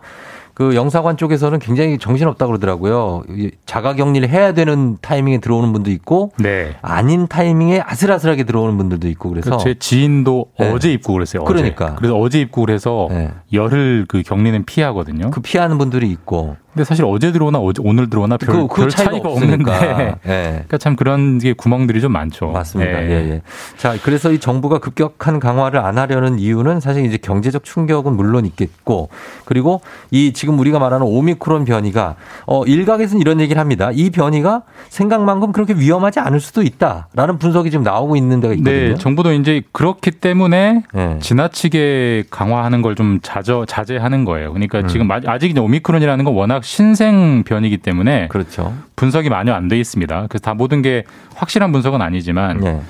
그 0.56 0.74
영사관 0.74 1.18
쪽에서는 1.18 1.60
굉장히 1.60 1.98
정신없다 1.98 2.48
그러더라고요. 2.48 3.24
이 3.30 3.52
자가 3.66 3.94
격리를 3.94 4.28
해야 4.30 4.54
되는 4.54 4.98
타이밍에 5.02 5.40
들어오는 5.40 5.74
분도 5.74 5.92
있고 5.92 6.32
네. 6.40 6.76
아닌 6.82 7.28
타이밍에 7.28 7.82
아슬아슬하게 7.82 8.46
들어오는 8.46 8.78
분들도 8.78 9.10
있고 9.10 9.30
그래서 9.30 9.58
제 9.58 9.76
지인도 9.78 10.48
네. 10.58 10.72
어제 10.72 10.94
입국을 10.94 11.22
했어요. 11.22 11.44
어제. 11.44 11.54
그러니까. 11.54 11.96
그래서 11.96 12.16
어제 12.18 12.40
입국을 12.40 12.74
해서 12.74 13.08
네. 13.12 13.32
열흘 13.52 14.06
그 14.08 14.24
격리는 14.24 14.64
피하거든요. 14.64 15.30
그 15.30 15.42
피하는 15.42 15.78
분들이 15.78 16.10
있고 16.10 16.56
근데 16.76 16.84
사실 16.84 17.06
어제 17.08 17.32
들어오나 17.32 17.58
어제 17.60 17.82
오늘 17.86 18.10
들어오나 18.10 18.36
별, 18.36 18.54
그, 18.54 18.68
그 18.68 18.82
별 18.82 18.90
차이가, 18.90 19.12
차이가. 19.12 19.30
없는데 19.30 19.72
예. 20.28 20.42
그러니까 20.52 20.78
참 20.78 20.98
그런 20.98 21.38
게 21.40 21.54
구멍들이 21.54 22.02
좀 22.02 22.12
많죠. 22.12 22.48
맞습니다. 22.52 23.02
예. 23.02 23.10
예, 23.10 23.14
예. 23.32 23.42
자, 23.78 23.96
그래서 24.04 24.34
이 24.34 24.40
정부가 24.40 24.80
급격한 24.80 25.40
강화를 25.40 25.80
안 25.80 25.98
하려는 25.98 26.38
이유는 26.38 26.82
사실 26.82 27.06
이제 27.06 27.16
경제적 27.18 27.64
충격은 27.64 28.18
물론 28.18 28.46
있겠고, 28.46 29.08
그리고 29.46 29.80
이 30.12 30.34
지금 30.34 30.60
우리가 30.60 30.78
말하는 30.80 31.06
오미크론 31.08 31.64
변이가 31.64 32.16
어 32.46 32.66
일각에서는 32.66 33.22
이런 33.22 33.40
얘기를 33.40 33.58
합니다. 33.62 33.90
이 33.94 34.10
변이가 34.10 34.64
생각만큼 34.90 35.54
그렇게 35.54 35.74
위험하지 35.76 36.20
않을 36.20 36.42
수도 36.42 36.62
있다라는 36.62 37.40
분석이 37.40 37.72
지금 37.72 37.84
나오고 37.86 38.18
있는 38.18 38.42
데가 38.42 38.54
있거든요. 38.56 38.76
네, 38.90 38.96
정부도 38.96 39.32
이제 39.32 39.62
그렇기 39.72 40.12
때문에 40.12 40.84
네. 40.94 41.20
지나치게 41.22 42.26
강화하는 42.30 42.82
걸 42.82 42.96
좀 42.96 43.20
자제하는 43.22 44.24
거예요. 44.26 44.52
그러니까 44.54 44.80
음. 44.80 44.88
지금 44.88 45.10
아직 45.12 45.52
이제 45.52 45.60
오미크론이라는 45.60 46.24
건 46.26 46.34
워낙 46.34 46.64
신생 46.66 47.44
변이기 47.44 47.78
때문에 47.78 48.28
그렇죠. 48.28 48.76
분석이 48.96 49.30
많이 49.30 49.52
안돼 49.52 49.78
있습니다. 49.80 50.26
그래서 50.28 50.42
다 50.42 50.56
모든 50.56 50.82
게 50.82 51.04
확실한 51.36 51.72
분석은 51.72 52.02
아니지만 52.02 52.60
네. 52.60 52.82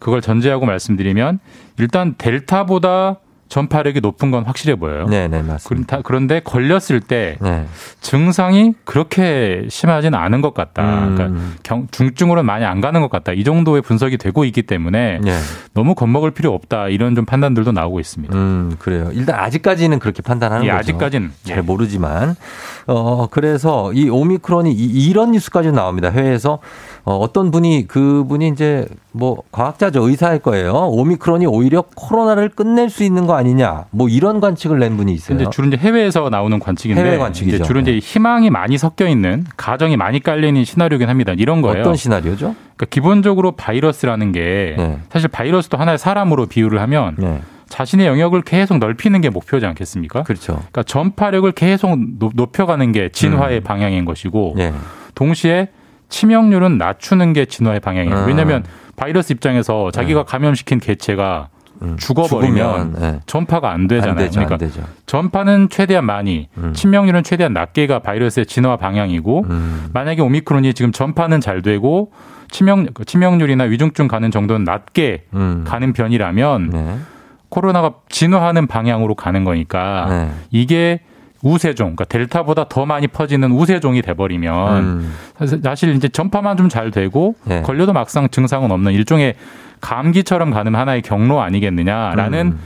그걸 0.00 0.20
전제하고 0.20 0.66
말씀드리면 0.66 1.38
일단 1.78 2.16
델타보다 2.18 3.18
전파력이 3.50 4.00
높은 4.00 4.30
건 4.30 4.44
확실해 4.44 4.76
보여요. 4.76 5.06
네, 5.08 5.26
네, 5.28 5.42
맞습니다. 5.42 5.96
그런- 5.98 6.02
그런데 6.04 6.40
걸렸을 6.40 7.00
때 7.00 7.36
네. 7.42 7.66
증상이 8.00 8.74
그렇게 8.84 9.66
심하지는 9.68 10.16
않은 10.18 10.40
것 10.40 10.54
같다. 10.54 11.04
음. 11.08 11.14
그러니까 11.16 11.40
경- 11.64 11.88
중증으로는 11.90 12.46
많이 12.46 12.64
안 12.64 12.80
가는 12.80 13.00
것 13.00 13.10
같다. 13.10 13.32
이 13.32 13.42
정도의 13.42 13.82
분석이 13.82 14.18
되고 14.18 14.44
있기 14.44 14.62
때문에 14.62 15.18
네. 15.22 15.36
너무 15.74 15.96
겁먹을 15.96 16.30
필요 16.30 16.54
없다. 16.54 16.88
이런 16.88 17.16
좀 17.16 17.24
판단들도 17.24 17.72
나오고 17.72 17.98
있습니다. 17.98 18.36
음, 18.38 18.76
그래요. 18.78 19.10
일단 19.12 19.40
아직까지는 19.40 19.98
그렇게 19.98 20.22
판단하는 20.22 20.64
예, 20.64 20.70
거죠. 20.70 20.78
아직까지는. 20.78 21.32
잘 21.44 21.62
모르지만 21.64 22.36
어 22.86 23.26
그래서 23.30 23.92
이 23.92 24.08
오미크론이 24.08 24.72
이, 24.72 25.12
런 25.12 25.32
뉴스까지 25.32 25.72
나옵니다. 25.72 26.08
해외에서 26.10 26.60
어, 27.04 27.16
어떤 27.16 27.50
분이 27.50 27.86
그분이 27.88 28.48
이제 28.48 28.86
뭐 29.12 29.42
과학자죠 29.52 30.08
의사일 30.08 30.38
거예요. 30.40 30.72
오미크론이 30.72 31.46
오히려 31.46 31.82
코로나를 31.94 32.50
끝낼 32.50 32.90
수 32.90 33.02
있는 33.04 33.26
거 33.26 33.34
아니냐. 33.34 33.86
뭐 33.90 34.08
이런 34.08 34.40
관측을 34.40 34.78
낸 34.78 34.96
분이 34.96 35.12
있어요. 35.12 35.36
근데 35.38 35.50
주로 35.50 35.66
이제 35.68 35.76
해외에서 35.76 36.28
나오는 36.30 36.58
관측인데 36.58 37.02
해외 37.02 37.18
관측이죠. 37.18 37.64
주로 37.64 37.80
이제 37.80 37.98
희망이 37.98 38.50
많이 38.50 38.76
섞여 38.78 39.06
있는 39.08 39.44
가정이 39.56 39.96
많이 39.96 40.20
깔려 40.20 40.46
있는 40.48 40.64
시나리오긴 40.64 41.08
합니다. 41.08 41.32
이런 41.36 41.62
거예요. 41.62 41.80
어떤 41.80 41.96
시나리오죠? 41.96 42.54
그러니까 42.76 42.86
기본적으로 42.90 43.52
바이러스라는 43.52 44.32
게 44.32 44.74
네. 44.76 44.98
사실 45.10 45.28
바이러스도 45.28 45.76
하나의 45.78 45.98
사람으로 45.98 46.46
비유를 46.46 46.80
하면 46.82 47.42
자신의 47.68 48.06
영역을 48.06 48.42
계속 48.42 48.78
넓히는 48.78 49.20
게 49.20 49.30
목표지 49.30 49.64
않겠습니까? 49.64 50.24
그렇죠. 50.24 50.54
그러니까 50.54 50.82
전파력을 50.82 51.50
계속 51.52 51.96
높- 52.18 52.32
높여가는 52.34 52.92
게 52.92 53.08
진화의 53.10 53.60
방향인 53.60 54.04
것이고 54.04 54.52
음. 54.54 54.56
네. 54.58 54.72
동시에 55.14 55.68
치명률은 56.10 56.76
낮추는 56.76 57.32
게 57.32 57.46
진화의 57.46 57.80
방향이에요. 57.80 58.16
음. 58.16 58.26
왜냐하면 58.26 58.64
바이러스 58.96 59.32
입장에서 59.32 59.90
자기가 59.90 60.24
감염시킨 60.24 60.80
개체가 60.80 61.48
죽어버리면 61.96 62.92
죽으면, 62.92 63.12
네. 63.14 63.20
전파가 63.24 63.70
안 63.70 63.86
되잖아요. 63.86 64.10
안 64.10 64.18
되죠, 64.18 64.40
그러니까 64.44 64.58
안. 64.58 64.84
전파는 65.06 65.70
최대한 65.70 66.04
많이, 66.04 66.48
음. 66.58 66.74
치명률은 66.74 67.22
최대한 67.22 67.54
낮게가 67.54 68.00
바이러스의 68.00 68.44
진화 68.44 68.76
방향이고 68.76 69.46
음. 69.48 69.88
만약에 69.94 70.20
오미크론이 70.20 70.74
지금 70.74 70.92
전파는 70.92 71.40
잘 71.40 71.62
되고 71.62 72.12
치명 72.50 72.86
치명률이나 73.06 73.64
위중증 73.64 74.08
가는 74.08 74.30
정도는 74.30 74.64
낮게 74.64 75.24
음. 75.32 75.64
가는 75.66 75.92
편이라면 75.94 76.70
네. 76.70 76.98
코로나가 77.48 77.94
진화하는 78.10 78.66
방향으로 78.66 79.14
가는 79.14 79.44
거니까 79.44 80.06
네. 80.08 80.30
이게 80.50 81.00
우세종, 81.42 81.96
그러니까 81.96 82.04
델타보다 82.04 82.68
더 82.68 82.84
많이 82.86 83.06
퍼지는 83.08 83.50
우세종이 83.52 84.02
돼버리면 84.02 84.82
음. 84.82 85.14
사실- 85.62 85.94
이제 85.94 86.08
전파만 86.08 86.56
좀 86.56 86.68
잘 86.68 86.90
되고 86.90 87.34
네. 87.44 87.62
걸려도 87.62 87.92
막상 87.92 88.28
증상은 88.28 88.70
없는 88.70 88.92
일종의 88.92 89.34
감기처럼 89.80 90.50
가는 90.50 90.74
하나의 90.74 91.02
경로 91.02 91.40
아니겠느냐라는 91.40 92.46
음. 92.48 92.58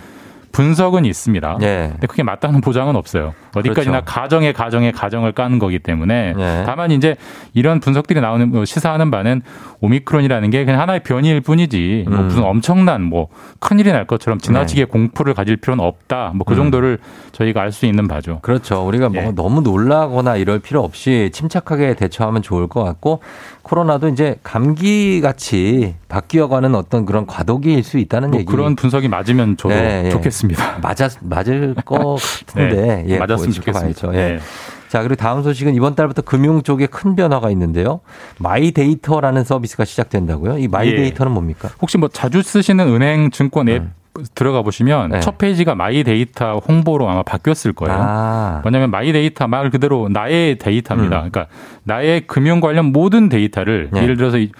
분석은 0.55 1.05
있습니다. 1.05 1.59
네. 1.61 1.89
근데 1.93 2.07
그게 2.07 2.23
맞다는 2.23 2.61
보장은 2.61 2.95
없어요. 2.95 3.35
어디까지나 3.57 4.01
그렇죠. 4.01 4.21
가정의 4.21 4.53
가정의 4.53 4.93
가정을 4.93 5.33
까는 5.33 5.59
거기 5.59 5.81
때문에 5.81 6.33
네. 6.35 6.63
다만 6.65 6.93
이제 6.93 7.17
이런 7.53 7.81
분석들이 7.81 8.21
나오는 8.21 8.49
뭐 8.51 8.65
시사하는 8.65 9.11
바는 9.11 9.43
오미크론이라는 9.81 10.51
게 10.51 10.65
그냥 10.65 10.81
하나의 10.81 11.01
변이일 11.03 11.41
뿐이지 11.41 12.07
뭐 12.09 12.19
음. 12.21 12.25
무슨 12.27 12.45
엄청난 12.45 13.03
뭐 13.03 13.29
큰일이 13.59 13.91
날 13.93 14.07
것처럼 14.07 14.39
지나치게 14.39 14.87
공포를 14.87 15.35
가질 15.35 15.57
필요는 15.57 15.85
없다. 15.85 16.33
뭐그 16.35 16.53
네. 16.53 16.57
음. 16.57 16.63
정도를 16.65 16.99
저희가 17.33 17.61
알 17.61 17.75
수 17.75 17.87
있는 17.87 18.07
바죠. 18.07 18.39
그렇죠. 18.43 18.87
우리가 18.87 19.09
뭐 19.09 19.21
예. 19.25 19.31
너무 19.33 19.61
놀라거나 19.61 20.37
이럴 20.37 20.61
필요 20.61 20.85
없이 20.85 21.31
침착하게 21.33 21.95
대처하면 21.95 22.41
좋을 22.41 22.69
것 22.69 22.85
같고 22.85 23.19
코로나도 23.65 24.09
이제 24.09 24.37
감기 24.43 25.21
같이 25.21 25.95
바뀌어가는 26.09 26.75
어떤 26.75 27.05
그런 27.07 27.27
과도기일 27.27 27.83
수 27.83 27.99
있다는 27.99 28.31
뭐 28.31 28.39
얘기. 28.41 28.47
그런 28.47 28.77
분석이 28.77 29.09
맞으면 29.09 29.57
저도 29.57 29.75
네, 29.75 30.05
예. 30.07 30.11
좋겠습니다. 30.11 30.79
맞았 30.83 31.17
맞을 31.23 31.75
것 31.85 32.17
같은데 32.47 32.77
네, 32.77 33.05
예, 33.09 33.19
맞았으면. 33.19 33.53
좋겠습니다. 33.53 34.09
예. 34.15 34.17
네. 34.35 34.39
자 34.89 35.01
그리고 35.01 35.17
다음 35.17 35.43
소식은 35.43 35.75
이번 35.75 35.95
달부터 35.97 36.23
금융 36.23 36.63
쪽에 36.63 36.87
큰 36.87 37.17
변화가 37.17 37.51
있는데요. 37.51 38.01
마이데이터라는 38.39 39.43
서비스가 39.45 39.85
시작된다고요. 39.85 40.59
이 40.59 40.69
마이데이터는 40.69 41.33
뭡니까? 41.33 41.71
혹시 41.81 41.99
뭐 41.99 42.09
자주 42.09 42.43
쓰시는 42.43 42.87
은행 42.87 43.31
증권 43.31 43.69
앱 43.71 43.83
들어가 44.35 44.63
보시면 44.63 45.11
네. 45.11 45.21
첫 45.21 45.39
페이지가 45.39 45.75
마이 45.75 46.05
데이터 46.05 46.59
홍보로 46.59 47.09
아마 47.09 47.23
바뀌었을 47.23 47.73
거예요. 47.73 47.99
아. 48.01 48.61
뭐냐면 48.63 48.91
마이 48.91 49.13
데이터 49.13 49.49
말 49.49 49.71
그대로 49.71 50.09
나의 50.09 50.59
데이터입니다. 50.59 51.17
음. 51.25 51.31
그러니까 51.31 51.47
나의 51.83 52.23
금융 52.27 52.61
관련 52.61 52.87
모든 52.93 53.29
데이터를 53.29 53.89
네. 53.93 54.03
예를 54.03 54.17
들어서 54.17 54.39
이- 54.39 54.53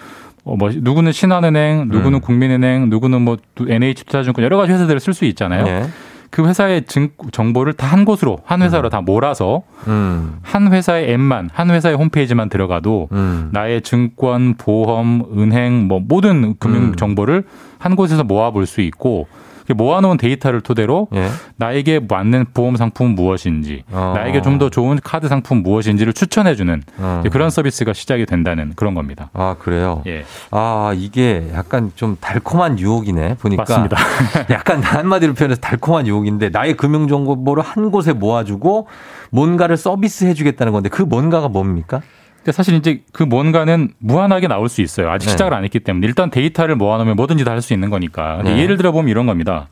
어, 0.43 0.55
뭐 0.57 0.69
누구는 0.73 1.11
신한은행, 1.11 1.87
누구는 1.89 2.19
음. 2.19 2.21
국민은행, 2.21 2.89
누구는 2.89 3.21
뭐 3.21 3.37
NH투자증권 3.67 4.43
여러 4.43 4.57
가지 4.57 4.73
회사들을 4.73 4.99
쓸 4.99 5.13
수 5.13 5.25
있잖아요. 5.25 5.63
네. 5.63 5.85
그 6.29 6.45
회사의 6.45 6.83
증, 6.85 7.09
정보를 7.31 7.71
다 7.73 7.87
한 7.87 8.03
곳으로 8.03 8.39
한 8.45 8.61
회사로 8.61 8.89
다 8.89 8.99
몰아서 8.99 9.61
음. 9.87 10.37
한 10.41 10.71
회사의 10.71 11.09
앱만 11.13 11.49
한 11.53 11.69
회사의 11.69 11.95
홈페이지만 11.95 12.49
들어가도 12.49 13.07
음. 13.13 13.49
나의 13.53 13.81
증권, 13.81 14.55
보험, 14.55 15.23
은행 15.37 15.87
뭐 15.87 16.01
모든 16.05 16.55
금융 16.59 16.83
음. 16.89 16.95
정보를 16.95 17.45
한 17.79 17.95
곳에서 17.95 18.23
모아볼 18.25 18.65
수 18.65 18.81
있고 18.81 19.27
그 19.31 19.44
모아놓은 19.73 20.17
데이터를 20.17 20.61
토대로 20.61 21.07
예. 21.15 21.29
나에게 21.57 22.01
맞는 22.07 22.45
보험 22.53 22.75
상품은 22.75 23.15
무엇인지, 23.15 23.83
어. 23.91 24.13
나에게 24.15 24.41
좀 24.41 24.55
더 24.55 24.69
좋은 24.69 24.97
카드 25.03 25.27
상품 25.27 25.63
무엇인지를 25.63 26.13
추천해주는 26.13 26.83
어. 26.97 27.23
그런 27.31 27.49
서비스가 27.49 27.91
시작이 27.93 28.25
된다는 28.25 28.71
그런 28.75 28.93
겁니다. 28.93 29.29
아 29.33 29.55
그래요. 29.59 30.01
예. 30.07 30.23
아 30.51 30.93
이게 30.95 31.49
약간 31.53 31.91
좀 31.95 32.15
달콤한 32.21 32.79
유혹이네 32.79 33.35
보니까. 33.35 33.63
맞습니다. 33.67 33.97
약간 34.49 34.81
한마디로 34.81 35.33
표현해서 35.33 35.59
달콤한 35.59 36.07
유혹인데 36.07 36.49
나의 36.49 36.75
금융 36.77 37.07
정보를 37.09 37.63
한 37.63 37.91
곳에 37.91 38.13
모아주고 38.13 38.87
뭔가를 39.31 39.75
서비스 39.75 40.23
해주겠다는 40.25 40.71
건데 40.71 40.87
그 40.87 41.01
뭔가가 41.01 41.49
뭡니까? 41.49 42.01
근데 42.45 42.55
사실 42.55 42.75
이제 42.75 43.01
그 43.11 43.23
뭔가는 43.23 43.89
무한하게 43.97 44.47
나올 44.47 44.69
수 44.69 44.83
있어요. 44.83 45.09
아직 45.09 45.25
네. 45.25 45.31
시작을 45.31 45.51
안 45.55 45.63
했기 45.63 45.79
때문에 45.79 46.05
일단 46.05 46.29
데이터를 46.29 46.75
모아놓으면 46.75 47.15
뭐든지 47.15 47.43
다 47.43 47.51
할 47.55 47.61
수 47.63 47.73
있는 47.73 47.89
거니까. 47.89 48.41
네. 48.43 48.59
예를 48.59 48.77
들어 48.77 48.91
보면 48.91 49.09
이런 49.09 49.25
겁니다. 49.25 49.67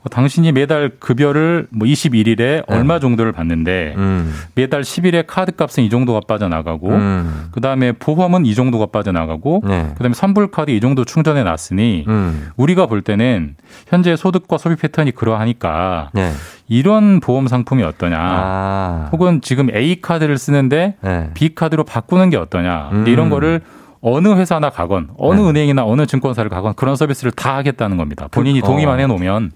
네. 0.00 0.04
어, 0.04 0.08
당신이 0.08 0.52
매달 0.52 0.90
급여를 0.98 1.66
뭐 1.70 1.86
21일에 1.86 2.64
얼마 2.66 2.98
정도를 2.98 3.32
받는데 3.32 3.94
음. 3.96 4.34
매달 4.54 4.82
10일에 4.82 5.24
카드 5.26 5.54
값은 5.54 5.84
이 5.84 5.90
정도가 5.90 6.20
빠져나가고 6.26 6.88
음. 6.88 7.48
그다음에 7.52 7.92
보험은 7.92 8.46
이 8.46 8.54
정도가 8.54 8.86
빠져나가고 8.86 9.62
네. 9.66 9.90
그다음에 9.96 10.14
선불 10.14 10.50
카드 10.50 10.70
이 10.70 10.80
정도 10.80 11.04
충전해 11.04 11.42
놨으니 11.42 12.04
음. 12.08 12.50
우리가 12.56 12.86
볼 12.86 13.02
때는 13.02 13.56
현재 13.88 14.16
소득과 14.16 14.58
소비 14.58 14.76
패턴이 14.76 15.12
그러하니까 15.12 16.10
네. 16.14 16.32
이런 16.68 17.20
보험 17.20 17.48
상품이 17.48 17.82
어떠냐 17.82 18.16
아. 18.18 19.08
혹은 19.12 19.40
지금 19.42 19.68
A 19.74 20.00
카드를 20.00 20.38
쓰는데 20.38 20.96
네. 21.02 21.30
B 21.34 21.54
카드로 21.54 21.84
바꾸는 21.84 22.30
게 22.30 22.36
어떠냐 22.36 22.90
음. 22.92 23.04
이런 23.06 23.28
거를 23.28 23.60
어느 24.02 24.28
회사나 24.34 24.70
가건 24.70 25.10
어느 25.18 25.40
네. 25.40 25.48
은행이나 25.48 25.84
어느 25.84 26.06
증권사를 26.06 26.48
가건 26.48 26.72
그런 26.74 26.96
서비스를 26.96 27.32
다 27.32 27.56
하겠다는 27.56 27.98
겁니다. 27.98 28.28
본인이 28.30 28.60
그- 28.62 28.66
동의만 28.66 28.94
어. 28.94 28.98
해놓으면 28.98 29.50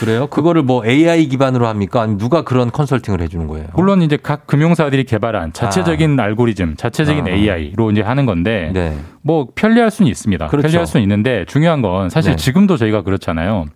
그래요? 0.00 0.26
그거를 0.28 0.62
뭐 0.62 0.84
AI 0.86 1.26
기반으로 1.28 1.66
합니까? 1.66 2.00
아니면 2.00 2.18
누가 2.18 2.42
그런 2.42 2.70
컨설팅을 2.70 3.20
해주는 3.20 3.46
거예요? 3.48 3.66
물론 3.74 4.00
이제 4.00 4.16
각 4.20 4.46
금융사들이 4.46 5.04
개발한 5.04 5.52
자체적인 5.52 6.18
알고리즘, 6.18 6.76
자체적인 6.76 7.26
아. 7.26 7.30
AI로 7.30 7.90
이제 7.90 8.00
하는 8.00 8.24
건데 8.24 8.70
네. 8.72 8.96
뭐 9.20 9.48
편리할 9.54 9.90
수는 9.90 10.10
있습니다. 10.10 10.46
그렇죠. 10.48 10.62
편리할 10.68 10.86
수는 10.86 11.02
있는데 11.02 11.44
중요한 11.46 11.82
건 11.82 12.08
사실 12.08 12.32
네. 12.32 12.36
지금도 12.36 12.78
저희가 12.78 13.02
그렇잖아요. 13.02 13.66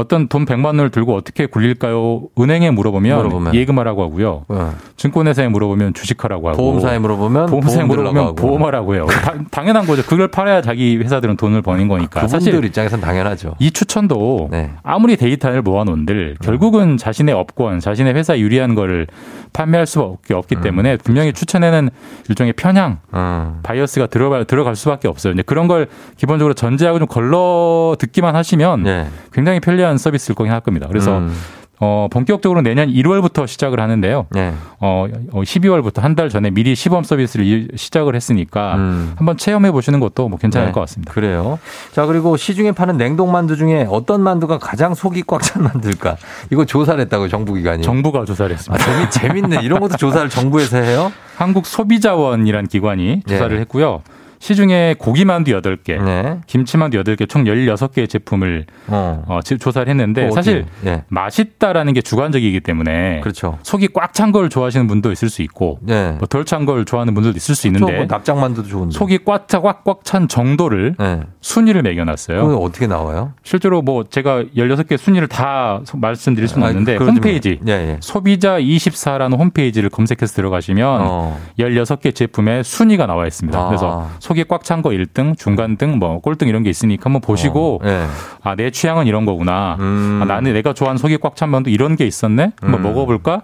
어떤 0.00 0.28
돈 0.28 0.44
100만 0.46 0.66
원을 0.66 0.90
들고 0.90 1.14
어떻게 1.14 1.46
굴릴까요? 1.46 2.22
은행에 2.38 2.70
물어보면, 2.70 3.16
물어보면. 3.18 3.54
예금하라고 3.54 4.02
하고요. 4.02 4.44
어. 4.48 4.74
증권회사에 4.96 5.48
물어보면 5.48 5.94
주식하라고 5.94 6.48
하고 6.48 6.56
보험사에 6.56 6.98
물어보면 6.98 7.46
보험사에 7.46 7.74
보험 7.76 7.88
물어보면 7.88 8.22
하고. 8.24 8.34
보험하라고 8.34 8.94
해요. 8.94 9.06
다- 9.06 9.34
당연한 9.50 9.86
거죠. 9.86 10.02
그걸 10.02 10.28
팔아야 10.28 10.62
자기 10.62 10.96
회사들은 10.96 11.36
돈을 11.36 11.62
버는 11.62 11.88
거니까. 11.88 12.20
그분들 12.22 12.28
사실 12.40 12.64
입장에선 12.64 13.00
당연하죠. 13.00 13.54
이 13.58 13.70
추천도 13.70 14.48
네. 14.50 14.70
아무리 14.82 15.16
데이터를 15.16 15.62
모아놓은들 15.62 16.36
결국은 16.42 16.96
자신의 16.96 17.34
업권, 17.34 17.78
자신의 17.80 18.14
회사 18.14 18.38
유리한 18.38 18.74
거를 18.74 19.06
판매할 19.52 19.86
수밖에 19.86 20.32
없기 20.34 20.56
음. 20.56 20.62
때문에 20.62 20.96
분명히 20.98 21.32
추천에는 21.32 21.90
일종의 22.28 22.52
편향, 22.54 22.98
음. 23.14 23.58
bias가 23.62 24.06
들어갈, 24.06 24.44
들어갈 24.44 24.76
수밖에 24.76 25.08
없어요. 25.08 25.32
이제 25.32 25.42
그런 25.42 25.66
걸 25.68 25.88
기본적으로 26.16 26.54
전제하고 26.54 26.98
좀 26.98 27.08
걸러 27.08 27.96
듣기만 27.98 28.36
하시면 28.36 28.82
네. 28.84 29.06
굉장히 29.32 29.60
편리한 29.60 29.89
서비스일 29.98 30.34
거긴 30.34 30.52
할 30.52 30.60
겁니다. 30.60 30.86
그래서 30.88 31.18
음. 31.18 31.34
어, 31.82 32.08
본격적으로 32.12 32.60
내년 32.60 32.90
1월부터 32.92 33.46
시작을 33.46 33.80
하는데요. 33.80 34.26
네. 34.32 34.52
어, 34.80 35.06
12월부터 35.32 36.00
한 36.02 36.14
달 36.14 36.28
전에 36.28 36.50
미리 36.50 36.74
시범 36.74 37.04
서비스를 37.04 37.46
이- 37.46 37.68
시작을 37.74 38.14
했으니까 38.14 38.74
음. 38.74 39.12
한번 39.16 39.38
체험해 39.38 39.70
보시는 39.72 39.98
것도 39.98 40.28
뭐 40.28 40.38
괜찮을 40.38 40.66
네. 40.66 40.72
것 40.72 40.80
같습니다. 40.80 41.14
그래요. 41.14 41.58
자, 41.92 42.04
그리고 42.04 42.36
시중에 42.36 42.72
파는 42.72 42.98
냉동 42.98 43.32
만두 43.32 43.56
중에 43.56 43.86
어떤 43.88 44.20
만두가 44.22 44.58
가장 44.58 44.92
속이 44.94 45.22
꽉 45.26 45.40
찬 45.40 45.62
만두일까? 45.62 46.18
이거 46.52 46.66
조사를 46.66 47.00
했다고 47.00 47.28
정부기관이. 47.28 47.82
정부가 47.82 48.26
조사를 48.26 48.52
아, 48.52 48.54
했습니다. 48.56 48.84
재밌, 48.84 49.10
재밌네. 49.48 49.60
이런 49.64 49.80
것도 49.80 49.96
조사를 49.96 50.28
정부에서 50.28 50.76
해요? 50.82 51.10
한국 51.36 51.64
소비자원이라는 51.64 52.68
기관이 52.68 53.22
조사를 53.26 53.54
네. 53.56 53.60
했고요. 53.62 54.02
시중에 54.40 54.94
고기만두 54.98 55.52
8개, 55.52 56.02
네. 56.02 56.38
김치만두 56.46 56.98
8개, 57.02 57.28
총 57.28 57.44
16개의 57.44 58.08
제품을 58.08 58.64
어. 58.88 59.22
어, 59.28 59.40
지- 59.44 59.58
조사를 59.58 59.86
했는데 59.88 60.22
그거 60.22 60.34
사실 60.34 60.64
예. 60.86 61.04
맛있다라는 61.08 61.92
게 61.92 62.00
주관적이기 62.00 62.60
때문에 62.60 63.20
그렇죠. 63.20 63.58
속이 63.62 63.88
꽉 63.92 64.14
찬 64.14 64.32
걸 64.32 64.48
좋아하시는 64.48 64.86
분도 64.86 65.12
있을 65.12 65.28
수 65.28 65.42
있고 65.42 65.78
네. 65.82 66.12
뭐 66.18 66.26
덜찬 66.26 66.64
걸 66.64 66.84
좋아하는 66.84 67.14
분들도 67.14 67.36
있을 67.36 67.54
수저 67.54 67.68
있는데 67.68 67.92
뭐 67.96 68.06
납작만두도 68.06 68.68
좋은데. 68.68 68.96
속이 68.98 69.18
꽉꽉꽉 69.24 70.04
찬 70.04 70.26
정도를 70.26 70.94
네. 70.98 71.20
순위를 71.42 71.82
매겨놨어요. 71.82 72.46
그거 72.46 72.58
어떻게 72.60 72.86
나와요? 72.86 73.34
실제로 73.42 73.82
뭐 73.82 74.04
제가 74.04 74.44
16개 74.56 74.96
순위를 74.96 75.28
다 75.28 75.80
소- 75.84 75.98
말씀드릴 75.98 76.48
수는 76.48 76.66
아, 76.66 76.70
없는데 76.70 76.96
홈페이지 76.96 77.58
마. 77.62 77.72
예, 77.72 77.74
예. 77.74 77.96
소비자 78.00 78.58
24라는 78.58 79.38
홈페이지를 79.38 79.90
검색해서 79.90 80.32
들어가시면 80.34 81.00
어. 81.02 81.38
16개 81.58 82.14
제품의 82.14 82.64
순위가 82.64 83.06
나와 83.06 83.26
있습니다. 83.26 83.58
아. 83.58 83.66
그래서 83.68 84.10
속이 84.30 84.44
꽉 84.44 84.62
찬 84.62 84.80
거 84.82 84.90
1등, 84.90 85.36
중간 85.36 85.76
등, 85.76 85.98
뭐 85.98 86.20
꼴등 86.20 86.46
이런 86.46 86.62
게 86.62 86.70
있으니까 86.70 87.02
한번 87.06 87.20
보시고 87.20 87.80
어, 87.82 87.88
예. 87.88 88.06
아, 88.44 88.54
내 88.54 88.70
취향은 88.70 89.08
이런 89.08 89.26
거구나. 89.26 89.76
음. 89.80 90.20
아, 90.22 90.24
나는 90.24 90.52
내가 90.52 90.72
좋아하는 90.72 90.98
속이 90.98 91.16
꽉 91.18 91.34
찬 91.34 91.50
면도 91.50 91.68
이런 91.70 91.96
게 91.96 92.06
있었네. 92.06 92.52
한번 92.60 92.80
음. 92.80 92.82
먹어볼까? 92.84 93.42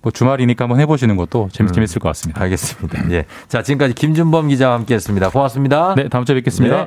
뭐 0.00 0.12
주말이니까 0.12 0.64
한번 0.64 0.78
해보시는 0.80 1.16
것도 1.16 1.48
재밌, 1.52 1.70
음. 1.70 1.72
재밌을 1.72 1.98
것 2.00 2.08
같습니다. 2.10 2.40
알겠습니다. 2.42 3.10
예. 3.10 3.24
자, 3.48 3.64
지금까지 3.64 3.94
김준범 3.94 4.46
기자와 4.48 4.74
함께 4.76 4.94
했습니다. 4.94 5.28
고맙습니다. 5.30 5.94
네, 5.96 6.08
다음 6.08 6.24
주에 6.24 6.36
뵙겠습니다. 6.36 6.76
네. 6.76 6.86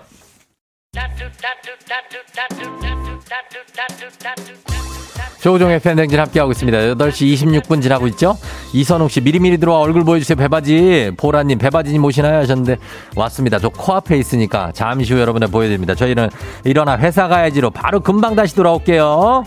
조우종의 5.41 5.79
팬댕진 5.79 6.19
함께하고 6.19 6.53
있습니다. 6.53 6.77
8시 6.95 7.33
26분 7.35 7.79
지나고 7.79 8.07
있죠? 8.07 8.35
이선웅 8.73 9.09
씨, 9.09 9.21
미리미리 9.21 9.59
들어와 9.59 9.79
얼굴 9.79 10.03
보여주세요. 10.03 10.35
배바지. 10.35 11.11
보라님, 11.17 11.59
배바지님 11.59 12.03
오시나요? 12.03 12.39
하셨는데, 12.39 12.77
왔습니다. 13.15 13.59
저 13.59 13.69
코앞에 13.69 14.17
있으니까 14.17 14.71
잠시 14.73 15.13
후 15.13 15.19
여러분을 15.19 15.49
보여드립니다. 15.49 15.93
저희는 15.93 16.29
일어나 16.63 16.97
회사 16.97 17.27
가야지로 17.27 17.69
바로 17.69 17.99
금방 17.99 18.35
다시 18.35 18.55
돌아올게요. 18.55 19.43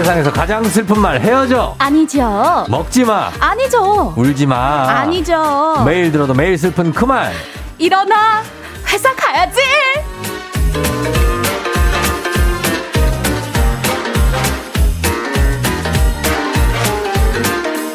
세상에서 0.00 0.32
가장 0.32 0.64
슬픈 0.64 0.98
말 0.98 1.20
헤어져. 1.20 1.74
아니죠. 1.78 2.64
먹지 2.70 3.04
마. 3.04 3.30
아니죠. 3.38 4.14
울지 4.16 4.46
마. 4.46 4.88
아니죠. 4.88 5.82
매일 5.84 6.10
들어도 6.10 6.32
매일 6.32 6.56
슬픈 6.56 6.90
그 6.90 7.04
말. 7.04 7.34
일어나. 7.76 8.42
회사 8.90 9.14
가야지. 9.14 9.60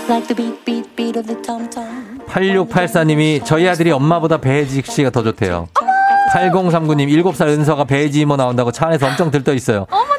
Like 0.07 0.27
the 0.27 0.35
beat, 0.35 0.63
beat, 0.63 0.95
beat 0.95 1.17
of 1.17 1.25
the 1.25 1.41
tom 1.41 1.67
tom. 1.71 2.19
8684님이 2.27 3.43
저희 3.43 3.67
아들이 3.67 3.89
엄마보다 3.89 4.37
배혜지 4.37 4.83
씨가 4.85 5.09
더 5.09 5.23
좋대요. 5.23 5.69
8039님 6.35 7.07
7살 7.23 7.47
은서가 7.47 7.85
배혜지 7.85 8.19
이모 8.19 8.35
나온다고 8.35 8.71
차 8.71 8.85
안에서 8.85 9.07
엄청 9.07 9.31
들떠 9.31 9.55
있어요. 9.55 9.87
어머나. 9.89 10.14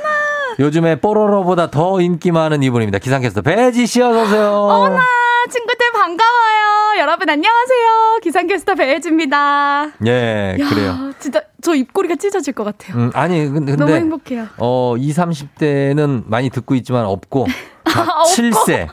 요즘에 0.59 1.01
뽀로로보다 1.01 1.71
더 1.71 2.01
인기 2.01 2.33
많은 2.33 2.63
이분입니다. 2.63 2.99
기상캐스터 2.99 3.43
배혜지 3.43 3.87
씨 3.87 4.01
어서 4.01 4.23
오세요. 4.23 4.53
어머나. 4.53 5.03
친구들 5.51 5.93
반가워요. 5.93 6.99
여러분 7.01 7.29
안녕하세요. 7.29 8.21
기상캐스터 8.23 8.75
배혜지입니다. 8.75 9.91
예, 10.07 10.57
야, 10.59 10.69
그래요. 10.69 11.13
진짜 11.21 11.43
저 11.63 11.75
입꼬리가 11.75 12.17
찢어질 12.17 12.55
것 12.55 12.65
같아요. 12.65 12.97
음, 12.97 13.11
아니 13.15 13.47
근데, 13.49 13.77
너무 13.77 13.93
행복해요. 13.93 14.47
어, 14.59 14.97
20, 14.97 15.17
30대는 15.25 16.25
많이 16.27 16.49
듣고 16.51 16.75
있지만 16.77 17.05
없고 17.05 17.47
자, 17.89 18.01
아, 18.03 18.23
없고? 18.23 18.31
7세, 18.31 18.89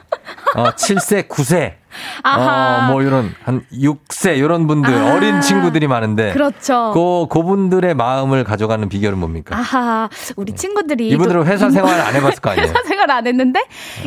어, 0.56 0.64
7세, 0.72 1.28
9세, 1.28 1.74
아하. 2.24 2.88
어, 2.90 2.92
뭐 2.92 3.02
이런 3.02 3.34
한 3.44 3.64
6세 3.74 4.38
이런 4.38 4.68
분들 4.68 4.94
아. 4.94 5.14
어린 5.16 5.42
친구들이 5.42 5.88
많은데 5.88 6.34
그렇죠. 6.34 6.92
그 6.94 7.28
그분들의 7.34 7.94
마음을 7.96 8.44
가져가는 8.44 8.88
비결은 8.90 9.18
뭡니까? 9.18 9.58
아하, 9.58 10.10
우리 10.36 10.54
친구들이 10.56 11.10
이분들은 11.10 11.42
또 11.44 11.46
회사 11.48 11.66
이모- 11.68 11.72
생활 11.74 12.00
안 12.02 12.16
해봤을 12.16 12.36
거 12.42 12.52
아니에요? 12.52 12.68
회사 12.70 12.82
생활 12.84 13.12
안 13.12 13.28
했는데 13.28 13.62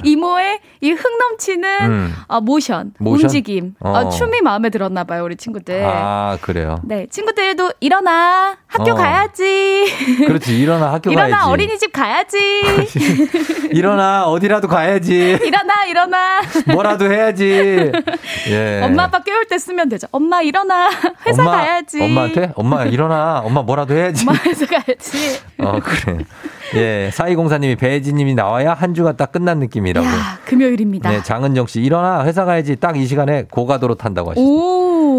이모의 0.04 0.60
이 0.80 0.92
흥 0.92 1.18
넘치는 1.18 1.80
음. 1.90 2.14
어, 2.28 2.40
모션, 2.40 2.92
모션? 2.98 3.24
움직임, 3.24 3.74
어. 3.80 3.90
어. 3.90 4.08
춤이 4.10 4.40
마음에 4.42 4.70
들었나 4.70 5.04
봐요, 5.04 5.24
우리 5.24 5.36
친구들. 5.36 5.84
아 5.84 6.38
그래요. 6.40 6.80
네, 6.84 7.06
친구들도 7.10 7.72
일어나 7.80 8.56
학교 8.66 8.92
어. 8.92 8.94
가야지. 8.94 9.86
그렇지 10.26 10.58
일어나 10.58 10.92
학교 10.92 11.10
일어나 11.12 11.28
가야지. 11.38 11.50
어린이집 11.50 11.92
가야지. 11.92 12.38
일어나 13.72 14.24
어디라도 14.26 14.68
가야지. 14.68 15.38
일어나 15.42 15.84
일어나. 15.86 16.40
뭐라도 16.72 17.10
해야지. 17.10 17.75
예. 18.50 18.80
엄마 18.82 19.04
아빠 19.04 19.20
깨울 19.22 19.46
때 19.46 19.58
쓰면 19.58 19.88
되죠. 19.88 20.06
엄마 20.10 20.42
일어나 20.42 20.88
회사 21.26 21.42
엄마, 21.42 21.52
가야지. 21.52 22.02
엄마한테 22.02 22.52
엄마 22.54 22.84
일어나 22.84 23.40
엄마 23.44 23.62
뭐라도 23.62 23.94
해야지. 23.94 24.24
엄마 24.26 24.38
회사 24.44 24.66
가야지. 24.66 25.40
어 25.58 25.78
그래. 25.82 26.18
예 26.74 27.10
사이공사님이 27.12 27.76
배혜진님이 27.76 28.34
나와야 28.34 28.74
한 28.74 28.92
주가 28.94 29.12
딱 29.12 29.30
끝난 29.32 29.58
느낌이라고. 29.60 30.06
야, 30.06 30.38
금요일입니다. 30.44 31.10
네 31.10 31.22
장은정 31.22 31.66
씨 31.66 31.80
일어나 31.82 32.24
회사 32.24 32.44
가야지 32.44 32.76
딱 32.76 32.96
이 32.96 33.04
시간에 33.06 33.44
고가도로 33.50 33.96
탄다고 33.96 34.30
하시죠. 34.30 34.46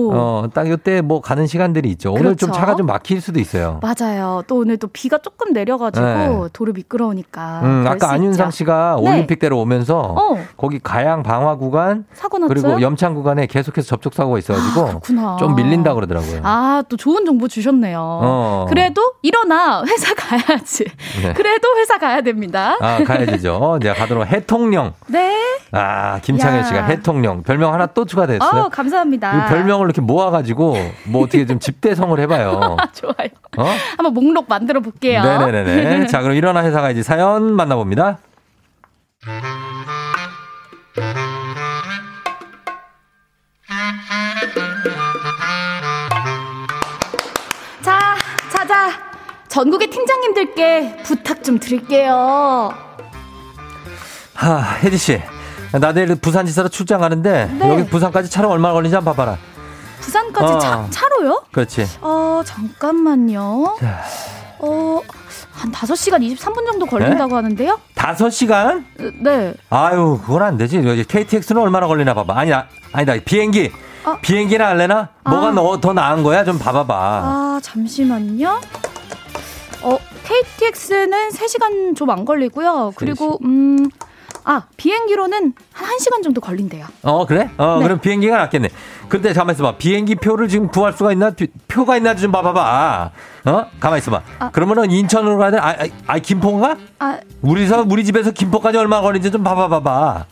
오. 0.10 0.14
어, 0.14 0.50
딱 0.54 0.68
이때 0.68 1.02
뭐 1.02 1.22
가는 1.22 1.48
시간들이 1.48 1.90
있죠. 1.92 2.12
오늘 2.12 2.36
좀 2.36 2.50
그렇죠. 2.50 2.52
차가 2.54 2.76
좀 2.76 2.86
막힐 2.88 3.22
수도 3.22 3.40
있어요. 3.40 3.80
맞아요. 3.82 4.44
또 4.48 4.58
오늘 4.58 4.78
또 4.78 4.88
비가 4.88 5.18
조금 5.18 5.54
내려가지고 5.54 6.06
네. 6.06 6.50
도로 6.54 6.74
미끄러우니까. 6.74 7.62
음, 7.64 7.86
아까 7.88 8.08
수 8.08 8.14
안윤상 8.14 8.48
있죠. 8.48 8.58
씨가 8.58 9.00
네. 9.02 9.10
올림픽대로 9.10 9.60
오면서 9.60 10.00
어. 10.00 10.38
거기 10.58 10.80
가양 10.80 11.24
방화 11.24 11.56
구간? 11.58 12.06
그리고 12.48 12.82
염창 12.82 13.14
구간에 13.14 13.46
계속해서 13.46 13.88
접촉 13.88 14.14
사고가 14.14 14.40
있어가지고 14.40 14.86
그렇구나. 14.88 15.38
좀 15.38 15.56
밀린다 15.56 15.94
그러더라고요. 15.94 16.42
아, 16.44 16.84
또 16.90 16.98
좋은 16.98 17.26
정보 17.26 17.48
주셨네요. 17.48 18.00
어. 18.00 18.66
그래도 18.70 19.14
일어나 19.22 19.84
회사 19.86 20.14
가야지. 20.14 20.86
네. 21.22 21.34
그래도 21.34 21.68
회사 21.78 21.98
가야 21.98 22.22
됩니다. 22.22 22.78
아, 22.80 23.04
가야 23.04 23.26
되죠. 23.26 23.80
제가 23.82 23.96
가도록 23.96 24.28
해통령. 24.28 24.94
네. 25.08 25.36
아, 25.72 26.20
김창현 26.22 26.60
야. 26.60 26.64
씨가 26.64 26.86
해통령. 26.86 27.44
별명 27.44 27.74
하나 27.74 27.86
또 27.88 28.06
추가됐어요. 28.06 28.64
어, 28.64 28.70
감사합니다. 28.70 29.48
이 29.48 29.50
별명을 29.50 29.92
이렇게 29.98 30.02
모아가지고 30.02 30.76
뭐 31.06 31.24
어떻게 31.24 31.46
좀 31.46 31.60
집대성을 31.60 32.20
해봐요. 32.22 32.78
좋아요. 32.94 33.30
어? 33.58 33.66
한번 33.98 34.14
목록 34.14 34.48
만들어 34.48 34.80
볼게요. 34.80 35.24
네네네네. 35.24 36.06
자, 36.08 36.22
그럼 36.22 36.36
일어나 36.36 36.64
회사 36.64 36.82
가야지 36.82 37.02
사연 37.04 37.54
만나봅니다. 37.54 38.20
자, 47.82 48.16
자, 48.52 48.68
자. 48.68 49.08
전국의 49.48 49.90
팀장님들께 49.90 50.98
부탁 51.04 51.44
좀 51.44 51.58
드릴게요. 51.58 52.72
하, 54.36 54.60
혜지 54.84 54.98
씨. 54.98 55.22
나 55.80 55.92
내일 55.92 56.16
부산지사로 56.16 56.70
출장 56.70 57.02
가는데 57.02 57.50
네. 57.60 57.70
여기 57.70 57.86
부산까지 57.90 58.30
차로 58.30 58.50
얼마 58.50 58.72
걸리는지 58.72 58.96
한번 58.96 59.16
봐봐라. 59.16 59.38
부산까지 60.00 60.54
어. 60.54 60.60
차, 60.60 60.88
차로요? 60.90 61.44
그렇지. 61.52 61.88
어, 62.02 62.42
잠깐만요. 62.46 63.76
어, 64.60 65.02
한 65.52 65.72
5시간 65.72 66.22
23분 66.36 66.66
정도 66.66 66.86
걸린다고 66.86 67.36
하는데요? 67.36 67.80
다섯 67.96 68.30
시간? 68.30 68.86
네. 69.24 69.54
아유, 69.70 70.20
그건 70.26 70.44
안 70.44 70.58
되지. 70.58 70.82
KTX는 71.08 71.62
얼마나 71.62 71.88
걸리나 71.88 72.14
봐봐. 72.14 72.38
아니다, 72.38 72.68
아니다. 72.94 73.16
비행기. 73.24 73.72
어. 74.06 74.18
비행기나 74.22 74.68
할래나? 74.68 75.10
뭐가 75.26 75.48
아. 75.48 75.52
너, 75.52 75.80
더 75.82 75.94
나은 75.94 76.24
거야? 76.24 76.44
좀 76.44 76.58
봐봐봐. 76.60 76.96
아, 76.96 77.60
잠시만요. 77.62 78.62
어, 79.84 79.98
KTX는 80.24 81.30
3시간 81.30 81.96
좀 81.96 82.10
안 82.10 82.24
걸리고요. 82.26 82.94
그리고, 82.96 83.40
음, 83.44 83.90
아, 84.50 84.64
비행기로는 84.78 85.54
한 85.74 85.88
1시간 85.98 86.24
정도 86.24 86.40
걸린대요. 86.40 86.86
어, 87.04 87.26
그래? 87.26 87.50
어, 87.58 87.76
네. 87.80 87.84
그럼 87.84 88.00
비행기가 88.00 88.38
낫겠네. 88.38 88.70
근데 89.10 89.34
가만 89.34 89.54
있어 89.54 89.64
봐. 89.64 89.76
비행기 89.78 90.16
표를 90.16 90.48
지금 90.48 90.70
구할 90.70 90.94
수가 90.94 91.12
있나? 91.12 91.32
비- 91.32 91.50
표가 91.68 91.98
있나 91.98 92.16
좀 92.16 92.32
봐봐 92.32 92.54
봐. 92.54 93.12
어? 93.46 93.66
가만 93.82 94.00
있어봐. 94.00 94.22
그러면은 94.54 94.90
인천으로 94.90 95.38
가야 95.38 95.52
돼? 95.52 95.58
아, 95.58 95.72
아, 95.72 95.76
아 96.08 96.20
김포인가? 96.20 96.78
아, 97.00 97.20
우리 97.42 97.68
서, 97.68 97.86
우리 97.90 98.06
집에서 98.06 98.32
김포까지 98.32 98.78
얼마 98.78 99.02
걸리는지 99.02 99.32
좀 99.32 99.44
봐봐 99.44 99.68
봐봐. 99.68 100.26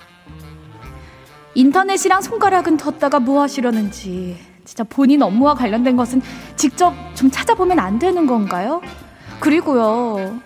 인터넷이랑 1.53 2.21
손가락은 2.21 2.77
뒀다가 2.77 3.19
뭐 3.19 3.41
하시려는지. 3.41 4.37
진짜 4.63 4.85
본인 4.85 5.23
업무와 5.23 5.55
관련된 5.55 5.97
것은 5.97 6.21
직접 6.55 6.93
좀 7.15 7.29
찾아보면 7.29 7.79
안 7.79 7.99
되는 7.99 8.25
건가요? 8.25 8.81
그리고요. 9.41 10.39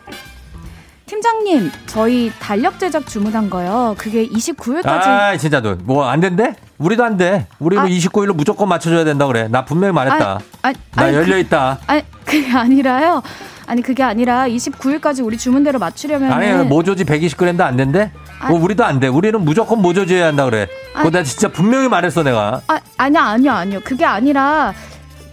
팀장님, 1.10 1.72
저희 1.88 2.32
달력 2.40 2.78
제작 2.78 3.08
주문한 3.08 3.50
거요. 3.50 3.96
그게 3.98 4.28
29일까지. 4.28 4.86
아, 4.88 5.36
진짜 5.38 5.60
너, 5.60 5.76
뭐, 5.84 6.08
안 6.08 6.20
된대? 6.20 6.54
우리도 6.78 7.04
안 7.04 7.18
돼. 7.18 7.48
우리는 7.58 7.84
아. 7.84 7.88
29일로 7.88 8.34
무조건 8.36 8.70
맞춰줘야 8.70 9.04
된다 9.04 9.26
그래. 9.26 9.48
나 9.50 9.66
분명히 9.66 9.92
말했다. 9.92 10.40
아니, 10.62 10.76
나 10.94 11.04
아니, 11.06 11.16
열려 11.16 11.34
그- 11.34 11.40
있다. 11.40 11.80
아니 11.88 12.04
그게 12.24 12.52
아니라요. 12.52 13.24
아니 13.66 13.82
그게 13.82 14.04
아니라 14.04 14.48
29일까지 14.48 15.26
우리 15.26 15.36
주문대로 15.38 15.80
맞추려면 15.80 16.32
아니 16.32 16.52
모조지 16.64 17.06
120g도 17.06 17.62
안 17.62 17.76
된대. 17.76 18.12
어, 18.48 18.54
우리도 18.54 18.86
안 18.86 19.00
돼. 19.00 19.08
우리는 19.08 19.44
무조건 19.44 19.82
모조지 19.82 20.14
해야 20.14 20.28
한다 20.28 20.46
그래. 20.46 20.68
그거. 20.94 21.10
내가 21.10 21.24
진짜 21.24 21.48
분명히 21.50 21.88
말했어 21.90 22.22
내가. 22.22 22.62
아, 22.68 22.80
아니요, 22.98 23.20
아니요, 23.22 23.52
아니요. 23.52 23.80
그게 23.84 24.06
아니라 24.06 24.74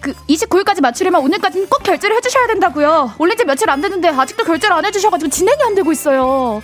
그 0.07 0.14
29일까지 0.28 0.80
맞추려면 0.80 1.20
오늘까지는 1.22 1.68
꼭 1.68 1.82
결제를 1.82 2.14
해주셔야 2.16 2.46
된다고요. 2.46 3.14
올린 3.18 3.36
지 3.36 3.44
며칠 3.44 3.68
안 3.68 3.80
됐는데 3.80 4.11
아직도 4.11 4.44
결제를 4.44 4.76
안 4.76 4.84
해주셔가지고 4.84 5.28
진행이 5.28 5.61
안 5.64 5.74
되고 5.74 5.90
있어요. 5.90 6.62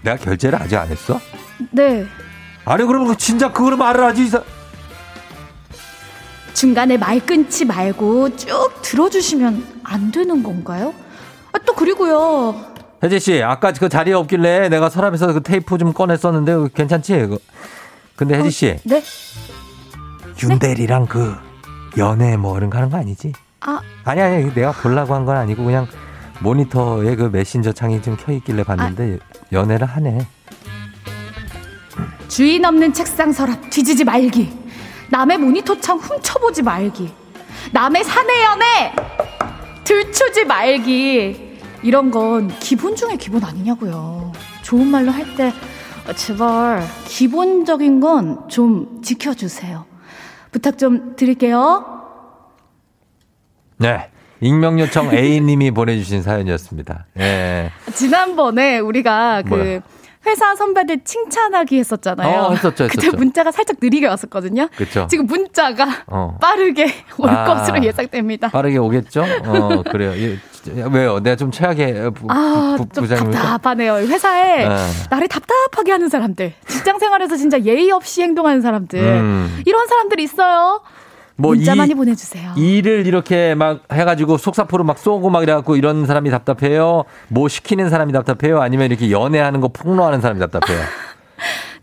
내가 0.00 0.16
결제를 0.16 0.58
아직 0.58 0.76
안 0.76 0.88
했어? 0.88 1.20
네. 1.70 2.06
아니 2.64 2.84
그러면 2.86 3.18
진짜 3.18 3.52
그걸 3.52 3.76
말을 3.76 4.02
하지. 4.04 4.30
중간에 6.54 6.96
말 6.96 7.20
끊지 7.20 7.66
말고 7.66 8.36
쭉 8.36 8.72
들어주시면 8.80 9.80
안 9.84 10.10
되는 10.10 10.42
건가요? 10.42 10.94
아, 11.52 11.58
또 11.66 11.74
그리고요. 11.74 12.72
혜재 13.02 13.18
씨, 13.18 13.42
아까 13.42 13.72
그 13.72 13.90
자리에 13.90 14.14
없길래 14.14 14.70
내가 14.70 14.88
서랍에서 14.88 15.34
그 15.34 15.42
테이프 15.42 15.76
좀 15.76 15.92
꺼냈었는데 15.92 16.68
괜찮지? 16.74 17.36
근데 18.16 18.38
혜지 18.38 18.50
씨, 18.50 18.78
네. 18.84 19.02
윤대리랑 20.42 21.06
그 21.06 21.36
연애 21.98 22.36
뭐 22.36 22.56
이런 22.56 22.70
거 22.70 22.78
하는 22.78 22.90
거 22.90 22.96
아니지? 22.96 23.32
아, 23.60 23.80
아니 24.04 24.20
아니 24.20 24.52
내가 24.54 24.72
보려고 24.72 25.14
한 25.14 25.24
건 25.24 25.36
아니고 25.36 25.64
그냥 25.64 25.86
모니터에 26.40 27.14
그 27.16 27.24
메신저 27.24 27.72
창이 27.72 28.02
좀 28.02 28.16
켜 28.16 28.32
있길래 28.32 28.64
봤는데 28.64 29.18
연애를 29.52 29.86
하네. 29.86 30.26
주인 32.28 32.64
없는 32.64 32.92
책상 32.92 33.32
서랍 33.32 33.70
뒤지지 33.70 34.04
말기. 34.04 34.50
남의 35.10 35.38
모니터 35.38 35.78
창 35.80 35.98
훔쳐보지 35.98 36.62
말기. 36.62 37.12
남의 37.72 38.02
사내 38.04 38.44
연애 38.44 38.92
들추지 39.84 40.44
말기. 40.46 41.58
이런 41.82 42.10
건 42.10 42.48
기본 42.60 42.96
중에 42.96 43.16
기본 43.16 43.44
아니냐고요. 43.44 44.32
좋은 44.62 44.86
말로 44.86 45.10
할 45.12 45.36
때 45.36 45.52
제발 46.16 46.84
기본적인 47.06 48.00
건 48.00 48.48
좀 48.48 49.00
지켜주세요. 49.02 49.84
부탁 50.52 50.78
좀 50.78 51.16
드릴게요. 51.16 51.84
네. 53.78 54.10
익명 54.40 54.78
요청 54.78 55.12
A님이 55.12 55.70
보내주신 55.72 56.22
사연이었습니다. 56.22 57.06
예. 57.18 57.70
지난번에 57.94 58.78
우리가 58.78 59.42
그 59.42 59.48
뭐야? 59.48 59.80
회사 60.26 60.54
선배들 60.54 61.02
칭찬하기 61.04 61.78
했었잖아요. 61.78 62.40
어, 62.42 62.50
했었죠, 62.52 62.86
그때 62.86 63.06
했었죠. 63.06 63.16
문자가 63.16 63.50
살짝 63.50 63.78
느리게 63.80 64.06
왔었거든요. 64.06 64.68
그쵸. 64.76 65.06
지금 65.10 65.26
문자가 65.26 65.86
어. 66.06 66.38
빠르게 66.40 66.86
올 67.18 67.28
아. 67.30 67.44
것으로 67.44 67.82
예상됩니다. 67.82 68.48
빠르게 68.50 68.78
오겠죠? 68.78 69.24
어, 69.44 69.82
그래요. 69.90 70.12
예, 70.68 70.72
진짜, 70.74 70.88
왜요? 70.88 71.20
내가 71.20 71.36
좀 71.36 71.50
최악의 71.50 72.10
부, 72.12 72.26
아, 72.28 72.76
부, 72.78 72.86
좀 72.92 73.04
부장입니까? 73.04 73.40
답답하네요. 73.42 73.94
회사에 73.96 74.68
네. 74.68 74.76
나를 75.10 75.28
답답하게 75.28 75.92
하는 75.92 76.08
사람들, 76.08 76.52
직장 76.66 76.98
생활에서 76.98 77.36
진짜 77.36 77.60
예의 77.62 77.90
없이 77.90 78.22
행동하는 78.22 78.60
사람들, 78.60 78.98
음. 79.00 79.62
이런 79.66 79.86
사람들이 79.86 80.22
있어요. 80.22 80.80
뭐 81.36 81.54
문자 81.54 81.74
이- 81.74 81.76
많이 81.76 81.94
보내주세요. 81.94 82.52
일을 82.56 83.06
이렇게 83.06 83.54
막 83.54 83.80
해가지고 83.90 84.36
속사포로 84.36 84.84
막 84.84 84.98
쏘고 84.98 85.30
막 85.30 85.42
이래갖고 85.42 85.76
이런 85.76 86.06
사람이 86.06 86.30
답답해요. 86.30 87.04
뭐 87.28 87.48
시키는 87.48 87.88
사람이 87.90 88.12
답답해요. 88.12 88.60
아니면 88.60 88.86
이렇게 88.90 89.10
연애하는 89.10 89.60
거 89.60 89.68
폭로하는 89.68 90.20
사람이 90.20 90.38
답답해요. 90.40 90.78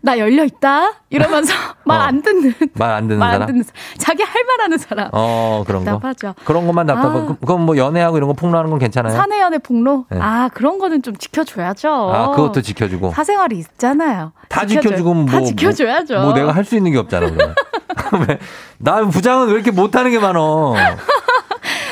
나 0.02 0.16
열려 0.18 0.44
있다 0.44 0.92
이러면서 1.10 1.52
말 1.84 2.00
안 2.00 2.22
듣는, 2.22 2.54
말 2.74 2.90
안 2.92 3.06
듣는 3.08 3.18
말 3.18 3.34
안. 3.42 3.46
듣는 3.46 3.62
사람, 3.62 3.76
자기 3.98 4.22
할 4.22 4.44
말하는 4.44 4.78
사람. 4.78 5.08
어 5.12 5.62
그런 5.66 5.84
거. 5.84 5.90
답답하죠. 5.92 6.34
그런 6.44 6.66
것만 6.66 6.86
답답하고 6.86 7.18
아. 7.18 7.26
그- 7.26 7.46
그럼 7.46 7.66
뭐 7.66 7.76
연애하고 7.76 8.16
이런 8.16 8.28
거 8.28 8.32
폭로하는 8.34 8.70
건 8.70 8.78
괜찮아요. 8.78 9.12
사내 9.14 9.40
연애 9.40 9.58
폭로? 9.58 10.06
네. 10.10 10.18
아 10.20 10.48
그런 10.54 10.78
거는 10.78 11.02
좀 11.02 11.14
지켜줘야죠. 11.16 11.88
아 11.90 12.30
그것도 12.30 12.62
지켜주고. 12.62 13.10
사생활이 13.10 13.58
있잖아요. 13.58 14.32
다 14.48 14.64
지켜주고 14.64 15.12
뭐, 15.14 15.26
다 15.26 15.42
지켜줘야죠. 15.42 16.14
뭐, 16.14 16.24
뭐 16.26 16.32
내가 16.34 16.52
할 16.52 16.64
수 16.64 16.76
있는 16.76 16.92
게 16.92 16.98
없잖아. 16.98 17.26
그러면. 17.30 17.54
왜? 18.28 18.38
나 18.78 19.02
부장은 19.04 19.48
왜 19.48 19.54
이렇게 19.54 19.70
못하는 19.70 20.10
게 20.10 20.18
많어? 20.18 20.74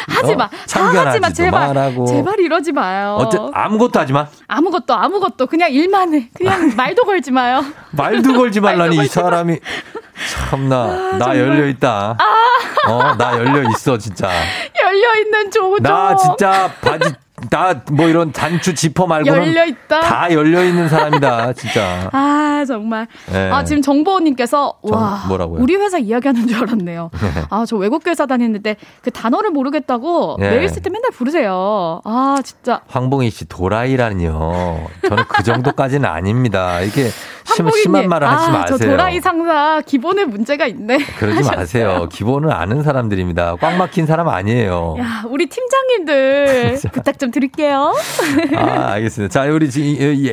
하지 0.08 0.34
마. 0.36 0.44
어? 0.44 0.50
다 0.68 0.84
하지 1.06 1.20
마. 1.20 1.30
제발. 1.30 1.68
말하고. 1.74 2.06
제발 2.06 2.40
이러지 2.40 2.72
마요. 2.72 3.16
어째 3.20 3.38
아무것도 3.52 4.00
하지 4.00 4.12
마. 4.12 4.26
아무것도 4.46 4.94
아무것도 4.94 5.46
그냥 5.46 5.70
일만 5.70 6.14
해. 6.14 6.28
그냥 6.34 6.72
말도 6.76 7.04
걸지 7.04 7.30
마요. 7.30 7.62
말도 7.92 8.32
걸지 8.34 8.60
말라니 8.60 8.94
이 8.96 8.98
걸지 8.98 9.18
마. 9.18 9.24
사람이 9.24 9.58
참나 10.50 10.86
나 10.86 11.18
정말. 11.18 11.38
열려 11.38 11.66
있다. 11.68 12.16
어나 12.86 13.38
열려 13.38 13.68
있어 13.70 13.96
진짜. 13.98 14.28
열려 14.82 15.16
있는 15.20 15.50
조조. 15.50 15.78
나 15.82 16.16
진짜 16.16 16.70
바지 16.80 17.12
나뭐 17.50 18.08
이런 18.08 18.32
단추 18.32 18.74
지퍼 18.74 19.06
말고는 19.06 19.38
열려 19.48 19.64
있다. 19.64 20.00
다 20.00 20.32
열려 20.32 20.64
있는 20.64 20.88
사람이다 20.88 21.52
진짜. 21.54 22.08
아 22.12 22.64
정말. 22.66 23.06
네. 23.32 23.50
아 23.50 23.64
지금 23.64 23.82
정보원님께서 23.82 24.74
정- 24.86 24.92
와 24.98 25.24
뭐라고요? 25.28 25.62
우리 25.62 25.76
회사 25.76 25.98
이야기하는 25.98 26.46
줄 26.48 26.56
알았네요. 26.62 27.10
아저 27.50 27.76
외국 27.76 28.06
회사 28.06 28.26
다니는데 28.26 28.76
그 29.02 29.10
단어를 29.10 29.50
모르겠다고 29.50 30.36
네. 30.40 30.50
메일 30.50 30.68
쓸 30.68 30.82
때 30.82 30.90
맨날 30.90 31.10
부르세요. 31.12 32.00
아 32.04 32.36
진짜. 32.44 32.80
황봉희 32.88 33.30
씨 33.30 33.44
도라이라니요. 33.46 34.86
저는 35.08 35.24
그 35.28 35.42
정도까지는 35.42 36.08
아닙니다. 36.08 36.80
이게 36.80 37.08
심, 37.54 37.64
황보기님. 37.66 37.82
심한 37.82 38.08
말을 38.08 38.28
하지 38.28 38.44
아, 38.46 38.50
마세요. 38.50 38.78
저 38.78 38.84
도라이 38.86 39.20
상사 39.20 39.80
기본에 39.86 40.24
문제가 40.24 40.66
있네. 40.66 40.98
그러지 41.18 41.38
하셨어요. 41.38 41.56
마세요. 41.56 42.08
기본을 42.12 42.52
아는 42.52 42.82
사람들입니다. 42.82 43.56
꽉 43.56 43.76
막힌 43.76 44.06
사람 44.06 44.28
아니에요. 44.28 44.96
야, 44.98 45.24
우리 45.28 45.46
팀장님들 45.46 46.78
부탁 46.92 47.18
좀 47.18 47.30
드릴게요. 47.30 47.94
아, 48.56 48.92
알겠습니다. 48.92 49.32
자, 49.32 49.50
우리 49.50 49.66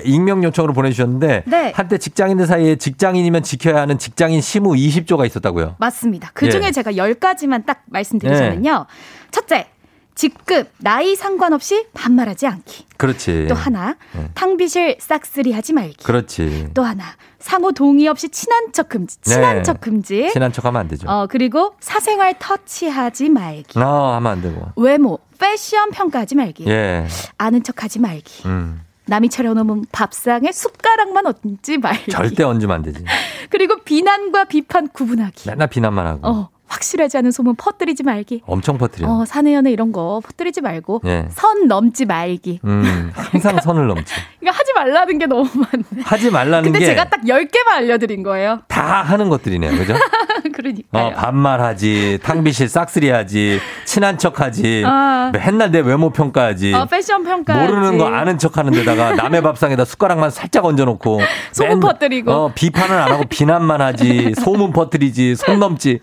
익명 0.03 0.43
요청으로 0.43 0.73
보내주셨는데 0.73 1.43
네. 1.45 1.73
한때 1.75 1.97
직장인들 1.97 2.45
사이에 2.45 2.75
직장인이면 2.75 3.43
지켜야 3.43 3.81
하는 3.81 3.97
직장인 3.97 4.41
심우 4.41 4.73
20조가 4.73 5.25
있었다고요. 5.25 5.75
맞습니다. 5.79 6.31
그 6.33 6.49
중에 6.49 6.65
예. 6.67 6.71
제가 6.71 6.91
10가지만 6.93 7.65
딱 7.65 7.81
말씀드리자면요. 7.87 8.85
첫째, 9.31 9.67
직급, 10.15 10.69
나이 10.77 11.15
상관없이 11.15 11.85
반말하지 11.93 12.47
않기. 12.47 12.85
그렇지. 12.95 13.47
또 13.49 13.53
하나, 13.55 13.97
네. 14.13 14.29
탕비실 14.33 14.95
싹쓸이 14.99 15.51
하지 15.51 15.73
말기. 15.73 15.97
그렇지. 16.03 16.69
또 16.73 16.83
하나, 16.83 17.03
상호 17.39 17.73
동의 17.73 18.07
없이 18.07 18.29
친한 18.29 18.71
척 18.71 18.87
금지. 18.87 19.19
친한 19.21 19.57
네. 19.57 19.63
척 19.63 19.81
금지. 19.81 20.29
친한 20.31 20.53
척 20.53 20.63
하면 20.65 20.79
안 20.81 20.87
되죠. 20.87 21.07
어, 21.09 21.27
그리고 21.29 21.75
사생활 21.81 22.35
터치하지 22.39 23.29
말기. 23.29 23.77
어, 23.77 24.13
하면 24.15 24.31
안 24.31 24.41
되고. 24.41 24.71
외모, 24.77 25.19
패션 25.37 25.91
평가하지 25.91 26.35
말기. 26.35 26.65
예. 26.65 27.05
아는 27.37 27.61
척 27.63 27.83
하지 27.83 27.99
말기. 27.99 28.47
음. 28.47 28.81
남이 29.07 29.29
차려놓은 29.29 29.85
밥상에 29.91 30.51
숟가락만 30.51 31.25
얹지 31.27 31.77
말기. 31.77 32.09
절대 32.09 32.43
얹으면 32.43 32.75
안 32.75 32.81
되지. 32.81 33.03
그리고 33.51 33.77
비난과 33.83 34.45
비판 34.45 34.87
구분하기. 34.87 35.49
맨날 35.49 35.67
비난만 35.67 36.07
하고. 36.07 36.27
어, 36.27 36.49
확실하지 36.79 37.17
않은 37.19 37.31
소문 37.31 37.55
퍼뜨리지 37.55 38.03
말기. 38.03 38.41
엄청 38.45 38.77
퍼뜨려. 38.77 39.07
어, 39.07 39.25
사내 39.25 39.53
연애 39.53 39.71
이런 39.71 39.91
거 39.93 40.21
퍼뜨리지 40.25 40.59
말고 40.61 41.01
예. 41.05 41.25
선 41.31 41.67
넘지 41.67 42.05
말기. 42.05 42.59
음, 42.65 43.11
항상 43.15 43.59
선을 43.61 43.87
넘지. 43.87 44.13
이거 44.41 44.51
하지 44.51 44.73
말라는 44.73 45.17
게 45.17 45.25
너무 45.25 45.49
많네. 45.53 46.03
하지 46.03 46.29
말라는 46.29 46.63
근데 46.71 46.79
게다 46.79 46.91
제가 46.91 47.09
딱 47.09 47.21
10개만 47.21 47.67
알려드린 47.77 48.23
거예요. 48.23 48.59
하는 48.69 49.29
것들이네요. 49.29 49.71
그죠? 49.71 49.93
그러니까요. 50.53 51.05
어, 51.07 51.09
반말하지, 51.11 52.19
탕비실 52.23 52.69
싹쓸이하지, 52.69 53.59
친한 53.85 54.17
척하지, 54.17 54.83
아. 54.85 55.31
맨날 55.33 55.71
내 55.71 55.79
외모 55.79 56.09
평가하지. 56.11 56.73
어, 56.73 56.85
패션 56.85 57.23
평가. 57.23 57.55
모르는 57.57 57.97
거 57.97 58.07
아는 58.07 58.37
척 58.37 58.57
하는 58.57 58.71
데다가 58.73 59.13
남의 59.15 59.41
밥상에다 59.41 59.85
숟가락만 59.85 60.29
살짝 60.29 60.65
얹어놓고 60.65 61.19
소문 61.51 61.69
맨- 61.71 61.79
퍼뜨리고. 61.79 62.31
어, 62.31 62.51
비판을 62.53 62.95
안 62.97 63.11
하고 63.11 63.23
비난만 63.29 63.81
하지 63.81 64.33
소문 64.39 64.71
퍼뜨리지 64.73 65.35
손 65.35 65.59
넘지 65.59 65.99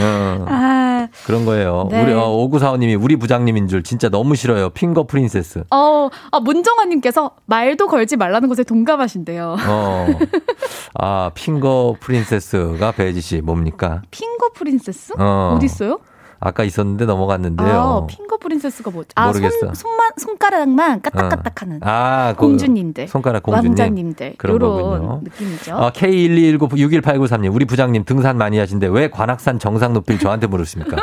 어, 0.00 0.44
아, 0.48 1.08
그런 1.26 1.44
거예요. 1.44 1.88
네. 1.90 2.02
우리 2.02 2.12
어, 2.12 2.28
오구사오님이 2.28 2.94
우리 2.94 3.16
부장님인 3.16 3.68
줄 3.68 3.82
진짜 3.82 4.08
너무 4.08 4.34
싫어요. 4.34 4.70
finger 4.70 5.04
princess. 5.06 5.64
어, 5.70 6.08
아, 6.30 6.40
문정아님께서 6.40 7.32
말도 7.46 7.88
걸지 7.88 8.16
말라는 8.16 8.48
것에 8.48 8.64
동감하신대요. 8.64 9.56
어. 9.66 10.06
아, 10.94 11.30
finger 11.34 11.96
princess가 12.00 12.92
배지 12.92 13.20
씨 13.20 13.40
뭡니까? 13.40 14.02
finger 14.10 14.50
princess? 14.54 15.14
어. 15.18 15.54
어디 15.56 15.66
있어요? 15.66 15.98
아까 16.44 16.62
있었는데 16.62 17.06
넘어갔는데요. 17.06 17.68
아, 17.68 18.06
finger 18.06 18.36
princess가 18.36 18.90
뭐지? 18.90 19.08
아, 19.14 19.28
모르겠어. 19.28 19.58
손, 19.58 19.74
손만, 19.74 20.10
손가락만 20.18 21.00
까딱까딱하는. 21.00 21.80
아, 21.82 22.34
그 22.36 22.40
공주님들. 22.46 23.08
손가락 23.08 23.42
공주님. 23.42 23.70
왕자님들. 23.70 24.34
그런 24.36 24.54
요런 24.56 24.70
거군요. 24.82 25.20
느낌이죠. 25.24 25.74
어, 25.74 25.90
K121961893님, 25.90 27.54
우리 27.54 27.64
부장님 27.64 28.04
등산 28.04 28.36
많이 28.36 28.58
하신데 28.58 28.88
왜 28.88 29.08
관악산 29.08 29.58
정상 29.58 29.94
높이를 29.94 30.20
저한테 30.20 30.46
물으십니까? 30.46 30.96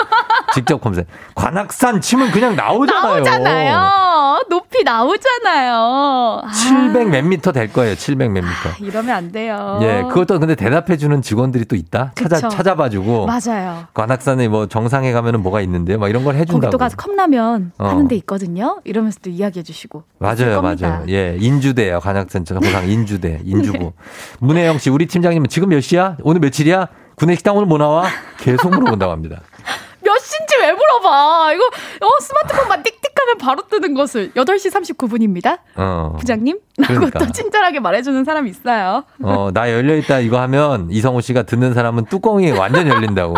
직접 0.53 0.81
검색. 0.81 1.07
관악산 1.35 2.01
치면 2.01 2.31
그냥 2.31 2.55
나오잖아요. 2.55 3.13
나오잖아요. 3.15 4.41
높이 4.49 4.83
나오잖아요. 4.83 6.41
아, 6.43 6.47
700몇 6.51 7.23
미터 7.23 7.51
될 7.51 7.71
거예요. 7.71 7.95
700몇 7.95 8.31
미터. 8.41 8.69
이러면 8.85 9.15
안 9.15 9.31
돼요. 9.31 9.79
예, 9.81 10.03
그것도 10.09 10.39
근데 10.39 10.55
대답해 10.55 10.97
주는 10.97 11.21
직원들이 11.21 11.65
또 11.65 11.75
있다? 11.75 12.11
찾아, 12.15 12.35
그쵸. 12.37 12.49
찾아봐 12.49 12.89
주고. 12.89 13.27
맞아요. 13.27 13.85
관악산에 13.93 14.47
뭐 14.47 14.67
정상에 14.67 15.11
가면은 15.11 15.41
뭐가 15.41 15.61
있는데요? 15.61 15.97
막 15.99 16.09
이런 16.09 16.23
걸 16.23 16.33
거기 16.33 16.41
해준다고. 16.41 16.71
또 16.71 16.77
가서 16.77 16.95
컵라면 16.97 17.71
어. 17.77 17.87
하는 17.87 18.07
데 18.07 18.15
있거든요. 18.17 18.79
이러면서 18.83 19.19
또 19.23 19.29
이야기해 19.29 19.63
주시고. 19.63 20.03
맞아요. 20.19 20.61
맞아요. 20.61 21.03
예, 21.09 21.37
인주대요. 21.39 21.99
관악산 21.99 22.45
정상 22.45 22.89
인주대, 22.89 23.41
인주부. 23.45 23.93
문혜영 24.39 24.79
씨, 24.79 24.89
우리 24.89 25.05
팀장님은 25.05 25.47
지금 25.49 25.69
몇 25.69 25.81
시야? 25.81 26.17
오늘 26.23 26.41
며칠이야? 26.41 26.87
구내식당 27.15 27.55
오늘 27.55 27.67
뭐 27.67 27.77
나와? 27.77 28.05
계속 28.39 28.69
물어본다고 28.71 29.11
합니다. 29.11 29.41
몇 30.11 30.17
시인지 30.19 30.55
왜 30.59 30.73
물어봐? 30.73 31.53
이거 31.53 31.63
어, 32.05 32.19
스마트폰만 32.19 32.83
띡띡하면 32.83 33.39
바로 33.39 33.61
뜨는 33.69 33.93
것을 33.93 34.31
8시 34.33 34.71
39분입니다. 34.97 35.59
어. 35.75 36.15
부장님? 36.19 36.59
라고 36.79 36.93
그러니까. 36.95 37.19
또 37.19 37.31
친절하게 37.31 37.79
말해주는 37.79 38.23
사람이 38.25 38.49
있어요. 38.49 39.03
어, 39.23 39.51
나 39.53 39.71
열려있다 39.71 40.19
이거 40.19 40.39
하면 40.41 40.87
이성우 40.91 41.21
씨가 41.21 41.43
듣는 41.43 41.73
사람은 41.73 42.05
뚜껑이 42.05 42.51
완전 42.51 42.87
열린다고. 42.87 43.35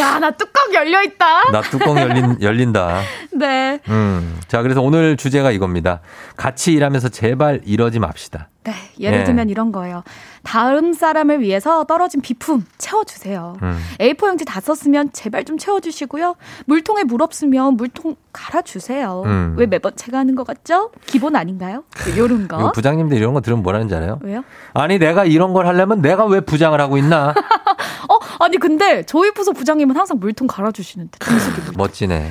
야, 0.00 0.18
나 0.18 0.30
뚜껑 0.30 0.74
열려있다. 0.74 1.50
나 1.52 1.60
뚜껑 1.62 1.96
열린, 1.98 2.36
열린다. 2.40 3.00
네. 3.32 3.80
음. 3.88 4.38
자, 4.48 4.62
그래서 4.62 4.82
오늘 4.82 5.16
주제가 5.16 5.50
이겁니다. 5.50 6.00
같이 6.36 6.72
일하면서 6.72 7.08
제발 7.10 7.60
이러지 7.64 7.98
맙시다. 7.98 8.48
네. 8.64 8.72
예를 8.98 9.20
예. 9.20 9.24
들면 9.24 9.48
이런 9.48 9.70
거예요. 9.70 10.02
다음 10.42 10.92
사람을 10.92 11.40
위해서 11.40 11.84
떨어진 11.84 12.20
비품 12.20 12.64
채워주세요. 12.78 13.56
음. 13.62 13.78
A4 14.00 14.26
용지 14.26 14.44
다 14.44 14.60
썼으면 14.60 15.10
제발 15.12 15.44
좀 15.44 15.56
채워주시고요. 15.56 16.34
물통에 16.66 17.04
물 17.04 17.22
없으면 17.22 17.76
물통 17.76 18.16
갈아주세요. 18.32 19.22
음. 19.24 19.54
왜 19.56 19.66
매번 19.66 19.94
제가 19.94 20.18
하는 20.18 20.34
것 20.34 20.44
같죠? 20.46 20.90
기본 21.06 21.36
아닌가요? 21.36 21.84
요런 22.16 22.48
거. 22.48 22.58
이거 22.58 22.72
부장님들 22.72 23.16
이런 23.16 23.34
거 23.34 23.40
들으면 23.40 23.62
뭐라는지 23.62 23.94
알아요? 23.94 24.18
왜요? 24.22 24.42
아니, 24.74 24.98
내가 24.98 25.24
이런 25.24 25.52
걸 25.52 25.66
하려면 25.66 26.02
내가 26.02 26.24
왜 26.26 26.40
부장을 26.40 26.78
하고 26.80 26.98
있나? 26.98 27.34
어, 28.08 28.15
아니 28.38 28.56
근데 28.58 29.02
저희 29.04 29.30
부서 29.32 29.52
부장님은 29.52 29.96
항상 29.96 30.18
물통 30.18 30.46
갈아주시는데 30.46 31.18
정수기 31.18 31.60
물. 31.62 31.72
멋지네. 31.76 32.30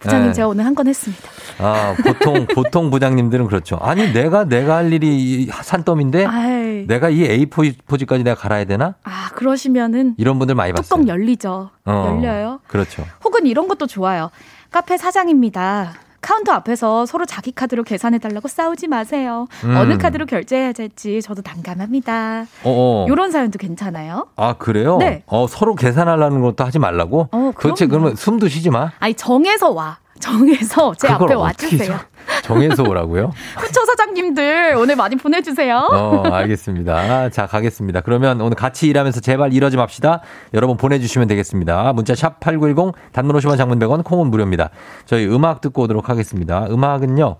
부장님 0.00 0.28
예. 0.30 0.32
제가 0.32 0.48
오늘 0.48 0.64
한 0.64 0.74
건 0.74 0.86
했습니다. 0.88 1.22
아, 1.58 1.94
보통, 2.02 2.46
보통 2.54 2.90
부장님들은 2.90 3.46
그렇죠. 3.48 3.76
아니, 3.82 4.10
내가, 4.14 4.44
내가 4.44 4.76
할 4.76 4.90
일이 4.94 5.42
이 5.42 5.46
산더미인데, 5.46 6.24
아이. 6.24 6.86
내가 6.86 7.10
이 7.10 7.18
A4지까지 7.46 8.22
내가 8.24 8.34
갈아야 8.34 8.64
되나? 8.64 8.94
아 9.04 9.28
그러시면은 9.34 10.14
이런 10.16 10.38
분들 10.38 10.54
많이 10.54 10.72
봤어요. 10.72 10.88
뚜껑 10.88 11.06
열리죠. 11.06 11.70
어, 11.84 12.18
열려요. 12.18 12.60
그렇죠. 12.66 13.04
혹은 13.24 13.44
이런 13.46 13.68
것도 13.68 13.86
좋아요. 13.86 14.30
카페 14.70 14.96
사장입니다. 14.96 15.92
카운터 16.20 16.52
앞에서 16.52 17.06
서로 17.06 17.24
자기 17.24 17.52
카드로 17.52 17.82
계산해달라고 17.82 18.48
싸우지 18.48 18.88
마세요. 18.88 19.46
음. 19.64 19.76
어느 19.76 19.98
카드로 19.98 20.26
결제해야 20.26 20.72
될지 20.72 21.22
저도 21.22 21.42
난감합니다. 21.44 22.46
어, 22.64 22.64
어. 22.64 23.06
이런 23.08 23.30
사연도 23.30 23.58
괜찮아요. 23.58 24.26
아, 24.36 24.54
그래요? 24.54 24.98
네. 24.98 25.22
어, 25.26 25.46
서로 25.46 25.74
계산하려는 25.74 26.40
것도 26.42 26.64
하지 26.64 26.78
말라고? 26.78 27.28
어, 27.32 27.52
그럼요. 27.54 27.76
그러면 27.88 28.16
숨도 28.16 28.48
쉬지 28.48 28.70
마? 28.70 28.92
아니 28.98 29.14
정해서 29.14 29.70
와. 29.70 29.98
정해서 30.20 30.94
제 30.94 31.08
앞에 31.08 31.34
와주세요. 31.34 31.98
정해서 32.42 32.82
오라고요? 32.82 33.32
후처 33.58 33.84
사장님들 33.86 34.74
오늘 34.78 34.96
많이 34.96 35.16
보내주세요. 35.16 35.76
어, 35.90 36.22
알겠습니다. 36.30 37.30
자, 37.30 37.46
가겠습니다. 37.46 38.02
그러면 38.02 38.40
오늘 38.40 38.54
같이 38.56 38.86
일하면서 38.88 39.20
제발 39.20 39.52
이러지 39.52 39.76
맙시다. 39.76 40.20
여러분 40.54 40.76
보내주시면 40.76 41.26
되겠습니다. 41.28 41.92
문자 41.94 42.14
샵 42.14 42.38
8910, 42.40 42.94
단문 43.12 43.36
50원 43.36 43.56
장문 43.56 43.78
100원, 43.78 44.04
콩은 44.04 44.28
무료입니다. 44.30 44.70
저희 45.06 45.26
음악 45.26 45.60
듣고 45.60 45.82
오도록 45.82 46.08
하겠습니다. 46.08 46.66
음악은요. 46.70 47.36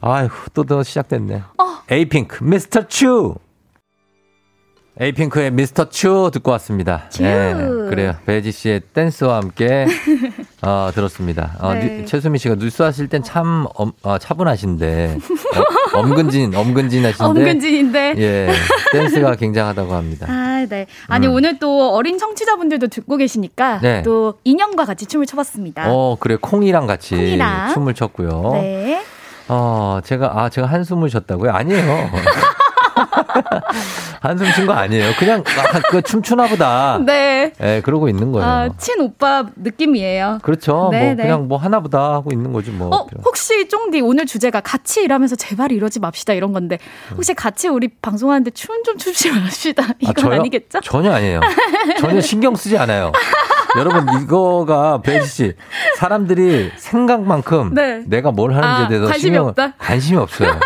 아휴, 0.00 0.28
또, 0.54 0.64
또 0.64 0.82
시작됐네. 0.82 1.42
에이핑크, 1.90 2.44
미스터 2.44 2.86
츄! 2.86 3.34
에이핑크의 5.00 5.52
미스터 5.52 5.88
츄 5.90 6.30
듣고 6.32 6.50
왔습니다. 6.52 7.08
츄. 7.10 7.22
예, 7.24 7.54
그래요. 7.88 8.14
배지 8.26 8.50
씨의 8.50 8.80
댄스와 8.92 9.36
함께 9.36 9.86
어, 10.62 10.90
들었습니다. 10.92 11.52
어, 11.60 11.72
네. 11.74 11.98
뉴- 12.00 12.06
최수미 12.06 12.38
씨가 12.38 12.56
뉴스 12.56 12.82
하실 12.82 13.06
땐 13.08 13.44
참 13.44 13.66
어, 14.02 14.18
차분하신데 14.18 15.18
어, 15.94 15.98
엄근진 16.00 16.54
엄근진 16.54 17.04
하신데 17.06 17.24
엄근진인데. 17.24 18.14
예 18.18 18.48
댄스가 18.92 19.36
굉장하다고 19.36 19.94
합니다. 19.94 20.26
아, 20.28 20.66
네. 20.68 20.86
아니, 21.06 21.28
음. 21.28 21.34
오늘 21.34 21.58
또 21.60 21.94
어린 21.94 22.18
청취자분들도 22.18 22.88
듣고 22.88 23.16
계시니까 23.18 23.78
네. 23.82 24.02
또 24.02 24.34
인형과 24.42 24.84
같이 24.84 25.06
춤을 25.06 25.26
춰봤습니다. 25.26 25.84
어 25.92 26.16
그래 26.18 26.36
콩이랑 26.40 26.86
같이 26.88 27.14
콩이랑. 27.14 27.72
춤을 27.74 27.94
췄고요. 27.94 28.50
네. 28.54 29.00
어 29.46 30.00
제가 30.04 30.32
아 30.34 30.48
제가 30.50 30.66
한숨을 30.66 31.08
쉬었다고요? 31.08 31.52
아니에요. 31.52 32.10
한숨 34.20 34.46
쉰 34.52 34.66
거 34.66 34.72
아니에요. 34.72 35.12
그냥 35.18 35.42
아, 35.46 35.80
그 35.90 36.02
춤추나 36.02 36.46
보다. 36.48 36.98
네. 37.04 37.52
예, 37.62 37.80
그러고 37.84 38.08
있는 38.08 38.32
거예요. 38.32 38.46
아, 38.48 38.68
친 38.78 39.00
오빠 39.00 39.44
느낌이에요. 39.56 40.38
그렇죠. 40.42 40.88
네, 40.92 41.06
뭐 41.06 41.14
네. 41.14 41.22
그냥 41.22 41.48
뭐 41.48 41.58
하나 41.58 41.80
보다 41.80 42.12
하고 42.14 42.30
있는 42.32 42.52
거지 42.52 42.70
뭐. 42.70 42.88
어, 42.94 43.06
혹시 43.24 43.68
쫑디 43.68 44.00
오늘 44.00 44.26
주제가 44.26 44.60
같이 44.60 45.02
일하면서 45.02 45.36
제발 45.36 45.72
이러지 45.72 46.00
맙시다 46.00 46.32
이런 46.32 46.52
건데 46.52 46.78
혹시 47.14 47.34
같이 47.34 47.68
우리 47.68 47.88
방송하는데 47.88 48.50
춤 48.52 48.78
좀 48.84 48.96
추지 48.96 49.30
맙시다 49.32 49.82
이건 49.98 50.14
아, 50.16 50.20
저요? 50.20 50.40
아니겠죠? 50.40 50.80
전혀 50.82 51.12
아니에요. 51.12 51.40
전혀 51.98 52.20
신경 52.20 52.54
쓰지 52.54 52.78
않아요. 52.78 53.10
여러분 53.76 54.06
이거가 54.22 55.00
배지 55.02 55.26
씨 55.26 55.52
사람들이 55.96 56.70
생각만큼 56.76 57.74
네. 57.74 58.02
내가 58.06 58.30
뭘 58.30 58.54
하는지에 58.54 58.84
아, 58.84 58.88
대해서 58.88 59.06
관심이 59.06 59.20
신경, 59.34 59.46
없다? 59.48 59.72
관심이 59.78 60.16
없어요. 60.18 60.58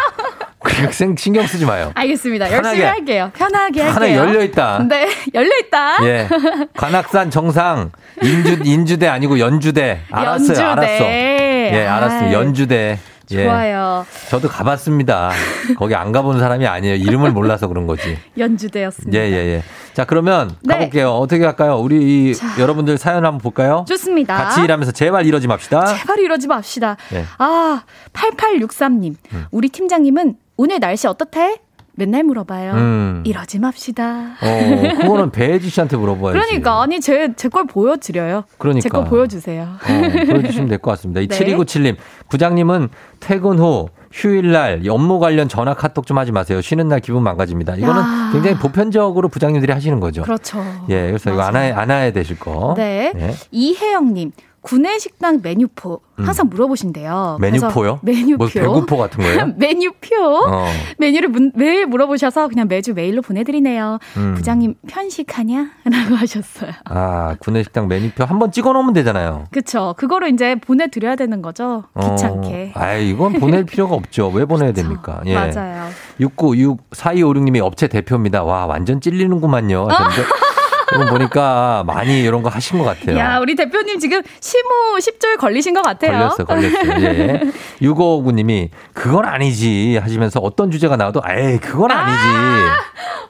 그냥 0.63 0.93
생- 0.93 1.17
신경 1.17 1.47
쓰지 1.47 1.65
마요. 1.67 1.91
알겠습니다. 1.95 2.47
편하게. 2.47 2.67
열심히 2.69 2.85
할게요. 2.87 3.31
편하게 3.35 3.83
할게요. 3.83 3.95
하나 3.95 4.15
열려 4.15 4.43
있다. 4.43 4.85
네, 4.89 5.09
열려 5.35 5.51
있다. 5.67 6.05
예. 6.07 6.29
관악산 6.77 7.31
정상 7.31 7.91
인주 8.23 8.61
인주대 8.65 9.07
아니고 9.09 9.39
연주대. 9.39 10.01
알았어요. 10.11 10.49
연주대. 10.49 10.63
알았어. 10.63 11.05
예, 11.05 11.87
알았어요. 11.87 12.29
아이, 12.29 12.33
연주대. 12.33 12.99
예. 13.31 13.45
좋아요. 13.45 14.05
저도 14.29 14.49
가봤습니다. 14.49 15.31
거기 15.79 15.95
안 15.95 16.13
가본 16.13 16.39
사람이 16.39 16.67
아니에요. 16.67 16.97
이름을 16.97 17.31
몰라서 17.31 17.67
그런 17.67 17.87
거지. 17.87 18.19
연주대였습니다. 18.37 19.17
예, 19.19 19.25
예, 19.31 19.35
예. 19.55 19.63
자, 19.95 20.05
그러면 20.05 20.55
네. 20.63 20.75
가볼게요. 20.75 21.13
어떻게 21.13 21.43
할까요? 21.45 21.77
우리 21.79 22.31
이 22.31 22.35
여러분들 22.59 22.99
사연 22.99 23.25
한번 23.25 23.39
볼까요? 23.39 23.87
좋습니다. 23.89 24.37
같이 24.37 24.61
일하면서 24.63 24.93
제발 24.93 25.25
이러지 25.25 25.47
맙시다. 25.49 25.85
제발 25.87 26.19
이러지 26.19 26.47
맙시다. 26.47 26.97
네. 27.11 27.25
아, 27.39 27.83
8863님. 28.13 29.15
음. 29.33 29.47
우리 29.51 29.69
팀장님은 29.71 30.35
오늘 30.57 30.81
날씨 30.81 31.07
어떻대? 31.07 31.57
맨날 31.95 32.25
물어봐요. 32.25 32.73
음. 32.73 33.23
이러지 33.27 33.59
맙시다. 33.59 34.37
어, 34.41 34.95
그거는 35.03 35.31
배지 35.31 35.69
씨한테 35.69 35.99
물어봐야지. 35.99 36.39
그러니까 36.39 36.81
아니 36.83 37.01
제 37.01 37.29
제 37.37 37.51
걸 37.51 37.67
보여드려요. 37.67 38.45
그러니까. 38.57 38.81
제거 38.83 39.05
보여주세요. 39.05 39.63
어, 39.63 40.27
보여주시면 40.33 40.69
될 40.69 40.79
것 40.79 40.93
같습니다. 40.93 41.21
이 41.21 41.27
네. 41.29 41.39
7297님, 41.57 41.97
부장님은 42.31 42.89
퇴근 43.21 43.59
후 43.59 43.91
휴일날 44.11 44.83
업무 44.89 45.19
관련 45.19 45.49
전화 45.49 45.75
카톡 45.75 46.07
좀 46.07 46.17
하지 46.17 46.33
마세요. 46.33 46.63
쉬는 46.63 46.89
날 46.89 47.01
기분 47.01 47.23
망가집니다. 47.25 47.77
이거는 47.77 48.01
야. 48.01 48.31
굉장히 48.33 48.57
보편적으로 48.57 49.29
부장님들이 49.29 49.71
하시는 49.73 50.01
거죠. 50.01 50.23
그렇죠. 50.23 50.65
예, 50.89 51.09
그래서 51.09 51.31
이거 51.31 51.43
안, 51.43 51.57
해, 51.57 51.73
안 51.73 51.91
해야 51.91 52.11
되실 52.11 52.39
거. 52.39 52.73
네. 52.77 53.13
이혜영님. 53.51 54.33
구내식당 54.63 55.41
메뉴표 55.43 56.01
항상 56.17 56.49
물어보신대요. 56.49 57.39
음. 57.39 57.41
메뉴포요? 57.41 57.99
메뉴표. 58.03 58.37
뭐 58.39 58.47
배구포 58.47 58.97
같은 58.97 59.23
거예요? 59.25 59.53
메뉴표. 59.59 60.15
어. 60.25 60.67
메뉴를 60.99 61.29
문- 61.31 61.51
매일 61.57 61.87
물어보셔서 61.87 62.47
그냥 62.49 62.69
매주 62.69 62.95
메일로 62.95 63.23
보내드리네요. 63.23 63.99
음. 64.19 64.35
부장님 64.37 64.77
편식하냐? 64.89 65.71
라고 65.91 66.15
하셨어요. 66.15 66.71
아, 66.85 67.35
구내식당 67.41 67.89
메뉴표 67.89 68.25
한 68.25 68.39
번 68.39 68.53
찍어 68.53 68.73
놓으면 68.73 68.93
되잖아요. 68.95 69.45
그쵸. 69.51 69.95
그거를 69.99 70.33
이제 70.33 70.55
보내드려야 70.57 71.17
되는 71.17 71.43
거죠. 71.43 71.85
귀찮게. 72.01 72.73
어, 72.77 72.81
아, 72.81 72.95
이건 72.95 73.33
보낼 73.35 73.65
필요가 73.65 73.95
없죠. 73.97 74.29
왜 74.29 74.45
보내야 74.45 74.73
됩니까? 74.73 75.21
예. 75.27 75.35
맞아요. 75.35 75.89
6966 76.21 76.79
4256님이 76.91 77.61
업체 77.61 77.89
대표입니다. 77.89 78.45
와, 78.45 78.67
완전 78.67 79.01
찔리는구만요. 79.01 79.89
이건 80.95 81.09
보니까 81.09 81.85
많이 81.87 82.21
이런 82.23 82.43
거 82.43 82.49
하신 82.49 82.79
것 82.79 82.85
같아요. 82.85 83.19
야, 83.19 83.39
우리 83.39 83.55
대표님 83.55 83.99
지금 83.99 84.23
시무 84.41 84.97
10조에 84.99 85.39
걸리신 85.39 85.75
것 85.75 85.83
같아요. 85.83 86.13
걸렸어, 86.13 86.45
걸렸어. 86.45 87.01
예. 87.03 87.41
6559님이 87.83 88.69
그건 88.93 89.25
아니지 89.25 89.99
하시면서 90.03 90.41
어떤 90.41 90.71
주제가 90.71 90.97
나와도 90.97 91.23
에이, 91.29 91.59
그건 91.59 91.91
아니지. 91.91 92.19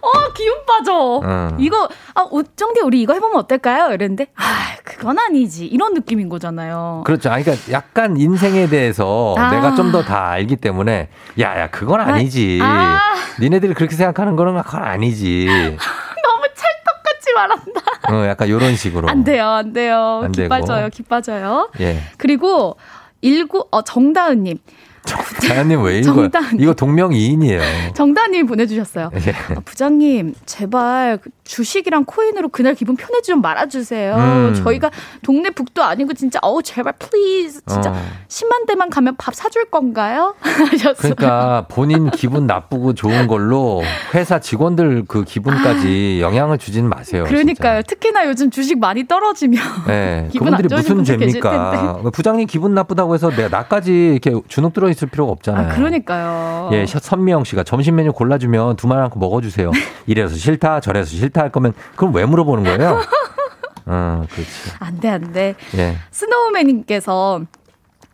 어, 0.02 0.32
기운 0.34 0.56
빠져. 0.66 1.20
음. 1.22 1.56
이거, 1.60 1.88
아, 2.14 2.26
쫑디 2.56 2.80
우리 2.80 3.02
이거 3.02 3.12
해보면 3.14 3.38
어떨까요? 3.38 3.92
이랬는데, 3.94 4.26
아, 4.36 4.42
그건 4.82 5.16
아니지. 5.18 5.66
이런 5.66 5.94
느낌인 5.94 6.28
거잖아요. 6.28 7.02
그렇죠. 7.06 7.30
아니, 7.30 7.44
그러니까 7.44 7.70
약간 7.72 8.16
인생에 8.16 8.66
대해서 8.68 9.34
아. 9.38 9.50
내가 9.50 9.74
좀 9.76 9.92
더 9.92 10.02
다 10.02 10.30
알기 10.30 10.56
때문에 10.56 11.08
야, 11.38 11.58
야, 11.60 11.68
그건 11.70 12.00
아니지. 12.00 12.58
아. 12.62 12.98
니네들이 13.40 13.74
그렇게 13.74 13.94
생각하는 13.94 14.34
거는 14.36 14.60
그건 14.62 14.82
아니지. 14.82 15.76
찰떡같이 17.32 17.34
말한다. 17.34 17.80
어, 18.12 18.26
약간 18.28 18.48
요런 18.48 18.76
식으로. 18.76 19.08
안 19.08 19.24
돼요, 19.24 19.46
안 19.48 19.72
돼요. 19.72 20.20
안 20.24 20.32
기 20.32 20.36
되고. 20.42 20.48
빠져요, 20.48 20.88
기 20.90 21.02
빠져요. 21.02 21.70
예. 21.80 22.00
그리고 22.18 22.76
19, 23.22 23.66
어, 23.70 23.82
정다은님. 23.82 24.58
자연님 25.40 25.82
왜 25.82 25.98
읽어요? 25.98 26.30
정답. 26.30 26.52
이거 26.60 26.74
동명이인이에요. 26.74 27.60
정다님 27.94 28.46
보내주셨어요. 28.46 29.10
예. 29.26 29.32
아, 29.56 29.60
부장님, 29.64 30.34
제발 30.46 31.18
그 31.20 31.30
주식이랑 31.44 32.04
코인으로 32.04 32.48
그날 32.50 32.74
기분 32.74 32.96
표내지 32.96 33.28
좀 33.28 33.40
말아주세요. 33.42 34.14
음. 34.14 34.54
저희가 34.54 34.90
동네 35.22 35.50
북도 35.50 35.82
아니고 35.82 36.14
진짜 36.14 36.38
어우 36.42 36.62
제발 36.62 36.92
please 36.98 37.60
진짜 37.66 37.90
어. 37.90 37.96
10만 38.28 38.66
대만 38.66 38.90
가면 38.90 39.16
밥 39.16 39.34
사줄 39.34 39.64
건가요? 39.66 40.34
하셨어요. 40.40 40.94
그러니까 41.14 41.66
본인 41.68 42.10
기분 42.10 42.46
나쁘고 42.46 42.94
좋은 42.94 43.26
걸로 43.26 43.82
회사 44.14 44.38
직원들 44.38 45.04
그 45.08 45.24
기분까지 45.24 46.20
영향을 46.20 46.58
주지는 46.58 46.88
마세요. 46.88 47.24
그러니까요. 47.26 47.82
특히나 47.82 48.26
요즘 48.26 48.50
주식 48.50 48.78
많이 48.78 49.06
떨어지면 49.06 49.62
네, 49.88 50.28
기분 50.30 50.46
그분들이 50.50 50.68
좋으신 50.68 50.96
무슨 50.98 51.18
죄입니까? 51.18 52.02
부장님 52.12 52.46
기분 52.46 52.74
나쁘다고 52.74 53.14
해서 53.14 53.30
내가 53.30 53.48
나까지 53.48 54.18
이렇게 54.22 54.32
주눅 54.48 54.72
들어 54.72 54.88
있을 54.88 55.08
필요가 55.08 55.32
없잖아요. 55.32 55.70
아, 55.70 55.74
그러니까요. 55.74 56.70
예, 56.72 56.86
셔- 56.86 56.98
선미영 57.00 57.44
씨가 57.44 57.64
점심 57.64 57.96
메뉴 57.96 58.12
골라주면 58.12 58.76
두 58.76 58.86
마리 58.86 59.00
안고 59.00 59.18
먹어주세요. 59.18 59.70
이래서 60.06 60.34
싫다, 60.36 60.80
저래서 60.80 61.10
싫다 61.10 61.41
할 61.42 61.50
거면 61.50 61.74
그럼 61.96 62.14
왜 62.14 62.24
물어보는 62.24 62.64
거예요? 62.64 63.00
어, 63.86 64.24
그렇지. 64.30 64.50
안 64.78 65.00
돼, 65.00 65.08
안 65.08 65.32
돼. 65.32 65.54
예. 65.76 65.96
스노우맨님께서 66.10 67.42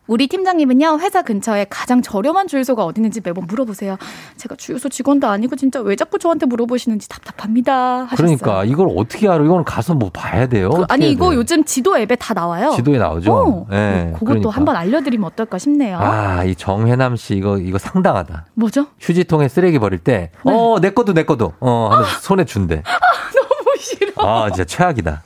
우리 0.09 0.27
팀장님은요 0.27 0.97
회사 1.01 1.21
근처에 1.21 1.67
가장 1.69 2.01
저렴한 2.01 2.47
주유소가 2.47 2.83
어디 2.83 2.99
있는지 2.99 3.21
매번 3.23 3.45
물어보세요. 3.45 3.95
제가 4.37 4.55
주유소 4.55 4.89
직원도 4.89 5.27
아니고 5.27 5.55
진짜 5.55 5.79
왜 5.81 5.95
자꾸 5.95 6.17
저한테 6.17 6.47
물어보시는지 6.47 7.07
답답합니다. 7.07 8.05
하셨어요. 8.05 8.17
그러니까 8.17 8.63
이걸 8.65 8.89
어떻게 8.97 9.29
알아? 9.29 9.45
이건 9.45 9.63
가서 9.63 9.93
뭐 9.93 10.09
봐야 10.11 10.47
돼요. 10.47 10.71
그, 10.71 10.85
아니 10.89 11.11
이거 11.11 11.29
돼요? 11.29 11.39
요즘 11.39 11.63
지도 11.63 11.95
앱에 11.95 12.15
다 12.15 12.33
나와요. 12.33 12.71
지도에 12.75 12.97
나오죠. 12.97 13.31
어, 13.31 13.67
예, 13.71 14.09
그것도 14.13 14.25
그러니까. 14.25 14.49
한번 14.49 14.75
알려드리면 14.77 15.27
어떨까 15.27 15.59
싶네요. 15.59 15.99
아, 16.01 16.43
이 16.43 16.55
정혜남 16.55 17.15
씨 17.15 17.35
이거 17.35 17.59
이거 17.59 17.77
상당하다. 17.77 18.47
뭐죠? 18.55 18.87
휴지통에 18.99 19.47
쓰레기 19.47 19.77
버릴 19.77 19.99
때, 19.99 20.31
네. 20.43 20.51
어, 20.51 20.79
내 20.81 20.89
것도 20.89 21.13
내 21.13 21.23
것도, 21.23 21.53
어, 21.59 21.89
하면서 21.91 22.19
손에 22.21 22.45
준대. 22.45 22.81
너무 23.35 23.77
싫어. 23.77 24.11
아, 24.17 24.49
진짜 24.49 24.65
최악이다. 24.65 25.21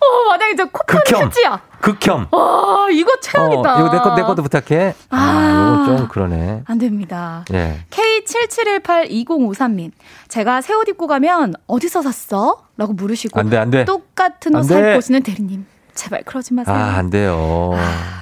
어 0.00 0.28
만약에 0.28 0.56
저 0.56 0.64
코털이 0.66 1.02
극혐. 1.04 1.28
휴지야. 1.28 1.60
극혐. 1.80 2.26
와 2.30 2.88
이거 2.90 3.12
최악이다. 3.20 3.76
어, 3.76 3.80
이거 3.80 3.90
내 3.90 3.98
것, 3.98 4.14
내 4.14 4.22
것도 4.22 4.42
부탁해. 4.42 4.94
아, 5.10 5.16
아. 5.16 5.84
이거 5.86 5.96
좀 5.98 6.08
그러네. 6.08 6.62
안 6.66 6.78
됩니다. 6.78 7.44
예. 7.52 7.80
K77182053님, 7.90 9.90
제가 10.28 10.60
새 10.62 10.74
옷 10.74 10.88
입고 10.88 11.06
가면 11.06 11.54
어디서 11.66 12.02
샀어? 12.02 12.62
라고 12.76 12.92
물으시고 12.94 13.38
안 13.38 13.50
돼, 13.50 13.58
안 13.58 13.70
돼. 13.70 13.84
똑같은 13.84 14.56
안옷 14.56 14.68
돼. 14.68 14.74
살 14.74 14.94
곳이는 14.94 15.22
대리님. 15.22 15.66
제발 15.94 16.22
그러지 16.24 16.54
마세요. 16.54 16.74
아, 16.74 16.94
안 16.96 17.10
돼요. 17.10 17.72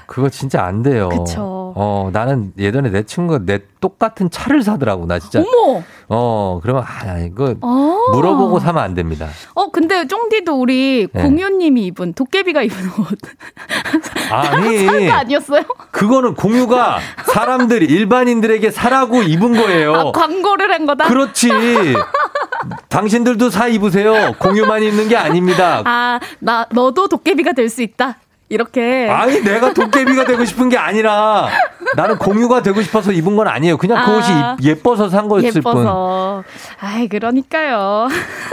그거 0.07 0.29
진짜 0.31 0.65
안 0.65 0.83
돼요. 0.83 1.11
그쵸. 1.11 1.58
어, 1.77 2.11
나는 2.13 2.53
예전에 2.59 2.91
내 2.91 3.03
친구가 3.03 3.41
내 3.45 3.61
똑같은 3.81 4.31
차를 4.31 4.63
사더라고. 4.63 5.07
나 5.07 5.19
진짜. 5.19 5.41
어머! 5.41 5.83
어, 6.09 6.61
그러면, 6.63 6.85
아, 6.87 7.19
이거 7.19 7.55
어. 7.61 7.97
물어보고 8.13 8.59
사면 8.61 8.83
안 8.83 8.95
됩니다. 8.95 9.29
어, 9.55 9.71
근데 9.71 10.07
쫑디도 10.07 10.59
우리 10.61 11.07
네. 11.13 11.23
공유님이 11.23 11.87
입은, 11.87 12.15
도깨비가 12.15 12.63
입은 12.63 12.77
옷. 13.01 13.19
아니. 14.33 14.85
산거 14.87 15.13
아니었어요? 15.13 15.63
그거는 15.91 16.35
공유가 16.35 16.99
사람들, 17.27 17.83
일반인들에게 17.91 18.71
사라고 18.71 19.23
입은 19.23 19.53
거예요. 19.55 19.95
아, 19.95 20.13
광고를 20.13 20.73
한 20.73 20.87
거다? 20.87 21.07
그렇지. 21.09 21.51
당신들도 22.89 23.51
사 23.51 23.69
입으세요. 23.69 24.35
공유만 24.39 24.83
입는 24.83 25.09
게 25.09 25.17
아닙니다. 25.17 25.83
아, 25.85 26.19
나, 26.41 26.67
너도 26.73 27.09
도깨비가 27.09 27.53
될 27.53 27.69
수 27.69 27.83
있다. 27.83 28.17
이렇게. 28.51 29.09
아니 29.11 29.41
내가 29.43 29.73
도깨비가 29.75 30.25
되고 30.25 30.45
싶은 30.45 30.69
게 30.71 30.79
아니라 30.79 31.49
나는 31.97 32.17
공유가 32.19 32.63
되고 32.63 32.81
싶어서 32.81 33.13
입은 33.13 33.37
건 33.37 33.47
아니에요. 33.47 33.77
그냥 33.77 34.05
그 34.05 34.11
아. 34.11 34.17
옷이 34.17 34.29
예- 34.65 34.71
예뻐서 34.71 35.09
산 35.09 35.29
거였을 35.29 35.61
뿐. 35.61 35.73
예뻐서. 35.73 36.45
아이, 36.81 37.09
그러니까요. 37.09 38.09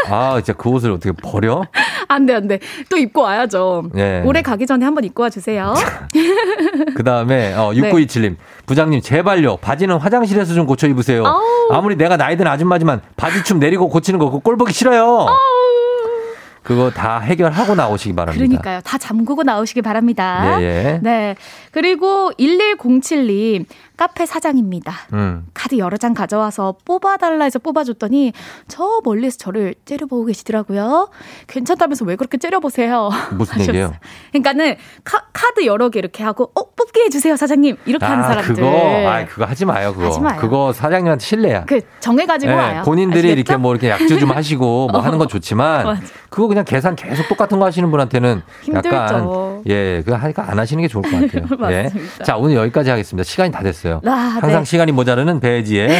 아 0.10 0.36
진짜 0.44 0.54
그 0.54 0.70
옷을 0.70 0.92
어떻게 0.92 1.12
버려? 1.14 1.64
안 2.08 2.26
돼, 2.26 2.36
안 2.36 2.48
돼. 2.48 2.60
또 2.90 2.98
입고 2.98 3.22
와야죠. 3.22 3.84
예. 3.98 4.22
올해 4.26 4.42
가기 4.42 4.68
전에 4.68 4.84
한번 4.86 5.04
입고 5.06 5.24
와 5.24 5.30
주세요. 5.30 5.74
그 6.96 7.04
다음에 7.04 7.54
어, 7.54 7.72
네. 7.74 7.82
6927님 7.92 8.36
부장님 8.66 9.02
제발요 9.02 9.58
바지는 9.58 9.98
화장실에서 9.98 10.54
좀 10.54 10.66
고쳐 10.66 10.88
입으세요. 10.88 11.26
아우. 11.26 11.42
아무리 11.72 11.96
내가 11.96 12.18
나이 12.18 12.36
든 12.38 12.48
아줌마지만 12.48 13.02
바지춤 13.16 13.60
내리고 13.60 13.90
고치는 13.90 14.20
거 14.20 14.26
그거 14.26 14.40
꼴 14.40 14.58
보기 14.58 14.74
싫어요. 14.74 15.26
그거 16.66 16.90
다 16.90 17.20
해결하고 17.20 17.76
나오시기 17.76 18.16
바랍니다. 18.16 18.44
그러니까요. 18.44 18.82
다 18.82 18.98
잠그고 18.98 19.44
나오시기 19.44 19.84
바랍니다. 19.84 20.60
예, 20.60 20.64
예. 20.66 21.00
네. 21.04 21.36
그리고 21.72 22.32
1107님, 22.40 23.66
카페 23.98 24.26
사장입니다. 24.26 24.92
음. 25.14 25.46
카드 25.54 25.78
여러 25.78 25.96
장 25.98 26.16
가져와서 26.16 26.76
뽑아달라 26.84 27.46
해서 27.46 27.60
뽑아줬더니 27.60 28.34
저 28.68 29.00
멀리서 29.04 29.38
저를 29.38 29.76
째려보고 29.86 30.26
계시더라고요. 30.26 31.10
괜찮다면서 31.48 32.04
왜 32.06 32.16
그렇게 32.16 32.38
째려보세요? 32.38 33.10
무슨. 33.34 33.62
얘기예요? 33.62 33.94
그러니까는 34.32 34.76
카, 35.04 35.22
드 35.56 35.66
여러 35.66 35.90
개 35.90 36.00
이렇게 36.00 36.22
하고 36.22 36.52
어 36.54 36.72
뽑게 36.72 37.04
해주세요 37.06 37.38
사장님 37.38 37.78
이렇게 37.86 38.04
하는 38.06 38.26
아, 38.26 38.28
사람들. 38.28 38.56
그거, 38.56 38.68
아, 39.08 39.26
그거 39.26 39.46
하지 39.46 39.64
마요, 39.64 39.94
그거. 39.94 40.08
하지 40.08 40.20
마요. 40.20 40.38
그거 40.42 40.74
사장님한테 40.74 41.24
실례야. 41.24 41.64
그 41.66 41.80
정해가지고 42.02 42.52
예, 42.52 42.56
와요. 42.56 42.82
본인들이 42.84 43.20
아시겠죠? 43.20 43.40
이렇게 43.40 43.58
뭐 43.58 43.72
이렇게 43.72 43.90
약주 43.90 44.20
좀 44.20 44.32
하시고 44.32 44.90
뭐 44.92 45.00
어. 45.00 45.04
하는 45.06 45.18
건 45.18 45.30
좋지만 45.30 45.86
맞아. 45.86 46.02
그거 46.30 46.48
그냥 46.56 46.64
계산 46.66 46.96
계속 46.96 47.28
똑같은 47.28 47.60
거 47.60 47.66
하시는 47.66 47.92
분한테는 47.92 48.42
힘들죠. 48.62 48.96
약간 48.96 49.62
예, 49.68 50.02
그거 50.06 50.16
하니까 50.16 50.50
안 50.50 50.58
하시는 50.58 50.82
게 50.82 50.88
좋을 50.88 51.04
것 51.04 51.12
같아요. 51.12 51.48
예. 51.72 51.84
맞습니다. 51.84 52.24
자, 52.24 52.38
오늘 52.38 52.56
여기까지 52.56 52.90
하겠습니다. 52.90 53.26
시간이 53.26 53.52
다 53.52 53.62
됐어요. 53.62 54.00
아, 54.06 54.10
항상 54.10 54.62
네. 54.62 54.64
시간이 54.64 54.94
모자르는 54.94 55.42
배지에 55.42 56.00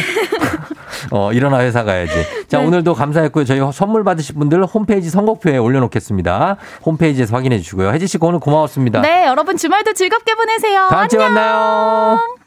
어, 1.12 1.30
일어나 1.32 1.60
회사 1.60 1.84
가야지. 1.84 2.12
자, 2.48 2.58
네. 2.58 2.64
오늘도 2.64 2.94
감사했고요. 2.94 3.44
저희 3.44 3.60
선물 3.72 4.02
받으실 4.02 4.34
분들 4.36 4.64
홈페이지 4.64 5.10
선곡표에 5.10 5.58
올려놓겠습니다. 5.58 6.56
홈페이지에서 6.86 7.36
확인해 7.36 7.58
주시고요. 7.58 7.90
혜지 7.90 8.06
씨 8.06 8.16
오늘 8.20 8.40
고마웠습니다. 8.40 9.02
네 9.02 9.26
여러분 9.26 9.56
주말도 9.58 9.92
즐겁게 9.92 10.34
보내세요. 10.34 10.86
다음 10.88 11.08
주에. 11.08 11.18
만나요. 11.18 12.45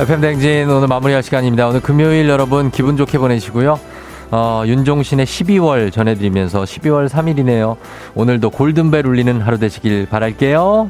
FM 0.00 0.22
댕진 0.22 0.70
오늘 0.70 0.88
마무리할 0.88 1.22
시간입니다. 1.22 1.68
오늘 1.68 1.82
금요일 1.82 2.26
여러분 2.30 2.70
기분 2.70 2.96
좋게 2.96 3.18
보내시고요. 3.18 3.78
어, 4.30 4.62
윤종신의 4.64 5.26
12월 5.26 5.92
전해드리면서 5.92 6.62
12월 6.62 7.06
3일이네요. 7.06 7.76
오늘도 8.14 8.48
골든벨 8.48 9.06
울리는 9.06 9.42
하루 9.42 9.58
되시길 9.58 10.06
바랄게요. 10.06 10.88